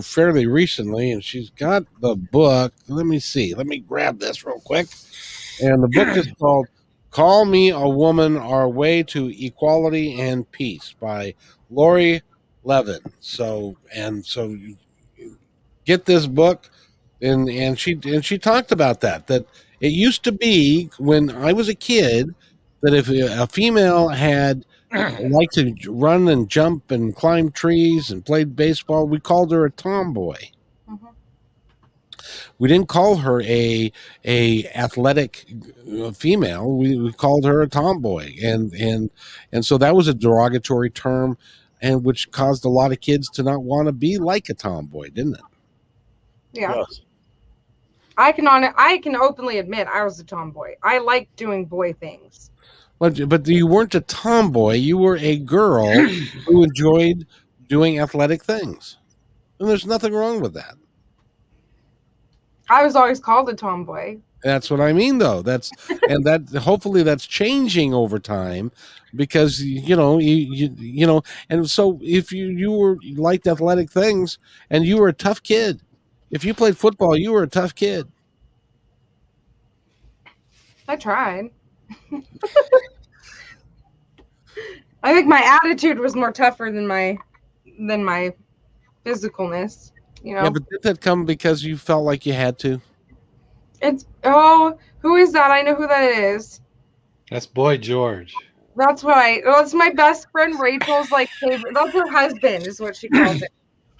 [0.02, 2.74] fairly recently, and she's got the book.
[2.88, 3.54] Let me see.
[3.54, 4.88] Let me grab this real quick.
[5.62, 6.68] And the book is called
[7.12, 11.34] "Call Me a Woman: Our Way to Equality and Peace" by
[11.70, 12.22] Lori
[12.64, 13.00] Levin.
[13.20, 14.58] So and so
[15.86, 16.70] get this book
[17.22, 19.46] and and she and she talked about that that
[19.82, 22.34] it used to be when I was a kid
[22.82, 24.66] that if a female had
[25.30, 29.72] liked to run and jump and climb trees and played baseball, we called her a
[29.72, 30.38] tomboy.
[30.90, 31.10] Mhm.
[32.57, 33.91] We didn't call her a
[34.26, 35.45] a athletic
[36.02, 36.72] uh, female.
[36.78, 39.10] We, we called her a tomboy, and and
[39.52, 41.38] and so that was a derogatory term,
[41.82, 45.10] and which caused a lot of kids to not want to be like a tomboy,
[45.10, 45.41] didn't it?
[46.53, 46.76] Yeah.
[46.76, 47.02] Yes.
[48.18, 50.76] I can on I can openly admit I was a tomboy.
[50.84, 52.52] I like doing boy things.
[53.00, 54.76] But but you weren't a tomboy.
[54.76, 55.90] You were a girl
[56.46, 57.26] who enjoyed
[57.68, 58.98] doing athletic things,
[59.60, 60.76] and there's nothing wrong with that.
[62.70, 64.20] I was always called a tomboy.
[64.44, 65.42] That's what I mean, though.
[65.42, 65.72] That's
[66.08, 68.72] and that hopefully that's changing over time
[69.16, 73.48] because you know you, you you know and so if you you were you liked
[73.48, 74.38] athletic things
[74.70, 75.82] and you were a tough kid,
[76.32, 78.08] if you played football, you were a tough kid.
[80.88, 81.52] I tried.
[85.03, 87.18] I think my attitude was more tougher than my
[87.80, 88.34] than my
[89.06, 89.91] physicalness.
[90.24, 92.82] You know, Yeah, but did that come because you felt like you had to?
[93.82, 95.52] it's oh, who is that?
[95.52, 96.61] I know who that is.
[97.32, 98.34] That's Boy George.
[98.76, 99.41] That's right.
[99.45, 101.74] Well, it's my best friend Rachel's like favorite.
[101.74, 103.52] That's her husband, is what she calls it.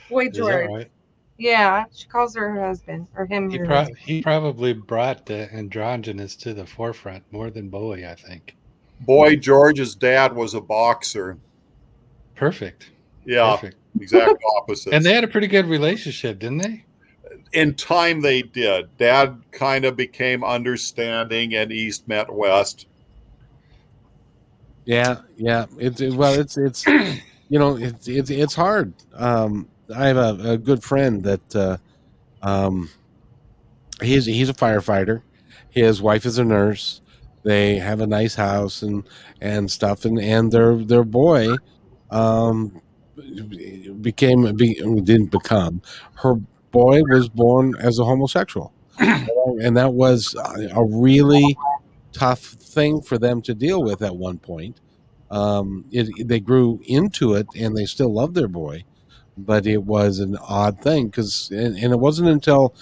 [0.10, 0.70] Boy Is that George.
[0.70, 0.92] right?
[1.40, 3.50] Yeah, she calls her her husband or him.
[3.50, 8.56] He, pro- he probably brought the androgynous to the forefront more than Bowie, I think.
[9.02, 11.38] Boy George's dad was a boxer.
[12.36, 12.92] Perfect.
[13.26, 13.78] Yeah, Perfect.
[14.00, 14.94] exact opposite.
[14.94, 16.86] And they had a pretty good relationship, didn't they?
[17.54, 18.96] in time they did.
[18.98, 22.88] Dad kind of became understanding, and East met West.
[24.86, 25.66] Yeah, yeah.
[25.78, 26.86] It's it, well, it's it's
[27.50, 28.94] you know it's it's it's hard.
[29.14, 31.78] Um, I have a, a good friend that uh,
[32.42, 32.90] um,
[34.02, 35.22] he's he's a firefighter.
[35.70, 37.02] His wife is a nurse.
[37.44, 39.04] they have a nice house and
[39.42, 41.56] and stuff, and and their their boy
[42.12, 42.82] um,
[44.02, 45.82] became be, didn't become
[46.16, 46.36] her
[46.72, 51.58] boy was born as a homosexual, and that was a really
[52.14, 54.80] tough thing for them to deal with at one point.
[55.32, 58.84] Um, it, they grew into it, and they still love their boy,
[59.46, 62.76] but it was an odd thing because, and, and it wasn't until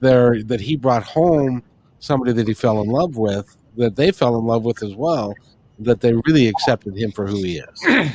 [0.00, 1.62] there that he brought home
[1.98, 5.34] somebody that he fell in love with that they fell in love with as well
[5.78, 7.82] that they really accepted him for who he is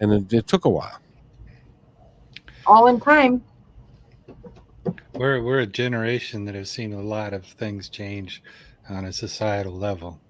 [0.00, 0.98] and it, it took a while
[2.66, 3.42] All in time.
[5.14, 8.42] We're we're a generation that have seen a lot of things change
[8.88, 10.20] on a societal level.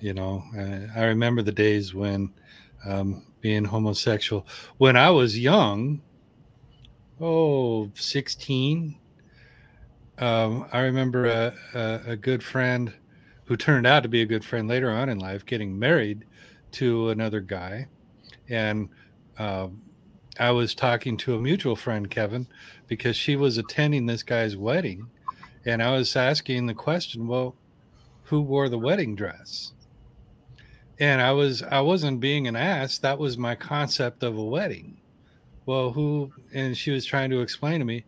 [0.00, 2.32] You know, uh, I remember the days when
[2.84, 4.46] um, being homosexual.
[4.78, 6.02] When I was young,
[7.20, 8.98] oh, 16,
[10.18, 12.92] um, I remember a, a, a good friend
[13.44, 16.24] who turned out to be a good friend later on in life getting married
[16.72, 17.86] to another guy.
[18.48, 18.88] And
[19.38, 19.80] um,
[20.38, 22.46] I was talking to a mutual friend, Kevin,
[22.86, 25.08] because she was attending this guy's wedding.
[25.64, 27.56] And I was asking the question, well,
[28.24, 29.72] who wore the wedding dress?
[31.00, 32.98] And I was I wasn't being an ass.
[32.98, 34.96] That was my concept of a wedding.
[35.66, 38.04] Well, who and she was trying to explain to me,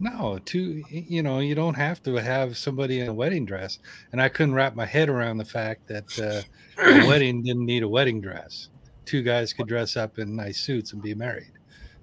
[0.00, 3.78] no, to you know, you don't have to have somebody in a wedding dress.
[4.12, 6.42] And I couldn't wrap my head around the fact that uh,
[6.82, 8.68] a wedding didn't need a wedding dress.
[9.06, 11.52] Two guys could dress up in nice suits and be married.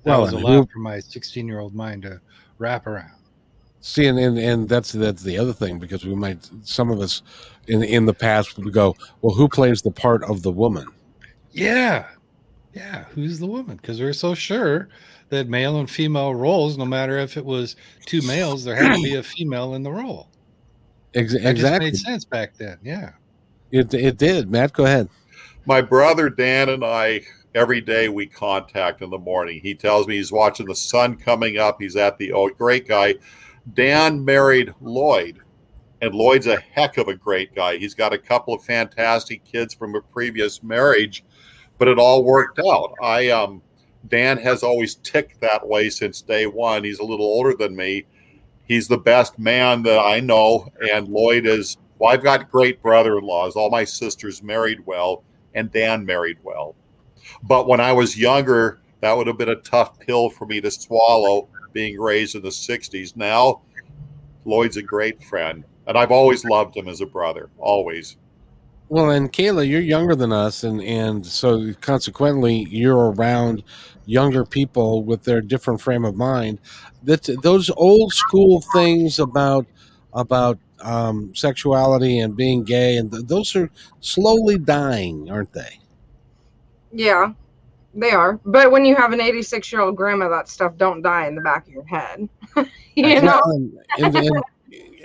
[0.03, 2.21] That Well, was a lot who- for my 16 year old mind to
[2.57, 3.11] wrap around.
[3.81, 7.23] See and, and and that's that's the other thing because we might some of us
[7.67, 10.85] in in the past would go well who plays the part of the woman
[11.51, 12.05] Yeah.
[12.73, 13.03] Yeah.
[13.13, 13.75] Who's the woman?
[13.77, 14.87] Because we're so sure
[15.29, 17.75] that male and female roles, no matter if it was
[18.05, 20.29] two males, there had to be a female in the role.
[21.13, 22.77] Ex- That exactly just made sense back then.
[22.83, 23.11] Yeah.
[23.71, 25.09] it, it did matt go ahead
[25.65, 27.21] My brother Dan and I,
[27.55, 29.59] every day we contact in the morning.
[29.61, 31.77] He tells me he's watching the sun coming up.
[31.81, 33.15] He's at the oh, great guy.
[33.73, 35.39] Dan married Lloyd,
[36.01, 37.77] and Lloyd's a heck of a great guy.
[37.77, 41.23] He's got a couple of fantastic kids from a previous marriage,
[41.77, 42.93] but it all worked out.
[43.01, 43.61] I um,
[44.07, 46.83] Dan has always ticked that way since day one.
[46.83, 48.05] He's a little older than me.
[48.65, 51.77] He's the best man that I know, and Lloyd is.
[51.99, 53.55] Well, I've got great brother-in-laws.
[53.55, 55.23] All my sisters married well
[55.53, 56.75] and Dan married well.
[57.43, 60.71] But when I was younger, that would have been a tough pill for me to
[60.71, 63.15] swallow being raised in the 60s.
[63.15, 63.61] Now,
[64.45, 68.17] Lloyd's a great friend, and I've always loved him as a brother, always.
[68.89, 73.63] well and kayla you're younger than us and and so consequently you're around
[74.05, 76.59] younger people with their different frame of mind
[77.03, 79.65] that those old school things about
[80.13, 83.69] about um, sexuality and being gay and th- those are
[84.01, 85.79] slowly dying aren't they
[86.91, 87.33] Yeah,
[87.93, 88.39] they are.
[88.45, 91.41] But when you have an 86 year old grandma, that stuff don't die in the
[91.41, 92.29] back of your head.
[92.95, 93.41] you know?
[93.97, 94.43] and, and,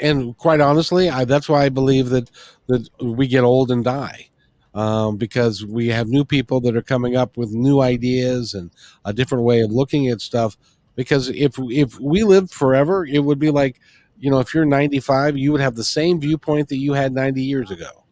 [0.01, 2.31] and, quite honestly, I, that's why I believe that
[2.69, 4.29] that we get old and die,
[4.75, 8.71] um, because we have new people that are coming up with new ideas and
[9.05, 10.57] a different way of looking at stuff.
[10.97, 13.81] Because if if we lived forever, it would be like,
[14.19, 17.43] you know, if you're 95, you would have the same viewpoint that you had 90
[17.43, 18.05] years ago,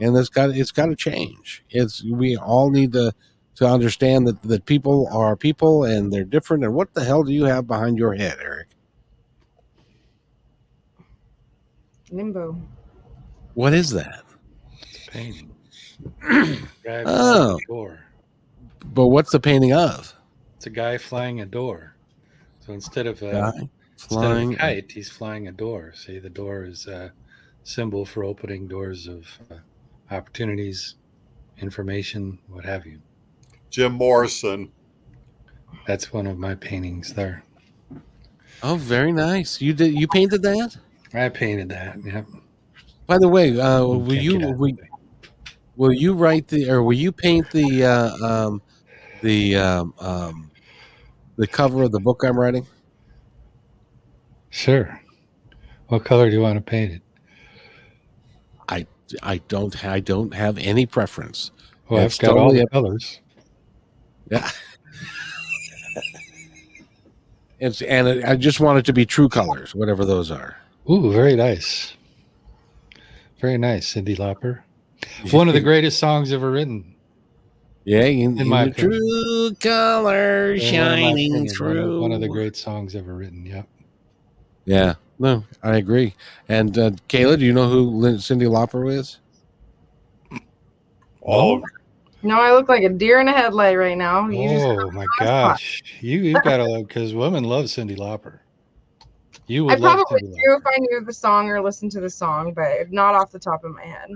[0.00, 1.64] and it's got it's got to change.
[1.70, 3.12] It's we all need to
[3.60, 6.64] to understand that that people are people and they're different.
[6.64, 8.68] And what the hell do you have behind your head, Eric?
[12.10, 12.56] Limbo.
[13.52, 14.24] What is that?
[14.88, 15.50] It's a painting.
[16.88, 17.58] Oh.
[17.68, 18.00] door.
[18.86, 20.14] But what's the painting of?
[20.56, 21.94] It's a guy flying a door.
[22.60, 24.54] So instead of a, Guy instead flying.
[24.54, 25.92] of a kite, he's flying a door.
[25.94, 27.12] See, the door is a
[27.64, 29.56] symbol for opening doors of uh,
[30.10, 30.94] opportunities,
[31.58, 33.02] information, what have you.
[33.70, 34.70] Jim Morrison,
[35.86, 37.44] That's one of my paintings there.
[38.62, 39.60] Oh, very nice.
[39.60, 39.94] You did.
[39.94, 40.76] You painted that.
[41.14, 41.98] I painted that.
[42.04, 42.26] Yep.
[43.06, 44.72] By the way, uh, will you get out of will,
[45.76, 48.62] will you write the or will you paint the uh, um,
[49.22, 50.50] the um, um,
[51.36, 52.66] the cover of the book I'm writing?
[54.50, 55.00] Sure.
[55.88, 57.02] What color do you want to paint it?
[58.68, 58.86] I
[59.22, 59.84] I don't.
[59.84, 61.50] I don't have any preference.
[61.88, 63.20] Well, It's I've got all the up- colors.
[64.30, 64.48] Yeah.
[67.58, 70.56] It's and it, I just want it to be true colors, whatever those are.
[70.88, 71.94] Ooh, very nice.
[73.38, 74.60] Very nice, Cyndi Lauper.
[75.30, 76.94] One of the greatest songs ever written.
[77.84, 82.00] Yeah, in, In my the true color Yeah, one of shining opinions, one of- through.
[82.02, 83.44] One of the great songs ever written.
[83.44, 83.66] Yep.
[84.66, 86.14] Yeah, no, I agree.
[86.48, 89.18] And uh, Kayla, do you know who Cyndi Lauper is?
[91.22, 91.64] All of
[92.22, 94.28] No, I look like a deer in a headlight right now.
[94.28, 98.40] You just Oh my gosh, you you've got to love because women love Cyndi Lauper.
[99.46, 102.00] You I would love probably Cindy do if I knew the song or listened to
[102.00, 104.10] the song, but not off the top of my head.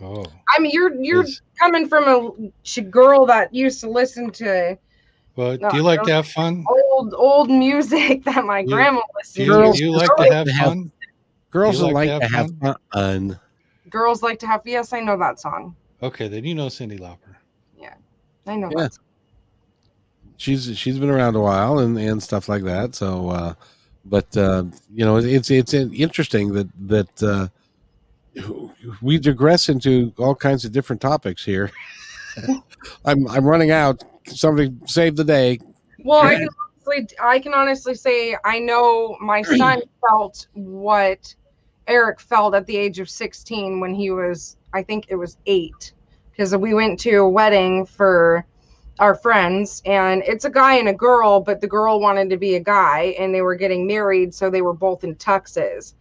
[0.00, 0.24] Oh,
[0.56, 1.40] I mean, you're you're yes.
[1.58, 4.78] coming from a girl that used to listen to
[5.36, 6.64] well, No, do you like to have fun?
[6.68, 9.58] old old music that my You- grandma Do listened you, to.
[9.58, 10.92] Girls do you just like to like have to have- fun?
[11.50, 13.40] Girls like like to to have have fun.
[13.88, 14.60] Girls like to have.
[14.66, 15.74] Yes, I know that song.
[16.02, 17.36] Okay, then you know Cyndi Lauper.
[17.76, 17.94] Yeah,
[18.46, 18.84] I know Yeah.
[18.84, 18.98] that.
[20.36, 22.94] She's she's been around a while and and stuff like that.
[22.94, 23.54] So, uh,
[24.04, 27.48] but uh, you know, it's it's interesting that that uh,
[29.02, 31.72] we digress into all kinds of different topics here.
[33.04, 34.04] I'm I'm running out.
[34.26, 35.58] Somebody save the day.
[36.04, 36.48] Well, I can
[36.86, 41.34] honestly, I can honestly say I know my son felt what
[41.88, 45.92] Eric felt at the age of 16 when he was, I think it was eight,
[46.30, 48.44] because we went to a wedding for
[48.98, 52.56] our friends, and it's a guy and a girl, but the girl wanted to be
[52.56, 55.94] a guy, and they were getting married, so they were both in tuxes.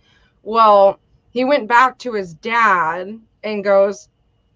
[0.43, 0.99] Well,
[1.31, 4.09] he went back to his dad and goes,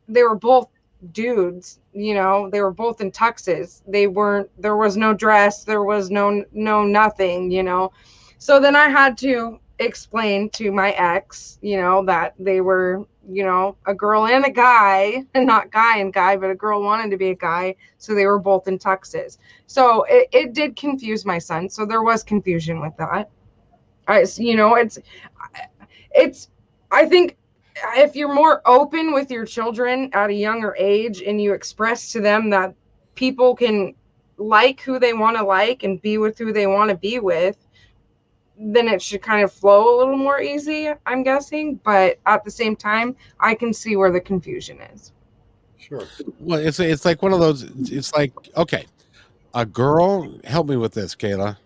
[0.07, 0.67] they were both
[1.13, 5.83] dudes you know they were both in tuxes they weren't there was no dress there
[5.83, 7.91] was no no nothing you know
[8.37, 13.43] so then i had to explain to my ex you know that they were you
[13.43, 17.11] know a girl and a guy and not guy and guy but a girl wanted
[17.11, 19.37] to be a guy so they were both in tuxes.
[19.67, 23.29] So it, it did confuse my son so there was confusion with that.
[24.07, 24.97] I you know it's
[26.13, 26.49] it's
[26.91, 27.37] i think
[27.95, 32.19] if you're more open with your children at a younger age and you express to
[32.19, 32.73] them that
[33.15, 33.93] people can
[34.37, 37.57] like who they want to like and be with who they want to be with
[38.63, 42.51] then it should kind of flow a little more easy i'm guessing but at the
[42.51, 45.11] same time i can see where the confusion is
[45.81, 46.07] Sure.
[46.39, 47.63] Well, it's it's like one of those.
[47.91, 48.85] It's like okay,
[49.53, 50.31] a girl.
[50.43, 51.57] Help me with this, Kayla.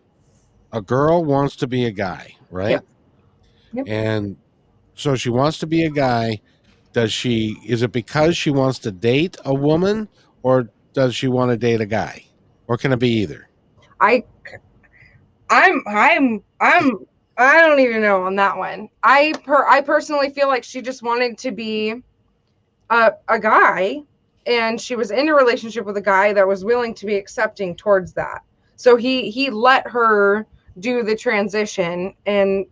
[0.71, 2.71] A girl wants to be a guy, right?
[2.71, 2.85] Yep.
[3.73, 3.85] Yep.
[3.87, 4.37] And
[4.95, 6.39] so she wants to be a guy.
[6.93, 7.57] Does she?
[7.65, 10.07] Is it because she wants to date a woman,
[10.43, 12.25] or does she want to date a guy,
[12.67, 13.49] or can it be either?
[14.01, 14.23] i
[15.49, 17.05] i'm i'm i'm
[17.37, 18.89] i don't even know on that one.
[19.03, 22.01] I per i personally feel like she just wanted to be
[22.89, 24.03] a, a guy
[24.45, 27.75] and she was in a relationship with a guy that was willing to be accepting
[27.75, 28.43] towards that.
[28.75, 30.45] So he he let her
[30.79, 32.65] do the transition and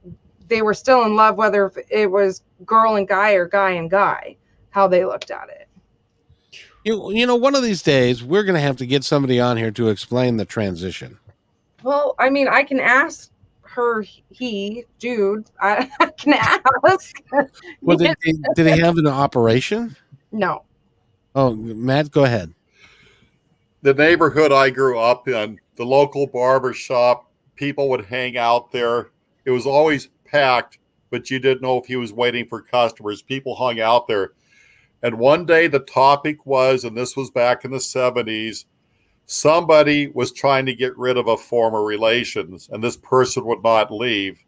[0.48, 4.36] they were still in love whether it was girl and guy or guy and guy
[4.70, 5.68] how they looked at it.
[6.84, 9.58] You you know, one of these days we're going to have to get somebody on
[9.58, 11.18] here to explain the transition.
[11.84, 13.32] Well i mean i can ask
[13.62, 17.22] her he dude i, I can ask
[17.82, 19.96] Well, did, did, did he have an operation?
[20.32, 20.64] no
[21.36, 22.54] Oh, Matt, go ahead.
[23.82, 29.10] the neighborhood I grew up in, the local barber shop, people would hang out there.
[29.46, 30.78] It was always packed,
[31.10, 33.24] but you didn't know if he was waiting for customers.
[33.24, 34.34] People hung out there.
[35.02, 38.66] And one day the topic was, and this was back in the 70s,
[39.26, 43.92] somebody was trying to get rid of a former relations, and this person would not
[43.92, 44.40] leave.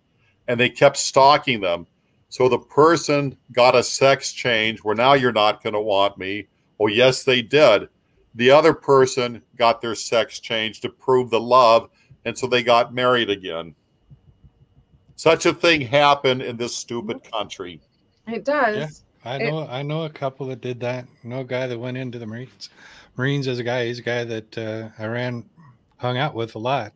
[0.48, 1.88] And they kept stalking them.
[2.30, 6.48] So the person got a sex change where now you're not going to want me.
[6.80, 7.90] Oh, yes, they did
[8.36, 11.90] the other person got their sex change to prove the love,
[12.26, 13.74] and so they got married again.
[15.16, 17.36] Such a thing happened in this stupid mm-hmm.
[17.36, 17.82] country.
[18.28, 18.88] it does Yeah.
[19.32, 21.06] I It- know I know a couple that did that.
[21.24, 22.70] I know a guy that went into the Marines.
[23.18, 25.50] Marines as a guy, he's a guy that uh, I ran
[25.98, 26.94] hung out with a lot.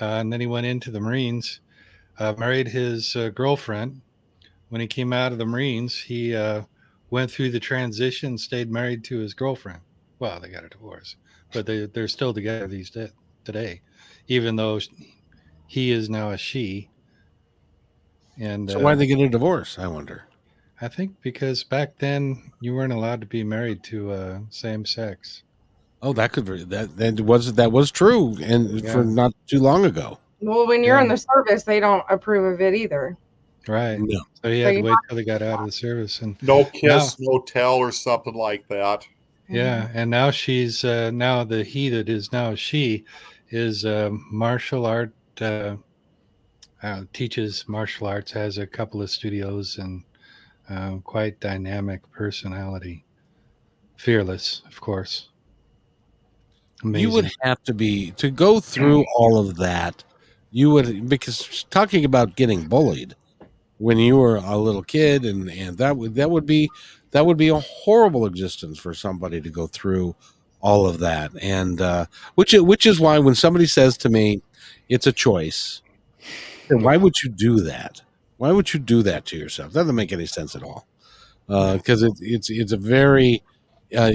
[0.00, 1.60] Uh, and then he went into the Marines,
[2.18, 4.02] uh, married his uh, girlfriend.
[4.70, 6.62] When he came out of the Marines, he uh,
[7.10, 9.80] went through the transition, stayed married to his girlfriend.
[10.18, 11.16] Well, they got a divorce,
[11.52, 13.12] but they, they're still together these da-
[13.44, 13.82] today,
[14.28, 14.80] even though
[15.66, 16.90] he is now a she.
[18.38, 19.78] And So uh, why did they get a divorce?
[19.78, 20.24] I wonder.
[20.82, 25.44] I think because back then you weren't allowed to be married to uh, same sex.
[26.02, 28.92] Oh, that could be that that was that was true, and Yeah.
[28.92, 30.18] for not too long ago.
[30.40, 33.16] well when you're in the service they don't approve of it either
[33.68, 33.96] Right.
[34.00, 34.20] No.
[34.42, 36.20] So he So had to wait till they got out of the service.
[36.20, 39.06] And No kiss, no tell, or something like that.
[39.48, 43.04] yeah, and now she's uh, now the he that is now she
[43.50, 45.76] is a martial art uh,
[46.82, 50.02] uh, teaches martial arts, has a couple of studios, and
[50.72, 53.04] um, quite dynamic personality.
[53.96, 55.28] Fearless, of course.
[56.82, 57.08] Amazing.
[57.08, 60.02] You would have to be to go through all of that.
[60.50, 63.14] you would because talking about getting bullied
[63.78, 66.68] when you were a little kid and and that would that would be
[67.12, 70.14] that would be a horrible existence for somebody to go through
[70.60, 74.42] all of that and uh which which is why when somebody says to me
[74.88, 75.82] it's a choice
[76.68, 78.02] then why would you do that
[78.42, 80.86] why would you do that to yourself that doesn't make any sense at all
[81.46, 83.42] because it, it's it's a very
[83.96, 84.12] uh,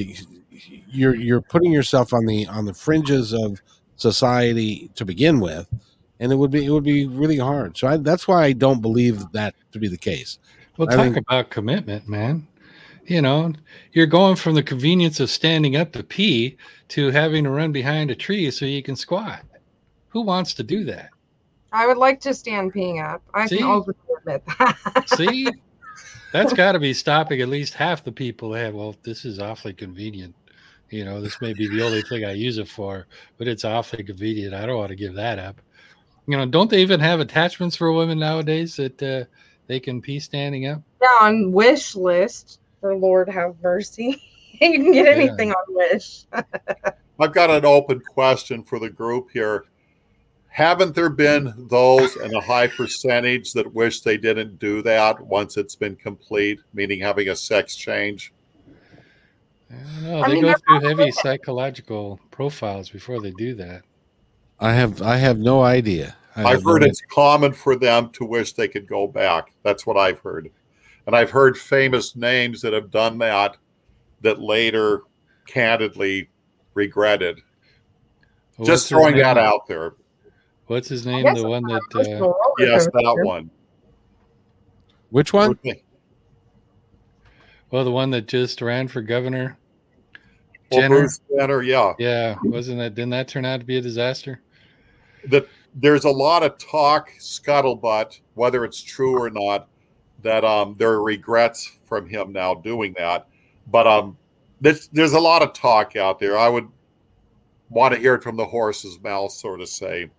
[0.90, 3.62] you're you're putting yourself on the on the fringes of
[3.96, 5.68] society to begin with,
[6.20, 7.78] and it would be it would be really hard.
[7.78, 10.40] So I, that's why I don't believe that to be the case.
[10.78, 12.48] Well, I talk think- about commitment, man.
[13.06, 13.54] You know,
[13.94, 16.58] you're going from the convenience of standing up to pee
[16.90, 19.44] to having to run behind a tree so you can squat.
[20.10, 21.12] Who wants to do that?
[21.72, 23.22] I would like to stand peeing up.
[23.34, 23.60] I See?
[23.60, 25.08] can openly admit that.
[25.10, 25.48] See,
[26.32, 28.54] that's got to be stopping at least half the people.
[28.54, 30.36] Hey, well, this is awfully convenient.
[30.90, 34.04] You know, this may be the only thing I use it for, but it's awfully
[34.04, 34.54] convenient.
[34.54, 35.60] I don't want to give that up.
[36.28, 39.26] You know, don't they even have attachments for women nowadays that uh,
[39.68, 40.82] they can pee standing up?
[41.02, 44.22] yeah, on wish list for Lord have mercy.
[44.62, 45.12] you can get Yeah.
[45.12, 46.26] anything on wish.
[47.20, 49.66] I've got an open question for the group here.
[50.58, 55.56] Haven't there been those in a high percentage that wish they didn't do that once
[55.56, 58.34] it's been complete, meaning having a sex change?
[59.70, 60.22] I don't know.
[60.24, 63.84] I they mean, go through probably- heavy psychological profiles before they do that.
[64.60, 66.16] I have I have no idea.
[66.36, 66.90] I I've have no heard idea.
[66.90, 69.52] it's common for them to wish they could go back.
[69.62, 70.50] That's what I've heard.
[71.06, 73.58] And I've heard famous names that have done that
[74.22, 75.04] that later
[75.46, 76.30] candidly
[76.74, 77.42] regretted.
[78.58, 79.94] Well, Just throwing that out there.
[80.68, 81.34] What's his name?
[81.34, 83.50] The one that uh, of the world is Yes, that one.
[85.10, 85.58] which one?
[87.72, 89.58] Well, the one that just ran for governor.
[90.72, 91.00] Well, Jenner.
[91.00, 91.94] Bruce Jenner, yeah.
[92.00, 92.96] Yeah, wasn't that?
[92.96, 94.42] Didn't that turn out to be a disaster?
[95.30, 99.68] that there's a lot of talk, scuttlebutt, whether it's true or not,
[100.24, 103.28] that um, there are regrets from him now doing that.
[103.68, 104.18] But um,
[104.62, 106.38] there's, there's a lot of talk out there.
[106.38, 106.68] I would
[107.70, 110.10] want to hear it from the horse's mouth, so to say.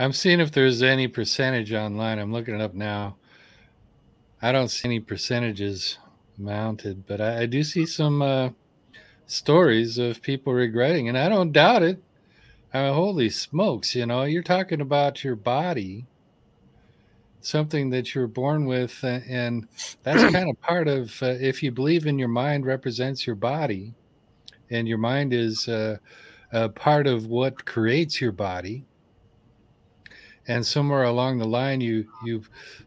[0.00, 2.20] I'm seeing if there's any percentage online.
[2.20, 3.16] I'm looking it up now.
[4.40, 5.98] I don't see any percentages
[6.36, 8.50] mounted, but I, I do see some uh,
[9.26, 12.00] stories of people regretting, and I don't doubt it.
[12.72, 16.06] I mean, holy smokes, you know, you're talking about your body,
[17.40, 19.66] something that you're born with, uh, and
[20.04, 23.94] that's kind of part of, uh, if you believe in your mind represents your body,
[24.70, 25.96] and your mind is uh,
[26.52, 28.84] a part of what creates your body
[30.48, 32.42] and somewhere along the line you you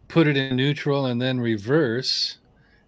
[0.07, 2.37] put it in neutral and then reverse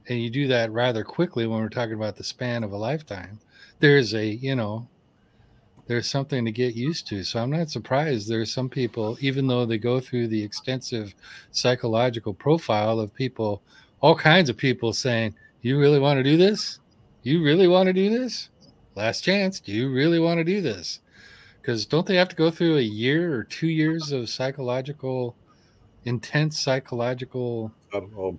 [0.10, 3.40] and you do that rather quickly when we're talking about the span of a lifetime
[3.80, 4.88] there's a you know
[5.86, 7.26] there's something to get used to.
[7.26, 11.14] So i'm not surprised there's some people even though they go through the extensive
[11.52, 13.62] psychological profile of people
[14.02, 16.80] all kinds of people saying you really want to do this?
[17.24, 18.50] You really want to do this?
[18.96, 19.62] Last chance.
[19.62, 21.00] Do you really want to do this
[21.64, 25.36] because don't they have to go through a year or two years of psychological
[26.04, 28.38] intense psychological I don't know.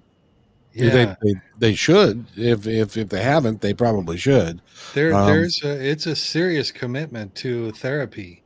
[0.74, 2.26] yeah They, they they should.
[2.36, 4.60] If if if they haven't, they probably should.
[4.92, 8.42] there um, there's a it's a serious commitment to therapy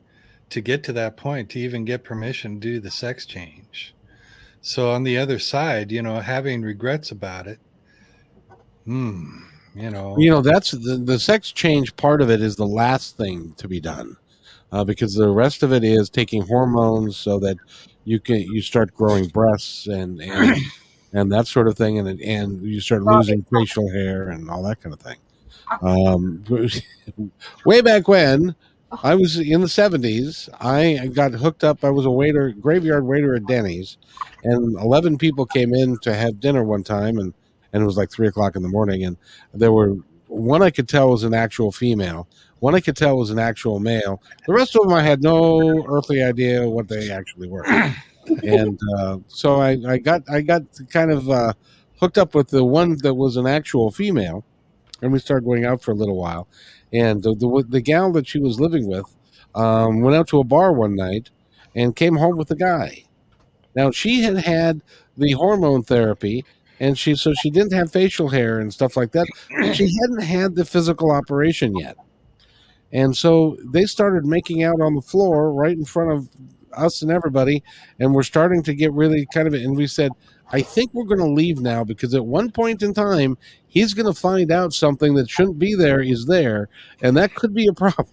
[0.51, 3.95] to get to that point to even get permission to do the sex change
[4.61, 7.59] so on the other side you know having regrets about it
[8.85, 9.41] hmm
[9.75, 13.17] you know You know, that's the the sex change part of it is the last
[13.17, 14.17] thing to be done,
[14.73, 17.57] uh, because the rest of it is taking hormones so that
[18.05, 20.57] you can you start growing breasts and and
[21.13, 24.81] and that sort of thing, and and you start losing facial hair and all that
[24.81, 25.17] kind of thing.
[25.83, 26.45] Um,
[27.65, 28.55] way back when.
[29.03, 30.49] I was in the seventies.
[30.63, 31.85] I got hooked up.
[31.85, 33.99] I was a waiter, graveyard waiter at Denny's,
[34.45, 37.35] and eleven people came in to have dinner one time, and
[37.75, 39.19] and it was like three o'clock in the morning, and
[39.53, 39.97] there were
[40.29, 42.29] one I could tell was an actual female,
[42.61, 44.23] one I could tell was an actual male.
[44.47, 47.65] The rest of them I had no earthly idea what they actually were,
[48.43, 51.53] and uh, so I, I got I got kind of uh,
[52.01, 54.45] hooked up with the one that was an actual female,
[55.03, 56.49] and we started going out for a little while,
[56.93, 59.07] and the the, the gal that she was living with
[59.55, 61.31] um, went out to a bar one night
[61.75, 63.05] and came home with a guy.
[63.75, 64.83] Now she had had
[65.17, 66.45] the hormone therapy
[66.81, 69.27] and she so she didn't have facial hair and stuff like that.
[69.75, 71.97] She hadn't had the physical operation yet,
[72.93, 76.29] and so they started making out on the floor right in front of
[76.73, 77.63] us and everybody,
[77.99, 79.55] and we're starting to get really kind of.
[79.55, 80.13] And we said,
[80.51, 83.37] "I think we're going to leave now because at one point in time
[83.67, 86.69] he's going to find out something that shouldn't be there is there,
[87.03, 88.09] and that could be a problem."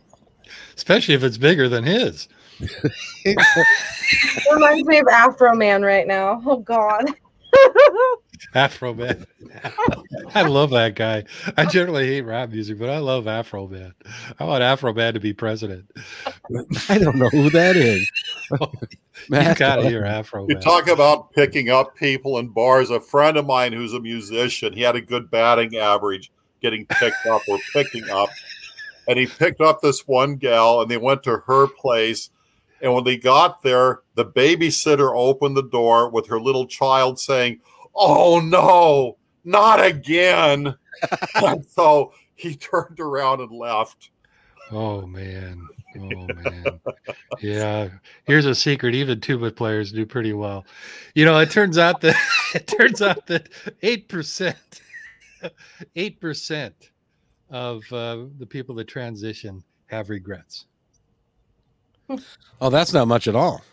[0.75, 2.27] especially if it's bigger than his
[4.53, 6.41] Reminds me of Afroman right now.
[6.45, 7.05] Oh God.
[8.53, 9.25] Afroman.
[10.33, 11.23] I love that guy.
[11.57, 13.93] I generally hate rap music, but I love Afroman.
[14.39, 15.89] I want Afroman to be president.
[16.89, 18.09] I don't know who that is.
[19.29, 20.61] You got to hear Afro You Man.
[20.61, 22.89] talk about picking up people in bars.
[22.89, 26.31] A friend of mine who's a musician, he had a good batting average
[26.61, 28.29] getting picked up or picking up.
[29.07, 32.29] And he picked up this one gal and they went to her place.
[32.81, 37.61] And when they got there, the babysitter opened the door with her little child saying,
[37.95, 40.75] Oh no, not again.
[41.35, 44.09] and so he turned around and left.
[44.71, 45.67] Oh man.
[45.97, 46.79] Oh man.
[47.39, 47.89] Yeah.
[48.25, 48.95] Here's a secret.
[48.95, 50.65] Even tuba players do pretty well.
[51.13, 52.15] You know, it turns out that
[52.55, 53.49] it turns out that
[53.81, 54.81] eight percent,
[55.95, 56.91] eight percent
[57.49, 60.65] of uh, the people that transition have regrets.
[62.61, 63.63] Oh, that's not much at all.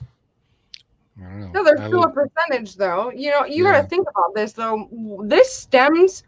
[1.19, 1.51] I don't know.
[1.55, 3.11] No, there's I still would- a percentage though.
[3.11, 3.73] You know, you Yeah.
[3.73, 4.89] gotta think about this though.
[5.25, 6.25] This stems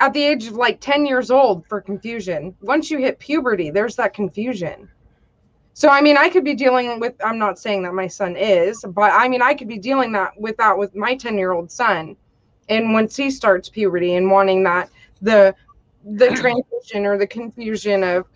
[0.00, 2.54] at the age of like 10 years old for confusion.
[2.60, 4.88] Once you hit puberty, there's that confusion.
[5.74, 8.84] So I mean, I could be dealing with I'm not saying that my son is,
[8.94, 12.16] but I mean I could be dealing that with that with my 10-year-old son.
[12.68, 14.90] And once he starts puberty and wanting that
[15.20, 15.54] the
[16.04, 18.26] the transition or the confusion of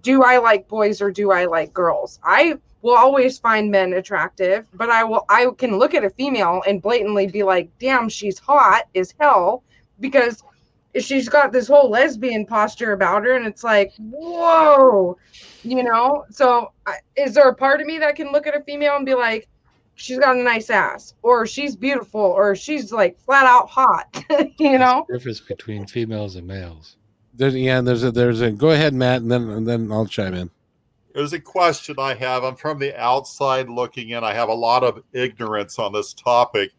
[0.00, 2.18] do I like boys or do I like girls?
[2.24, 6.62] I will always find men attractive, but I will I can look at a female
[6.68, 9.64] and blatantly be like, "Damn, she's hot as hell,"
[10.00, 10.44] because
[11.00, 15.16] she's got this whole lesbian posture about her, and it's like, whoa,
[15.62, 16.26] you know.
[16.30, 16.72] So,
[17.16, 19.48] is there a part of me that can look at a female and be like,
[19.94, 24.14] "She's got a nice ass," or "She's beautiful," or "She's like flat out hot,"
[24.58, 25.06] you know?
[25.08, 26.96] There's difference between females and males.
[27.32, 30.34] There's, yeah, there's a there's a go ahead, Matt, and then and then I'll chime
[30.34, 30.50] in.
[31.14, 32.42] There's a question I have.
[32.42, 34.24] I'm from the outside looking in.
[34.24, 36.72] I have a lot of ignorance on this topic.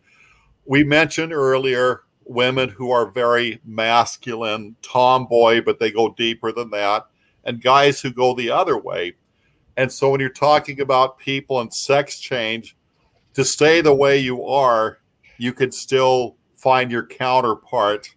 [0.65, 7.05] We mentioned earlier women who are very masculine, tomboy, but they go deeper than that,
[7.45, 9.13] and guys who go the other way.
[9.77, 12.75] And so when you're talking about people and sex change,
[13.35, 14.99] to stay the way you are,
[15.37, 18.13] you could still find your counterpart.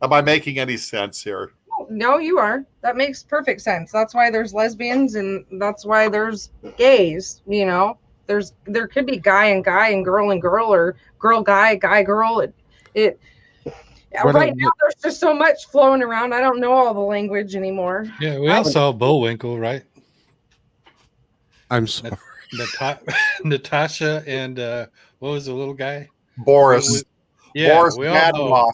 [0.00, 1.52] Am I making any sense here?
[1.88, 2.64] No, you are.
[2.82, 3.90] That makes perfect sense.
[3.92, 7.98] That's why there's lesbians and that's why there's gays, you know.
[8.26, 12.02] There's there could be guy and guy and girl and girl or girl guy, guy
[12.02, 12.40] girl.
[12.40, 12.54] It
[12.94, 13.18] it
[14.22, 16.32] What right a- now there's just so much flowing around.
[16.34, 18.06] I don't know all the language anymore.
[18.20, 19.82] Yeah, we all would- saw Bullwinkle, right?
[21.70, 22.16] I'm sorry.
[22.52, 23.00] Nata-
[23.44, 24.86] Natasha and uh,
[25.20, 26.08] what was the little guy?
[26.38, 27.04] Boris.
[27.54, 28.72] Yeah, Boris we all know.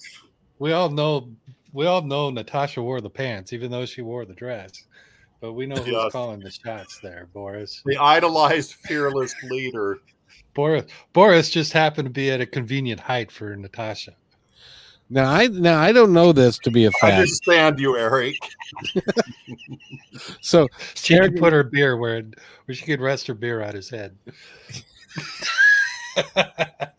[0.59, 1.29] We all know.
[1.77, 4.73] We all know Natasha wore the pants, even though she wore the dress.
[5.43, 6.11] But we know who's Yes.
[6.11, 7.83] calling the shots there, Boris.
[7.85, 9.99] the idolized fearless leader.
[10.55, 10.87] Boris.
[11.13, 14.13] Boris just happened to be at a convenient height for Natasha.
[15.11, 17.05] Now I now I don't know this to be a fact.
[17.05, 18.37] I understand you, Eric.
[20.41, 22.23] So She Eric- could put her beer where
[22.65, 24.17] where she could rest her beer on his head.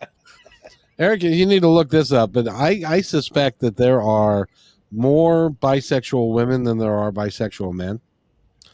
[0.99, 4.48] Eric, you need to look this up, but I I suspect that there are
[4.91, 7.99] more bisexual women than there are bisexual men.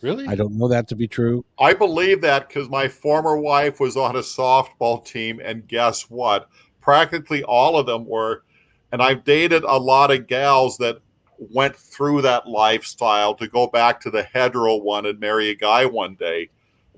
[0.02, 0.28] Really?
[0.28, 1.46] I don't know that to be true.
[1.60, 6.50] I believe that because my former wife was on a softball team, and guess what?
[6.82, 8.44] Practically all of them were.
[8.92, 11.00] And I've dated a lot of gals that
[11.38, 15.86] went through that lifestyle to go back to the hetero one and marry a guy
[15.86, 16.50] one day.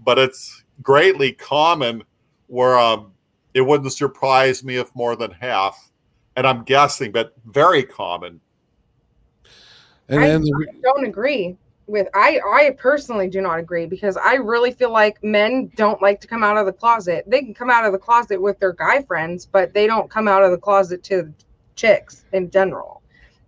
[0.03, 2.03] But it's greatly common
[2.47, 3.13] where um,
[3.53, 5.91] it wouldn't surprise me if more than half.
[6.35, 8.41] And I'm guessing, but very common.
[10.10, 11.57] And I then the, don't agree
[11.88, 16.19] with I I personally do not agree because I really feel like men don't like
[16.22, 17.26] to come out of the closet.
[17.27, 20.27] They can come out of the closet with their guy friends, but they don't come
[20.27, 21.32] out of the closet to
[21.76, 23.02] chicks in general.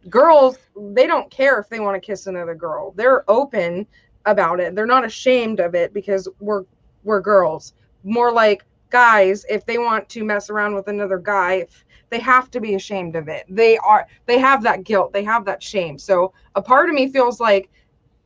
[0.09, 2.93] Girls, they don't care if they want to kiss another girl.
[2.95, 3.87] They're open
[4.25, 4.75] about it.
[4.75, 6.63] They're not ashamed of it because we're
[7.03, 7.73] we're girls.
[8.03, 11.67] More like guys, if they want to mess around with another guy,
[12.09, 13.45] they have to be ashamed of it.
[13.49, 15.97] They are they have that guilt, they have that shame.
[15.99, 17.69] So a part of me feels like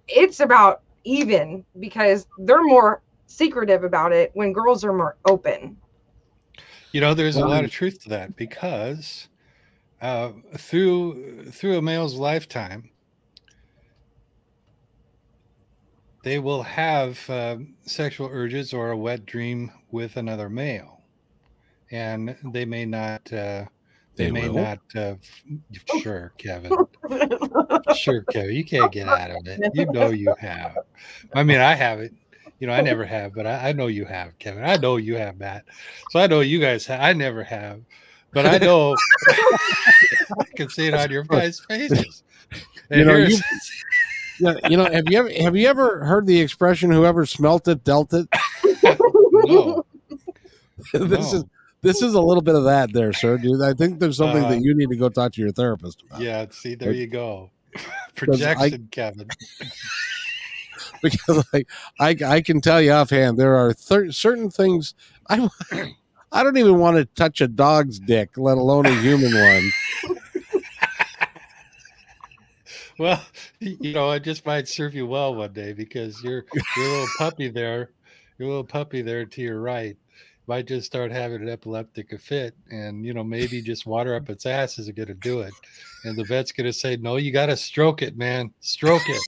[0.08, 5.78] it's about even because they're more secretive about it when girls are more open.
[6.92, 9.30] You know, there's a lot of truth to that because
[10.02, 12.90] uh, through through a male's lifetime,
[16.24, 21.01] they will have um sexual urges or a wet dream with another male,
[21.92, 23.22] and they may not.
[23.32, 23.66] Uh,
[24.16, 24.62] they, They may will?
[24.64, 24.80] not.
[24.96, 26.72] Uh, f- sure, Kevin.
[27.96, 28.56] sure, Kevin.
[28.56, 29.72] You can't get out of it.
[29.74, 30.78] You know you have.
[31.34, 32.14] I mean, I have it.
[32.60, 34.64] You know, I never have, but I, I know you have, Kevin.
[34.64, 35.64] I know you have, Matt.
[36.12, 37.02] So I know you guys have.
[37.02, 37.82] I never have,
[38.34, 38.96] but I know
[39.30, 42.24] I can see it on your guys' faces.
[42.90, 43.38] And You know, you-
[44.40, 47.84] Yeah, you know, have you ever have you ever heard the expression "whoever smelt it
[47.86, 48.28] dealt it"?
[49.32, 49.86] no,
[50.94, 51.38] this No.
[51.40, 51.46] is
[51.82, 53.38] this is a little bit of that, there, sir.
[53.38, 56.04] Dude, I think there's something Uh, that you need to go talk to your therapist
[56.04, 56.22] about.
[56.22, 56.46] yeah.
[56.52, 57.52] See, there you go.
[57.76, 57.82] I-
[58.16, 59.28] Projection, Kevin.
[61.02, 61.68] because like
[62.00, 64.94] I I can tell you offhand, there are thir- certain things
[65.30, 65.50] I
[66.32, 69.72] I don't even want to touch a dog's dick, let alone a human one.
[73.00, 73.22] Well,
[73.60, 76.46] you know, it just might serve you well one day because your
[76.78, 77.90] your little puppy there,
[78.38, 79.98] your little puppy there to your right,
[80.48, 84.46] might just start having an epileptic fit, and you know maybe just water up its
[84.46, 85.54] ass isn't going to do it,
[86.04, 89.22] and the vet's going to say, "No, you got to stroke it, man, stroke it."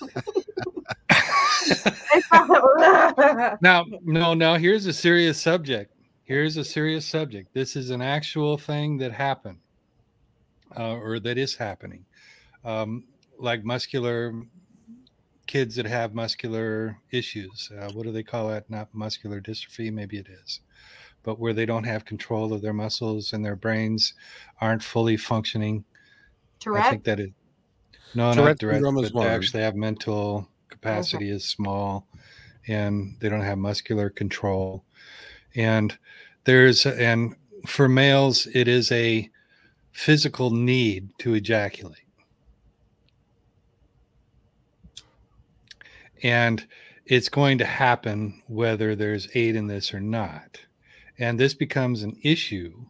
[3.60, 5.94] now, no, now here's a serious subject.
[6.24, 7.54] Here's a serious subject.
[7.54, 9.58] This is an actual thing that happened,
[10.76, 12.04] uh, or that is happening.
[12.64, 13.04] Um,
[13.38, 14.34] like muscular
[15.48, 17.72] kids that have muscular issues.
[17.76, 18.70] Uh, what do they call that?
[18.70, 20.60] Not muscular dystrophy, maybe it is,
[21.24, 24.14] but where they don't have control of their muscles and their brains
[24.60, 25.84] aren't fully functioning.
[26.86, 27.32] I think that it.
[28.14, 32.06] No, Tourette not direct, but they actually have mental capacity is small,
[32.66, 34.84] and they don't have muscular control.
[35.54, 35.96] And
[36.44, 37.34] there's and
[37.66, 39.28] for males, it is a
[39.92, 42.07] physical need to ejaculate.
[46.22, 46.66] And
[47.06, 50.60] it's going to happen whether there's aid in this or not.
[51.18, 52.86] And this becomes an issue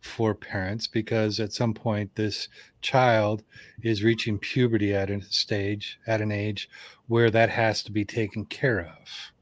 [0.00, 2.48] for parents because at some point this
[2.80, 3.42] child
[3.82, 6.68] is reaching puberty at a stage at an age
[7.08, 9.32] where that has to be taken care of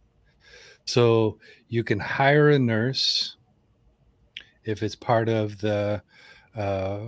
[0.84, 1.38] so
[1.68, 3.36] you can hire a nurse
[4.64, 6.02] if it's part of the
[6.56, 7.00] uh,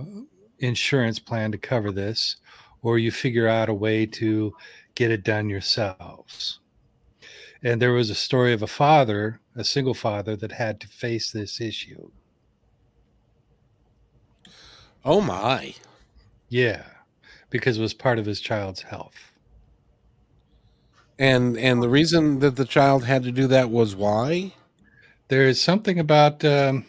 [0.59, 2.37] insurance plan to cover this
[2.81, 4.53] or you figure out a way to
[4.97, 6.59] get it done yourselves
[7.63, 11.31] and there was a story of a father a single father that had to face
[11.31, 12.09] this issue
[15.09, 15.73] Oh my!
[16.49, 16.83] Yeah,
[17.49, 19.31] because it was part of his child's health.
[21.17, 24.53] And and the reason that the child had to do that was why?
[25.29, 26.85] There is something about um,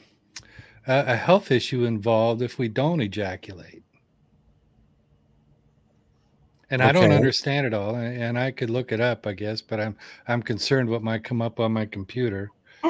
[0.86, 3.77] a, a health issue involved if we don't ejaculate.
[6.70, 9.62] And I don't understand it all, and and I could look it up, I guess,
[9.62, 9.96] but I'm
[10.26, 12.50] I'm concerned what might come up on my computer.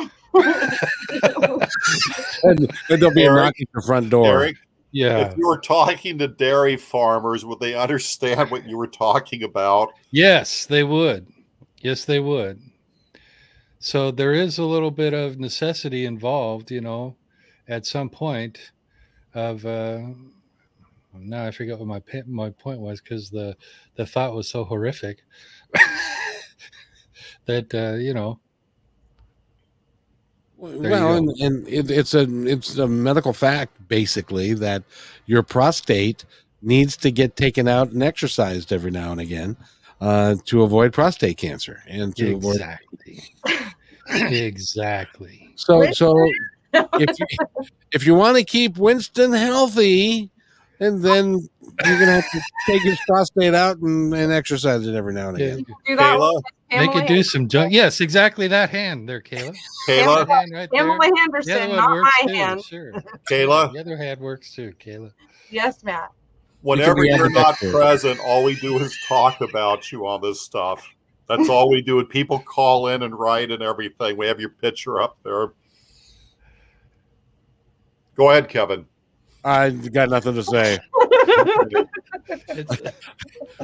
[2.42, 2.60] And,
[2.90, 4.26] and there'll be a knock at your front door.
[4.26, 4.56] Eric,
[4.92, 5.18] Yeah.
[5.30, 9.92] if you were talking to dairy farmers, would they understand what you were talking about?
[10.10, 11.26] Yes, they would.
[11.80, 12.60] Yes, they would.
[13.80, 17.16] So there is a little bit of necessity involved, you know,
[17.66, 18.70] at some point
[19.34, 20.00] of uh
[21.20, 23.56] now I forget what my my point was because the
[23.96, 25.18] the thought was so horrific
[27.46, 28.38] that uh, you know
[30.60, 31.16] you well, go.
[31.16, 34.82] and, and it, it's a it's a medical fact basically that
[35.26, 36.24] your prostate
[36.62, 39.56] needs to get taken out and exercised every now and again
[40.00, 42.56] uh, to avoid prostate cancer and to avoid.
[42.56, 43.22] exactly
[44.10, 46.14] exactly So so
[46.74, 47.26] if you,
[47.92, 50.30] if you want to keep Winston healthy,
[50.80, 51.32] and then
[51.84, 55.38] you're gonna have to take his prostate out and, and exercise it every now and
[55.38, 55.64] Yeah, again.
[55.86, 59.54] do that Kayla, with make it do some junk yes exactly that hand there Kayla
[59.88, 60.84] Kayla, That hand right there.
[60.84, 62.64] Pamela Henderson, one not my too, hand.
[62.64, 62.92] Sure.
[63.30, 63.72] Kayla.
[63.72, 65.12] The other hand works too, Kayla.
[65.50, 66.10] Yes, Matt.
[66.60, 67.72] Whenever be you're not ambidextrous.
[67.72, 70.86] present, all we do is talk about you on this stuff.
[71.28, 72.00] That's all we do.
[72.00, 74.16] And people call in and write and everything.
[74.16, 75.52] We have your picture up there.
[78.16, 78.86] Go ahead, Kevin.
[79.48, 80.78] I got nothing to say.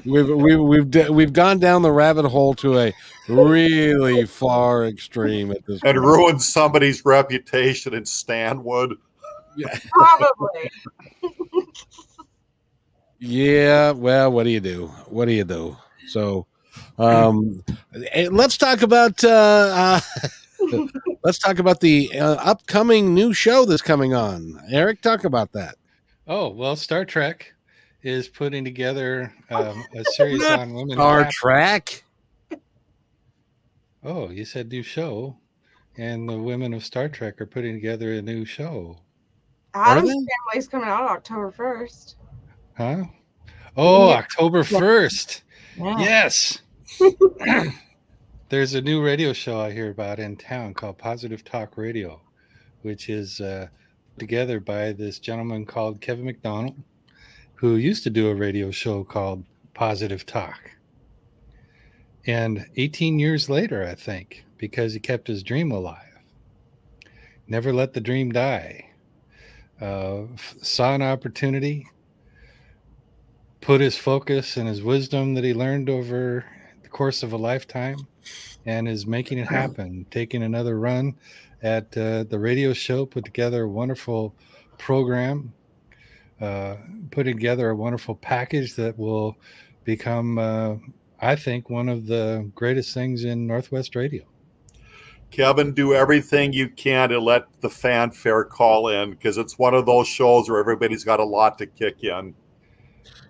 [0.04, 2.92] We've we've we've d- we've gone down the rabbit hole to a
[3.28, 5.98] really far extreme at this And point.
[5.98, 8.96] ruin somebody's reputation in Stanwood.
[9.92, 10.70] Probably.
[13.18, 14.86] Yeah, well, what do you do?
[15.08, 15.76] What do you do?
[16.08, 16.46] So,
[16.98, 17.62] um,
[18.12, 20.00] eh, let's talk about uh, uh,
[21.22, 24.60] let's talk about the uh, upcoming new show that's coming on.
[24.70, 25.76] Eric, talk about that.
[26.26, 27.52] oh well, Star Trek
[28.02, 30.98] is putting together um, a series on women.
[30.98, 32.04] Our cap- track.
[34.02, 35.36] oh, you said new show,
[35.96, 38.98] and the women of Star Trek are putting together a new show,
[39.74, 40.14] Adam's they?
[40.52, 42.14] family's coming out October 1st.
[42.76, 43.04] huh?
[43.76, 44.16] Oh, Yeah.
[44.16, 45.42] October first.
[45.76, 45.98] Yeah.
[45.98, 46.60] Yes.
[48.54, 52.20] there's a new radio show I hear about in town called Positive Talk Radio,
[52.82, 53.66] which is uh,
[54.16, 56.76] together by this gentleman called Kevin McDonald,
[57.56, 59.44] who used to do a radio show called
[59.74, 60.70] Positive Talk.
[62.28, 66.20] And 18 years later, I think, because he kept his dream alive,
[67.48, 68.88] never let the dream die,
[69.80, 70.26] uh,
[70.62, 71.88] saw an opportunity,
[73.60, 76.44] put his focus and his wisdom that he learned over
[76.84, 78.06] the course of a lifetime,
[78.66, 81.14] and is making it happen, taking another run
[81.62, 84.34] at uh, the radio show, put together a wonderful
[84.78, 85.52] program,
[86.40, 86.76] uh,
[87.10, 89.36] put together a wonderful package that will
[89.84, 90.74] become, uh,
[91.20, 94.24] I think, one of the greatest things in Northwest radio.
[95.30, 99.84] Kevin, do everything you can to let the fanfare call in because it's one of
[99.84, 102.34] those shows where everybody's got a lot to kick in.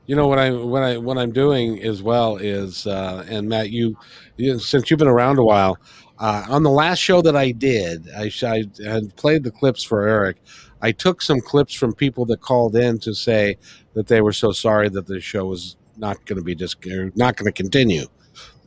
[0.07, 3.71] You know what I what I what I'm doing as well is uh, and Matt,
[3.71, 3.97] you,
[4.37, 5.79] you since you've been around a while,
[6.19, 10.07] uh, on the last show that I did, I, I had played the clips for
[10.07, 10.37] Eric.
[10.83, 13.57] I took some clips from people that called in to say
[13.95, 17.11] that they were so sorry that the show was not going to be just or
[17.15, 18.07] not going to continue,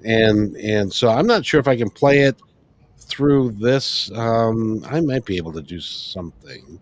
[0.04, 2.42] and and so I'm not sure if I can play it
[2.98, 4.12] through this.
[4.12, 6.80] Um, I might be able to do something.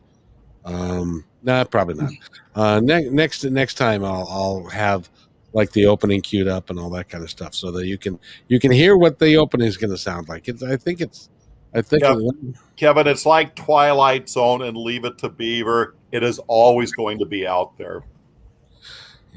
[0.66, 2.12] Um, no, probably not.
[2.56, 5.10] Uh, ne- next next time I'll I'll have
[5.54, 8.20] like the opening queued up and all that kind of stuff, so that you can
[8.48, 10.48] you can hear what the opening is going to sound like.
[10.48, 11.30] It's I think it's
[11.74, 12.16] I think Yeah.
[12.18, 15.96] it- Kevin, it's like Twilight Zone and Leave It to Beaver.
[16.12, 18.04] It is always going to be out there.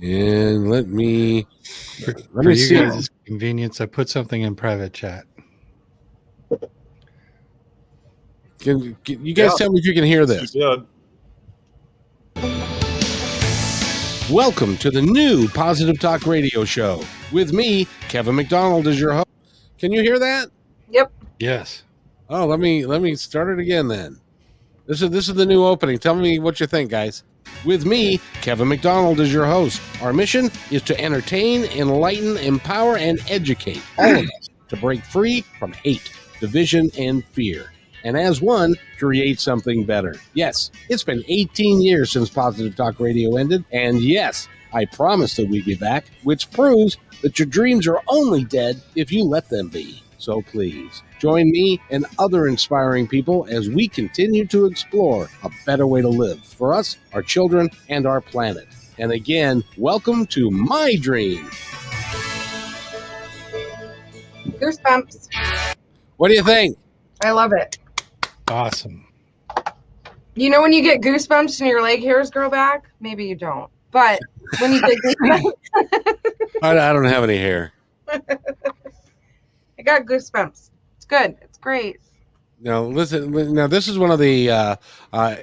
[0.03, 1.47] and let me
[2.05, 2.77] For, let for me see.
[2.79, 5.25] guys' convenience, I put something in private chat.
[8.61, 9.57] Can, can you guys Yeah.
[9.59, 10.55] tell me if you can hear this?
[10.55, 10.87] You did.
[14.31, 17.03] Welcome to the new Positive Talk Radio Show
[17.33, 19.27] with me, Kevin McDonald, as your host.
[19.79, 20.51] Can you hear that?
[20.91, 21.11] Yep.
[21.39, 21.85] Yes.
[22.29, 24.21] Oh, let me let me start it again then.
[24.85, 25.99] This is this is the new opening.
[25.99, 27.25] Tell me what you think, guys.
[27.65, 29.81] With me, Kevin McDonald is your host.
[30.03, 35.41] Our mission is to entertain, enlighten, empower, and educate all of us to break free
[35.59, 37.73] from hate, division, and fear.
[38.09, 40.14] And as one, create something better.
[40.32, 45.51] Yes, it's been 18 years since Positive Talk Radio ended, and yes, I promised that
[45.51, 49.68] we'd be back, which proves that your dreams are only dead if you let them
[49.68, 50.02] be.
[50.16, 55.86] So please join me and other inspiring people as we continue to explore a better
[55.86, 58.68] way to live for us, our children, and our planet.
[58.97, 61.51] And again, welcome to my dream.
[64.59, 65.28] Goosebumps.
[66.16, 66.78] What do you think?
[67.22, 67.76] I love it.
[68.51, 69.07] Awesome.
[70.35, 72.85] You know when you get goosebumps and your leg hairs grow back?
[73.01, 73.70] Maybe you don't.
[73.91, 74.20] But
[74.61, 75.53] when you get goosebumps,
[76.62, 77.73] I, I don't have any hair.
[78.09, 80.70] I got goosebumps.
[80.97, 81.37] It's good.
[81.43, 81.99] It's great.
[82.61, 83.31] Now listen.
[83.55, 84.77] Now this is one of the uh,
[85.12, 85.37] uh,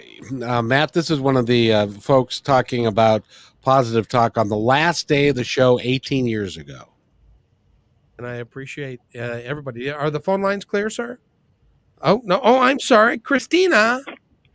[0.44, 0.94] uh, Matt.
[0.94, 3.24] This is one of the uh, folks talking about
[3.62, 6.90] positive talk on the last day of the show 18 years ago.
[8.18, 9.90] and I appreciate uh, everybody.
[9.90, 11.20] Are the phone lines clear, sir?
[12.02, 12.40] Oh no!
[12.44, 14.02] Oh, I'm sorry, Christina.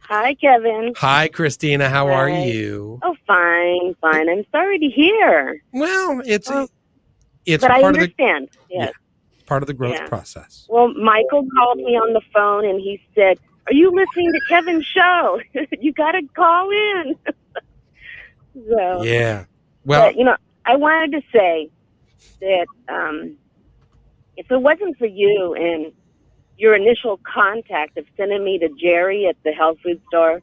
[0.00, 0.92] Hi, Kevin.
[0.96, 1.88] Hi, Christina.
[1.88, 2.98] How are you?
[3.02, 4.28] Oh, fine, fine.
[4.28, 6.68] I'm sorry to hear, Well, it's Oh.
[7.46, 8.48] it's but I part of the understand.
[8.68, 8.90] Yeah,
[9.46, 10.06] part of the growth Yeah.
[10.06, 10.66] process.
[10.68, 13.38] Well, Michael called me on the phone and he said,
[13.68, 15.40] "Are you listening to Kevin's show?
[15.80, 17.16] you got to call in."
[18.68, 19.44] so, Yeah.
[19.84, 20.36] Well, but you know,
[20.66, 21.70] I wanted to say
[22.40, 23.36] that um,
[24.36, 25.92] if it wasn't for you and
[26.60, 30.42] your initial contact of sending me to Jerry at the health food store,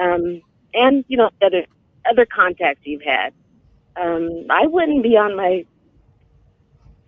[0.00, 0.40] um,
[0.72, 1.66] and you know other
[2.08, 3.32] other contacts you've had,
[3.96, 5.64] um, I wouldn't be on my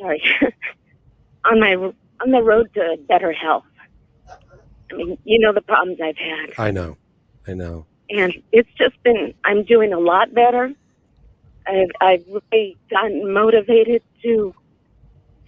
[0.01, 0.23] sorry
[1.45, 3.65] on my on the road to better health.
[4.91, 6.97] I mean, you know the problems I've had I know,
[7.47, 7.87] I know.
[8.09, 10.73] and it's just been i'm doing a lot better
[11.67, 14.55] i've i've really gotten motivated to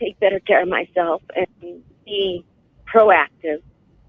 [0.00, 2.44] take better care of myself and be
[2.92, 3.60] proactive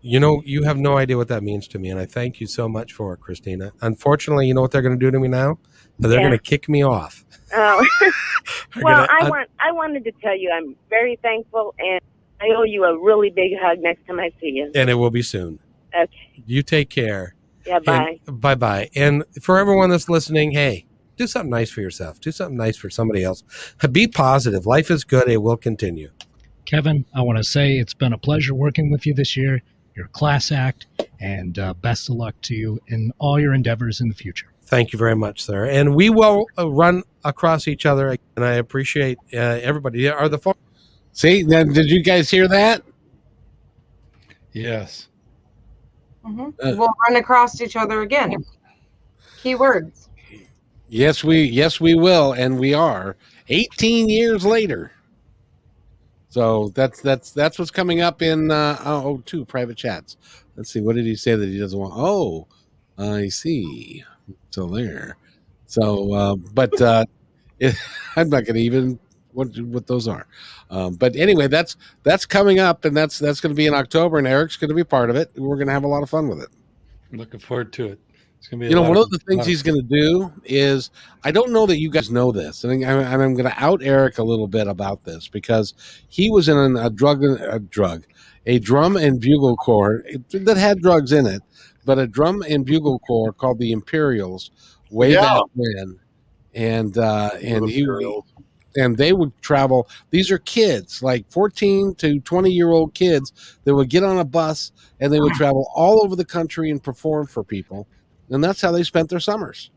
[0.01, 2.47] You know, you have no idea what that means to me, and I thank you
[2.47, 3.73] so much for it, Christina.
[3.81, 5.59] Unfortunately, you know what they're going to do to me now?
[5.99, 6.19] They're Yeah.
[6.27, 7.25] going to kick me off.
[7.53, 7.85] oh
[8.83, 11.99] well gonna- i want i wanted to tell you i'm very thankful and
[12.39, 15.09] i owe you a really big hug next time i see you and it will
[15.09, 15.57] be soon.
[15.99, 16.11] okay
[16.45, 17.33] You take care.
[17.65, 18.89] yeah bye Bye bye.
[18.95, 20.85] And for everyone that's listening, hey,
[21.17, 22.19] do something nice for yourself.
[22.21, 23.43] Do something nice for somebody else.
[23.91, 24.65] Be positive.
[24.65, 25.27] Life is good.
[25.27, 26.09] It will continue.
[26.69, 29.59] Kevin, I want to say it's been a pleasure working with you this year.
[29.95, 30.85] You're a class act,
[31.19, 34.53] and uh, best of luck to you in all your endeavors in the future.
[34.65, 35.65] Thank you very much, sir.
[35.65, 38.15] And we will uh, run across each other.
[38.35, 40.07] And I appreciate uh, everybody.
[40.07, 40.53] Are the phone?
[41.11, 42.83] See, now, did you guys hear that?
[44.53, 45.07] Yes.
[46.23, 46.49] Mhm.
[46.49, 48.45] Uh, we'll run across each other again.
[49.41, 50.09] Keywords.
[50.87, 53.15] Yes, we yes we will, and we are
[53.47, 54.91] 18 years later.
[56.39, 60.15] So that's that's that's what's coming up in uh, oh two private chats.
[60.55, 61.93] Let's see, what did he say that he doesn't want?
[61.93, 62.47] Oh,
[62.97, 64.05] I see.
[64.51, 65.17] So there.
[65.65, 67.03] So, uh, but uh,
[67.59, 67.75] it,
[68.15, 68.97] I'm not going to even
[69.33, 70.27] what what those are.
[70.69, 74.17] Um, but anyway, that's that's coming up, and that's that's going to be in October,
[74.17, 75.31] and Eric's going to be part of it.
[75.35, 76.49] We're going to have a lot of fun with it.
[77.11, 77.99] Looking forward to it.
[78.39, 78.69] It's gonna be.
[78.69, 80.91] You know, one of the things lot he's going to do is
[81.23, 84.17] I don't know that you guys know this, and I'm, I'm going to out Eric
[84.17, 85.73] a little bit about this because
[86.07, 88.05] he was in a drug, a drug,
[88.45, 91.41] a drum and bugle corps that had drugs in it,
[91.85, 94.51] but a drum and bugle corps called the Imperials
[94.89, 95.21] way Yeah.
[95.21, 95.99] back when,
[96.53, 97.85] and uh, and he
[98.77, 99.89] and they would travel.
[100.11, 104.23] These are kids, like 14 to 20 year old kids that would get on a
[104.23, 107.87] bus and they would travel all over the country and perform for people.
[108.29, 109.71] And that's how they spent their summers.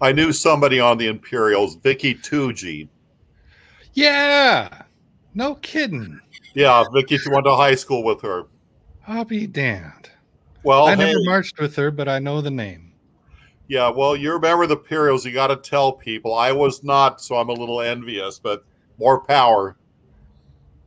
[0.00, 2.88] I knew somebody on the Imperials, Vicky Tucci.
[3.94, 4.82] Yeah.
[5.34, 6.20] No kidding.
[6.54, 8.44] Yeah, Vicky went to high school with her.
[9.06, 10.10] I'll be damned.
[10.62, 12.92] Well, I hey, never marched with her, but I know the name.
[13.68, 15.24] yeah, well, you remember the Imperials.
[15.24, 16.34] You got to tell people.
[16.34, 18.64] I was not, so I'm a little envious, but
[18.98, 19.76] more power.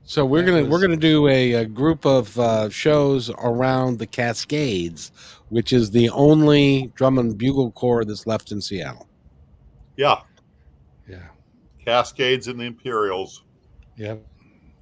[0.03, 3.99] So we're That gonna was- we're gonna do a, a group of uh, shows around
[3.99, 5.11] the Cascades,
[5.49, 9.07] which is the only drum and bugle corps that's left in Seattle.
[9.95, 10.21] Yeah,
[11.07, 11.27] Yeah.
[11.83, 13.43] Cascades and the Imperials.
[13.95, 14.21] Yep.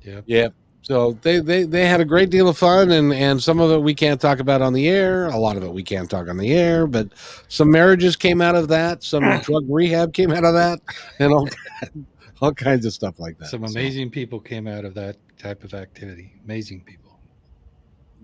[0.02, 0.24] Yep.
[0.28, 0.54] Yep.
[0.82, 3.82] So they, they they had a great deal of fun, and and some of it
[3.82, 5.26] we can't talk about on the air.
[5.30, 7.08] A lot of it we can't talk on the air, but
[7.48, 9.02] some marriages came out of that.
[9.04, 10.80] Some drug rehab came out of that,
[11.18, 11.50] and all
[12.42, 13.48] all kinds of stuff like that.
[13.48, 16.34] Some So, amazing people came out of that type of activity.
[16.44, 17.20] Amazing people.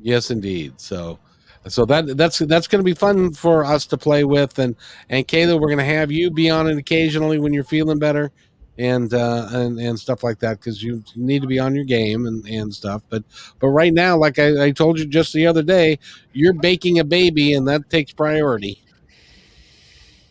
[0.01, 0.79] yes, indeed.
[0.79, 1.17] So.
[1.67, 4.75] So that that's that's going to be fun for us to play with, and
[5.09, 8.31] and Kayla, we're going to have you be on it occasionally when you're feeling better,
[8.79, 12.25] and uh, and and stuff like that because you need to be on your game
[12.25, 13.03] and and stuff.
[13.09, 13.23] But
[13.59, 15.99] but right now, like I, I told you just the other day,
[16.33, 18.81] you're baking a baby, and that takes priority.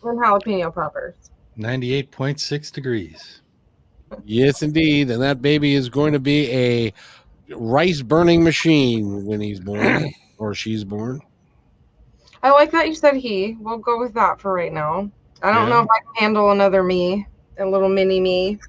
[0.03, 1.13] And jalapeno poppers.
[1.57, 3.41] 98.6 degrees.
[4.25, 6.93] Yes, indeed, and that baby is going to be a
[7.55, 11.21] rice burning machine when he's born or she's born.
[12.43, 13.55] I like that you said he.
[13.59, 15.09] We'll go with that for right now.
[15.43, 15.75] I don't Yeah.
[15.75, 17.27] know if I can handle another me,
[17.59, 18.59] a little mini me.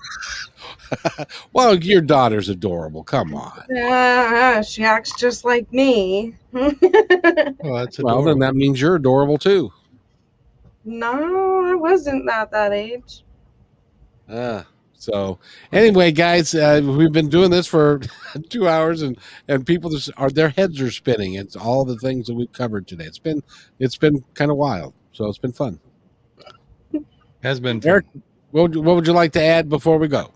[1.54, 3.02] Well, your daughter's adorable.
[3.02, 3.62] Come on.
[3.74, 6.34] Uh, she acts just like me.
[6.52, 9.72] Well, that's Well, then that means you're adorable too.
[10.84, 13.24] no, I wasn't that that age.
[14.28, 14.66] Ah,
[15.02, 15.40] so
[15.72, 18.00] anyway, guys, uh, we've been doing this for
[18.50, 19.18] two hours, and
[19.48, 21.34] and people just are their heads are spinning.
[21.34, 23.06] It's all the things that we've covered today.
[23.06, 23.42] It's been
[23.80, 25.80] it's been kind of wild, so it's been fun.
[27.42, 27.90] Has been fun.
[27.90, 28.06] Eric,
[28.52, 30.30] what would, you- what would you like to add before we go?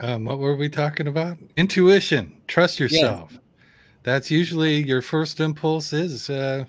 [0.00, 1.38] Um, what were we talking about?
[1.56, 2.42] Intuition.
[2.48, 3.38] Trust yourself.
[4.02, 6.64] That's usually your first impulse is uh,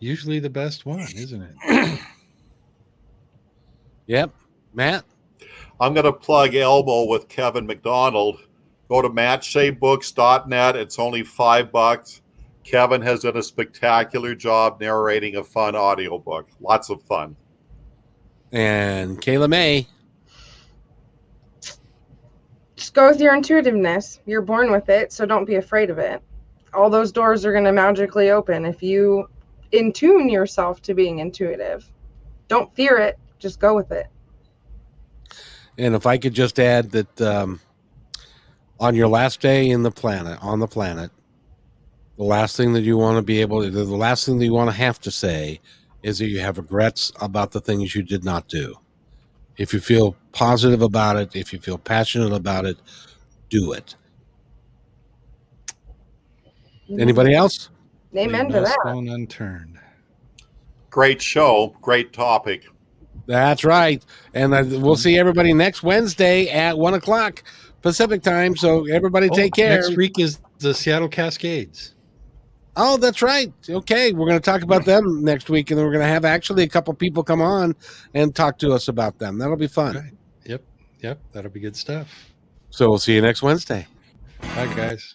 [0.00, 2.00] usually the best one, isn't it?
[4.06, 4.32] Yep,
[4.74, 5.04] Matt.
[5.80, 8.40] I'm going to plug Elbow with Kevin McDonald.
[8.88, 10.76] Go to matchsavebooks.net.
[10.76, 12.22] It's only five bucks.
[12.64, 16.48] Kevin has done a spectacular job narrating a fun audiobook.
[16.60, 17.36] Lots of fun.
[18.52, 19.86] And Kayla May.
[22.76, 24.20] Just go with your intuitiveness.
[24.26, 26.22] You're born with it, so don't be afraid of it.
[26.74, 29.28] All those doors are going to magically open if you
[29.72, 31.90] in tune yourself to being intuitive.
[32.48, 34.06] Don't fear it, just go with it.
[35.78, 37.60] And if I could just add that um,
[38.80, 41.10] on your last day in the planet, on the planet,
[42.16, 44.54] the last thing that you want to be able to, the last thing that you
[44.54, 45.60] want to have to say
[46.02, 48.74] is that you have regrets about the things you did not do.
[49.56, 52.78] If you feel positive about it, if you feel passionate about it,
[53.50, 53.96] do it.
[56.98, 57.70] Anybody else?
[58.16, 58.78] Amen Leave to that.
[58.82, 59.78] stone unturned.
[60.90, 61.74] Great show.
[61.82, 62.66] Great topic.
[63.26, 64.04] That's right.
[64.34, 67.42] And uh, we'll see everybody next Wednesday at one o'clock
[67.82, 68.56] Pacific time.
[68.56, 69.80] So everybody take Oh, care.
[69.80, 71.94] Next week is the Seattle Cascades.
[72.78, 73.52] Oh, that's right.
[73.68, 76.26] Okay, we're going to talk about them next week, and then we're going to have
[76.26, 77.74] actually a couple people come on
[78.12, 79.38] and talk to us about them.
[79.38, 79.94] That'll be fun.
[79.94, 80.12] Right.
[80.44, 80.62] Yep.
[81.00, 81.18] Yep.
[81.32, 82.08] That'll be good stuff.
[82.68, 83.86] So we'll see you next Wednesday.
[84.42, 85.14] Bye, guys.